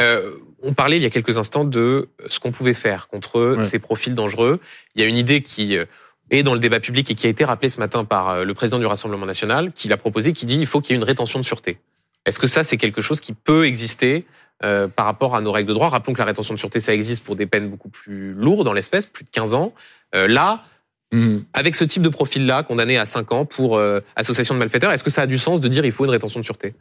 Euh, 0.00 0.30
on 0.62 0.72
parlait 0.72 0.96
il 0.96 1.02
y 1.02 1.06
a 1.06 1.10
quelques 1.10 1.36
instants 1.36 1.66
de 1.66 2.08
ce 2.30 2.40
qu'on 2.40 2.50
pouvait 2.50 2.72
faire 2.72 3.08
contre 3.08 3.56
Ouais. 3.58 3.64
ces 3.64 3.78
profils 3.78 4.14
dangereux. 4.14 4.58
Il 4.94 5.02
y 5.02 5.04
a 5.04 5.08
une 5.08 5.18
idée 5.18 5.42
qui 5.42 5.76
euh, 5.76 5.84
est 6.30 6.42
dans 6.42 6.54
le 6.54 6.60
débat 6.60 6.80
public 6.80 7.10
et 7.10 7.14
qui 7.14 7.26
a 7.26 7.30
été 7.30 7.44
rappelée 7.44 7.68
ce 7.68 7.78
matin 7.78 8.06
par 8.06 8.42
le 8.42 8.54
président 8.54 8.78
du 8.78 8.86
Rassemblement 8.86 9.26
national, 9.26 9.70
qui 9.74 9.88
l'a 9.88 9.98
proposé, 9.98 10.32
qui 10.32 10.46
dit 10.46 10.58
il 10.58 10.66
faut 10.66 10.80
qu'il 10.80 10.92
y 10.92 10.94
ait 10.94 11.02
une 11.02 11.04
rétention 11.04 11.38
de 11.40 11.44
sûreté. 11.44 11.76
Est-ce 12.24 12.38
que 12.38 12.46
ça, 12.46 12.64
c'est 12.64 12.78
quelque 12.78 13.02
chose 13.02 13.20
qui 13.20 13.34
peut 13.34 13.66
exister 13.66 14.24
euh, 14.64 14.88
par 14.88 15.06
rapport 15.06 15.36
à 15.36 15.40
nos 15.42 15.52
règles 15.52 15.68
de 15.68 15.74
droit 15.74 15.88
Rappelons 15.90 16.14
que 16.14 16.18
la 16.18 16.24
rétention 16.24 16.54
de 16.54 16.58
sûreté, 16.58 16.80
ça 16.80 16.94
existe 16.94 17.22
pour 17.24 17.36
des 17.36 17.46
peines 17.46 17.68
beaucoup 17.68 17.88
plus 17.90 18.32
lourdes 18.32 18.64
dans 18.64 18.72
l'espèce, 18.72 19.06
plus 19.06 19.24
de 19.24 19.30
15 19.30 19.54
ans. 19.54 19.72
Euh, 20.14 20.26
là, 20.26 20.64
Mhm. 21.12 21.44
avec 21.52 21.76
ce 21.76 21.84
type 21.84 22.02
de 22.02 22.08
profil-là, 22.08 22.64
condamné 22.64 22.98
à 22.98 23.04
5 23.04 23.30
ans 23.30 23.44
pour 23.44 23.76
euh, 23.76 24.00
association 24.16 24.54
de 24.54 24.58
malfaiteurs, 24.58 24.90
est-ce 24.90 25.04
que 25.04 25.10
ça 25.10 25.22
a 25.22 25.26
du 25.28 25.38
sens 25.38 25.60
de 25.60 25.68
dire 25.68 25.84
il 25.84 25.92
faut 25.92 26.04
une 26.04 26.10
rétention 26.10 26.40
de 26.40 26.44
sûreté? 26.44 26.74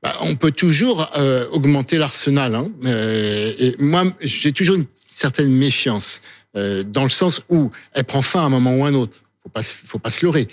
Bah, 0.00 0.14
on 0.20 0.36
peut 0.36 0.52
toujours 0.52 1.10
augmenter 1.50 1.98
l'arsenal. 1.98 2.54
Hein. 2.54 2.70
Et 2.86 3.74
moi, 3.80 4.04
j'ai 4.20 4.52
toujours 4.52 4.76
une 4.76 4.86
certaine 5.10 5.50
méfiance 5.52 6.22
dans 6.54 7.02
le 7.02 7.08
sens 7.08 7.40
où 7.48 7.72
elle 7.94 8.04
prend 8.04 8.22
fin 8.22 8.42
à 8.42 8.44
un 8.44 8.48
moment 8.48 8.76
ou 8.76 8.84
à 8.84 8.88
un 8.88 8.94
autre. 8.94 9.22
Faut 9.42 9.48
pas, 9.48 9.62
faut 9.64 9.98
pas 9.98 10.10
se 10.10 10.24
leurrer. 10.24 10.46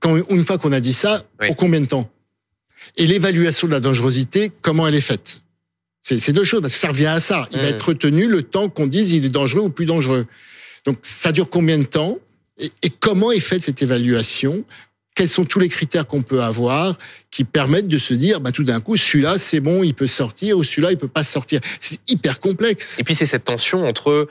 Quand 0.00 0.16
une 0.30 0.44
fois 0.44 0.56
qu'on 0.56 0.72
a 0.72 0.80
dit 0.80 0.94
ça, 0.94 1.24
Oui. 1.40 1.48
pour 1.48 1.56
combien 1.56 1.80
de 1.80 1.86
temps? 1.86 2.08
Et 2.96 3.06
l'évaluation 3.06 3.66
de 3.68 3.72
la 3.72 3.80
dangerosité, 3.80 4.50
comment 4.62 4.86
elle 4.88 4.94
est 4.94 5.00
faite? 5.02 5.42
C'est 6.08 6.32
deux 6.32 6.44
choses 6.44 6.60
parce 6.60 6.74
que 6.74 6.78
ça 6.78 6.88
revient 6.88 7.06
à 7.06 7.18
ça. 7.18 7.48
Il 7.52 7.58
va 7.58 7.66
être 7.66 7.88
retenu 7.88 8.28
le 8.28 8.42
temps 8.42 8.68
qu'on 8.68 8.86
dise 8.86 9.12
il 9.12 9.24
est 9.24 9.28
dangereux 9.28 9.62
ou 9.62 9.70
plus 9.70 9.86
dangereux. 9.86 10.26
Donc 10.84 10.98
ça 11.02 11.32
dure 11.32 11.50
combien 11.50 11.78
de 11.78 11.84
temps? 11.84 12.18
Et, 12.58 12.70
et 12.84 12.90
comment 12.90 13.32
est 13.32 13.40
faite 13.40 13.62
cette 13.62 13.82
évaluation? 13.82 14.64
Quels 15.16 15.28
sont 15.28 15.44
tous 15.44 15.58
les 15.58 15.68
critères 15.68 16.06
qu'on 16.06 16.22
peut 16.22 16.42
avoir 16.42 16.96
qui 17.32 17.42
permettent 17.42 17.88
de 17.88 17.98
se 17.98 18.14
dire, 18.14 18.40
bah, 18.40 18.52
tout 18.52 18.62
d'un 18.62 18.80
coup, 18.80 18.96
celui-là, 18.96 19.36
c'est 19.36 19.60
bon, 19.60 19.82
il 19.82 19.94
peut 19.94 20.06
sortir, 20.06 20.58
ou 20.58 20.62
celui-là, 20.62 20.92
il 20.92 20.98
peut 20.98 21.08
pas 21.08 21.24
sortir? 21.24 21.60
C'est 21.80 21.98
hyper 22.06 22.38
complexe. 22.38 23.00
Et 23.00 23.02
puis 23.02 23.14
c'est 23.16 23.26
cette 23.26 23.44
tension 23.44 23.84
entre, 23.88 24.28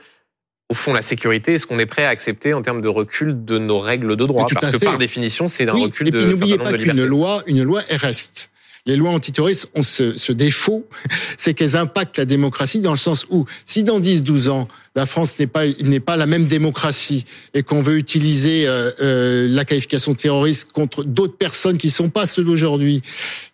au 0.70 0.74
fond, 0.74 0.94
la 0.94 1.02
sécurité 1.02 1.54
et 1.54 1.58
ce 1.58 1.66
qu'on 1.66 1.78
est 1.78 1.86
prêt 1.86 2.06
à 2.06 2.08
accepter 2.08 2.54
en 2.54 2.62
termes 2.62 2.80
de 2.80 2.88
recul 2.88 3.44
de 3.44 3.58
nos 3.58 3.80
règles 3.80 4.16
de 4.16 4.24
droit. 4.24 4.46
Parce 4.50 4.70
que 4.70 4.78
fait. 4.78 4.86
par 4.86 4.96
définition, 4.96 5.46
c'est 5.46 5.68
un 5.68 5.74
Oui, 5.74 5.82
recul 5.82 6.08
et 6.08 6.10
de 6.10 6.20
puis 6.20 6.30
n'oubliez 6.30 6.56
pas 6.56 6.72
de 6.72 6.76
qu'une 6.78 7.04
loi, 7.04 7.42
une 7.46 7.64
loi, 7.64 7.82
elle 7.88 7.98
reste. 7.98 8.50
Les 8.86 8.96
lois 8.96 9.10
antiterroristes 9.10 9.68
ont 9.74 9.82
ce, 9.82 10.16
ce 10.16 10.32
défaut, 10.32 10.88
c'est 11.36 11.54
qu'elles 11.54 11.76
impactent 11.76 12.18
la 12.18 12.24
démocratie 12.24 12.80
dans 12.80 12.92
le 12.92 12.96
sens 12.96 13.26
où, 13.30 13.44
si 13.64 13.84
dans 13.84 14.00
10, 14.00 14.22
12 14.22 14.48
ans, 14.48 14.68
la 14.96 15.06
France 15.06 15.38
n'est 15.38 15.46
pas, 15.46 15.66
n'est 15.66 16.00
pas 16.00 16.16
la 16.16 16.26
même 16.26 16.46
démocratie 16.46 17.24
et 17.54 17.62
qu'on 17.62 17.82
veut 17.82 17.98
utiliser 17.98 18.66
euh, 18.66 18.90
euh, 19.00 19.46
la 19.48 19.64
qualification 19.64 20.14
terroriste 20.14 20.72
contre 20.72 21.04
d'autres 21.04 21.36
personnes 21.36 21.76
qui 21.78 21.90
sont 21.90 22.08
pas 22.08 22.26
ceux 22.26 22.42
d'aujourd'hui, 22.42 23.02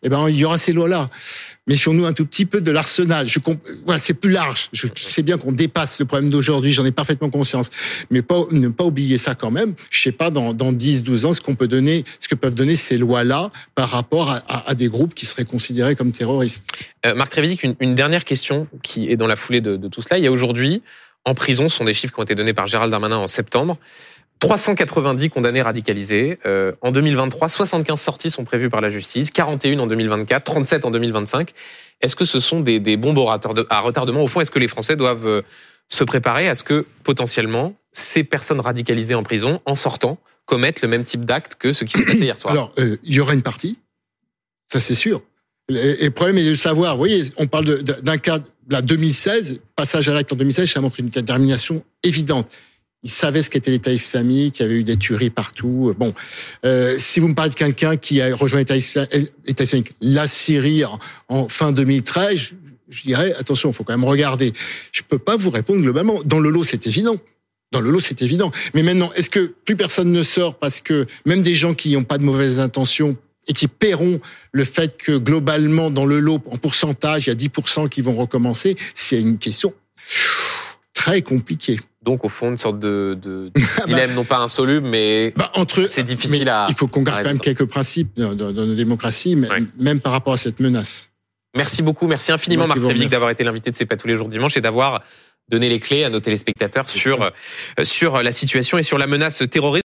eh 0.04 0.08
ben, 0.08 0.28
il 0.28 0.36
y 0.36 0.44
aura 0.44 0.56
ces 0.56 0.72
lois-là. 0.72 1.06
Méfions-nous 1.66 2.06
un 2.06 2.12
tout 2.12 2.24
petit 2.26 2.46
peu 2.46 2.60
de 2.60 2.70
l'arsenal. 2.70 3.28
Je 3.28 3.38
voilà, 3.84 3.98
c'est 3.98 4.14
plus 4.14 4.30
large. 4.30 4.68
Je 4.72 4.86
sais 4.96 5.22
bien 5.22 5.36
qu'on 5.36 5.52
dépasse 5.52 5.98
le 6.00 6.06
problème 6.06 6.30
d'aujourd'hui, 6.30 6.72
j'en 6.72 6.84
ai 6.84 6.90
parfaitement 6.92 7.28
conscience. 7.30 7.70
Mais 8.10 8.22
pas, 8.22 8.46
ne 8.50 8.68
pas 8.68 8.84
oublier 8.84 9.18
ça 9.18 9.34
quand 9.34 9.50
même. 9.50 9.74
Je 9.90 10.00
sais 10.02 10.12
pas, 10.12 10.30
dans, 10.30 10.54
dans 10.54 10.72
10, 10.72 11.02
12 11.02 11.24
ans, 11.24 11.32
ce 11.32 11.40
qu'on 11.40 11.54
peut 11.56 11.68
donner, 11.68 12.04
ce 12.20 12.28
que 12.28 12.34
peuvent 12.36 12.54
donner 12.54 12.76
ces 12.76 12.98
lois-là 12.98 13.50
par 13.74 13.90
rapport 13.90 14.30
à, 14.30 14.36
à- 14.48 14.70
à 14.70 14.74
des 14.74 14.86
groupes 14.88 15.14
qui 15.14 15.26
seraient 15.26 15.44
considérés 15.44 15.96
comme 15.96 16.12
terroristes. 16.12 16.68
Euh, 17.04 17.14
Marc 17.14 17.32
Trévidic, 17.32 17.62
une, 17.64 17.74
une 17.80 17.94
dernière 17.96 18.24
question 18.24 18.68
qui 18.82 19.10
est 19.10 19.16
dans 19.16 19.26
la 19.26 19.36
foulée 19.36 19.60
de, 19.60 19.76
de 19.76 19.88
tout 19.88 20.02
cela. 20.02 20.18
Il 20.18 20.24
y 20.24 20.28
a 20.28 20.32
aujourd'hui, 20.32 20.82
en 21.24 21.34
prison, 21.34 21.68
ce 21.68 21.76
sont 21.76 21.84
des 21.84 21.94
chiffres 21.94 22.12
qui 22.12 22.20
ont 22.20 22.24
été 22.24 22.34
donnés 22.34 22.54
par 22.54 22.66
Gérald 22.66 22.90
Darmanin 22.90 23.18
en 23.18 23.26
septembre, 23.26 23.78
390 24.40 25.30
condamnés 25.30 25.62
radicalisés. 25.62 26.40
Euh, 26.46 26.72
en 26.80 26.90
2023, 26.90 27.48
75 27.48 28.00
sorties 28.00 28.30
sont 28.30 28.44
prévues 28.44 28.70
par 28.70 28.80
la 28.80 28.88
justice, 28.88 29.30
41 29.30 29.78
en 29.78 29.86
2024, 29.86 30.42
37 30.42 30.84
en 30.84 30.90
2025. 30.90 31.52
Est-ce 32.00 32.16
que 32.16 32.24
ce 32.24 32.40
sont 32.40 32.60
des, 32.60 32.80
des 32.80 32.96
bombes 32.96 33.18
à 33.18 33.80
retardement? 33.80 34.22
Au 34.22 34.26
fond, 34.26 34.40
est-ce 34.40 34.50
que 34.50 34.58
les 34.58 34.66
Français 34.66 34.96
doivent 34.96 35.26
euh, 35.26 35.42
se 35.86 36.02
préparer 36.02 36.48
à 36.48 36.56
ce 36.56 36.64
que, 36.64 36.86
potentiellement, 37.04 37.74
ces 37.92 38.24
personnes 38.24 38.58
radicalisées 38.58 39.14
en 39.14 39.22
prison, 39.22 39.60
en 39.64 39.76
sortant, 39.76 40.18
commettent 40.46 40.82
le 40.82 40.88
même 40.88 41.04
type 41.04 41.24
d'acte 41.24 41.54
que 41.54 41.72
ce 41.72 41.84
qui 41.84 41.96
s'est 41.96 42.04
passé 42.04 42.18
hier 42.18 42.38
soir? 42.38 42.52
Alors, 42.52 42.72
euh, 42.78 42.96
il 43.04 43.14
y 43.14 43.20
aura 43.20 43.34
une 43.34 43.42
partie, 43.42 43.78
ça 44.72 44.80
c'est 44.80 44.96
sûr. 44.96 45.22
Et 45.76 46.04
le 46.04 46.10
problème 46.10 46.38
est 46.38 46.44
de 46.44 46.50
le 46.50 46.56
savoir. 46.56 46.94
Vous 46.94 46.98
voyez, 46.98 47.24
on 47.36 47.46
parle 47.46 47.82
d'un 47.82 48.18
cas, 48.18 48.38
de 48.38 48.44
la 48.70 48.82
2016, 48.82 49.60
passage 49.76 50.08
à 50.08 50.14
l'acte 50.14 50.32
en 50.32 50.36
2016, 50.36 50.70
ça 50.70 50.80
montre 50.80 51.00
une 51.00 51.06
détermination 51.06 51.82
évidente. 52.02 52.48
Ils 53.04 53.10
savaient 53.10 53.42
ce 53.42 53.50
qu'était 53.50 53.72
l'État 53.72 53.92
islamique, 53.92 54.60
il 54.60 54.62
y 54.62 54.64
avait 54.64 54.76
eu 54.76 54.84
des 54.84 54.96
tueries 54.96 55.30
partout. 55.30 55.92
Bon, 55.98 56.14
euh, 56.64 56.94
si 56.98 57.18
vous 57.18 57.26
me 57.26 57.34
parlez 57.34 57.50
de 57.50 57.56
quelqu'un 57.56 57.96
qui 57.96 58.20
a 58.20 58.34
rejoint 58.36 58.60
l'État 58.60 58.76
isla- 58.76 59.08
l'État 59.44 59.64
islamique, 59.64 59.92
la 60.00 60.28
Syrie 60.28 60.84
en, 61.28 61.48
fin 61.48 61.72
2013, 61.72 62.36
je, 62.38 62.54
je 62.88 63.02
dirais, 63.02 63.34
attention, 63.34 63.70
il 63.70 63.72
faut 63.72 63.82
quand 63.82 63.92
même 63.96 64.08
regarder. 64.08 64.52
Je 64.92 65.02
peux 65.02 65.18
pas 65.18 65.36
vous 65.36 65.50
répondre 65.50 65.82
globalement. 65.82 66.20
Dans 66.24 66.38
le 66.38 66.48
lot, 66.50 66.62
c'est 66.62 66.86
évident. 66.86 67.16
Dans 67.72 67.80
le 67.80 67.90
lot, 67.90 67.98
c'est 68.00 68.22
évident. 68.22 68.52
Mais 68.74 68.84
maintenant, 68.84 69.10
est-ce 69.16 69.30
que 69.30 69.52
plus 69.64 69.74
personne 69.76 70.12
ne 70.12 70.22
sort 70.22 70.56
parce 70.58 70.80
que 70.80 71.06
même 71.26 71.42
des 71.42 71.56
gens 71.56 71.74
qui 71.74 71.92
n'ont 71.94 72.04
pas 72.04 72.18
de 72.18 72.22
mauvaises 72.22 72.60
intentions 72.60 73.16
et 73.48 73.52
qui 73.52 73.68
paieront 73.68 74.20
le 74.52 74.64
fait 74.64 74.96
que 74.96 75.16
globalement, 75.18 75.90
dans 75.90 76.06
le 76.06 76.20
lot, 76.20 76.40
en 76.50 76.58
pourcentage, 76.58 77.26
il 77.26 77.30
y 77.30 77.32
a 77.32 77.34
10% 77.36 77.88
qui 77.88 78.00
vont 78.00 78.14
recommencer, 78.14 78.76
c'est 78.94 79.20
une 79.20 79.38
question 79.38 79.72
très 80.94 81.22
compliquée. 81.22 81.78
Donc, 82.02 82.24
au 82.24 82.28
fond, 82.28 82.50
une 82.50 82.58
sorte 82.58 82.78
de, 82.80 83.16
de 83.20 83.50
dilemme, 83.86 84.14
non 84.14 84.24
pas 84.24 84.38
insoluble, 84.38 84.86
mais 84.86 85.32
Bah, 85.36 85.50
entre, 85.54 85.86
C'est 85.88 86.02
difficile 86.02 86.44
mais 86.44 86.50
à- 86.50 86.66
Il 86.68 86.74
faut 86.74 86.86
qu'on 86.88 87.02
garde 87.02 87.22
quand 87.22 87.28
même 87.28 87.38
quelques 87.40 87.66
principes 87.66 88.10
dans, 88.16 88.34
dans- 88.34 88.52
dans 88.52 88.66
nos 88.66 88.74
démocraties, 88.74 89.36
mais- 89.36 89.48
Ouais. 89.48 89.62
même 89.78 90.00
par 90.00 90.12
rapport 90.12 90.32
à 90.32 90.36
cette 90.36 90.58
menace. 90.60 91.10
Merci 91.56 91.82
beaucoup. 91.82 92.06
Merci 92.06 92.32
infiniment, 92.32 92.66
Marc 92.66 92.80
remercie. 92.80 93.06
d'avoir 93.08 93.30
été 93.30 93.44
l'invité 93.44 93.70
de 93.70 93.76
C'est 93.76 93.86
pas 93.86 93.96
tous 93.96 94.08
les 94.08 94.16
jours 94.16 94.28
dimanche 94.28 94.56
et 94.56 94.60
d'avoir 94.60 95.02
donné 95.50 95.68
les 95.68 95.80
clés 95.80 96.02
à 96.04 96.08
nos 96.10 96.20
téléspectateurs 96.20 96.88
sur, 96.88 97.20
euh, 97.22 97.30
sur 97.84 98.22
la 98.22 98.32
situation 98.32 98.78
et 98.78 98.82
sur 98.82 98.96
la 98.96 99.06
menace 99.06 99.42
terroriste. 99.50 99.80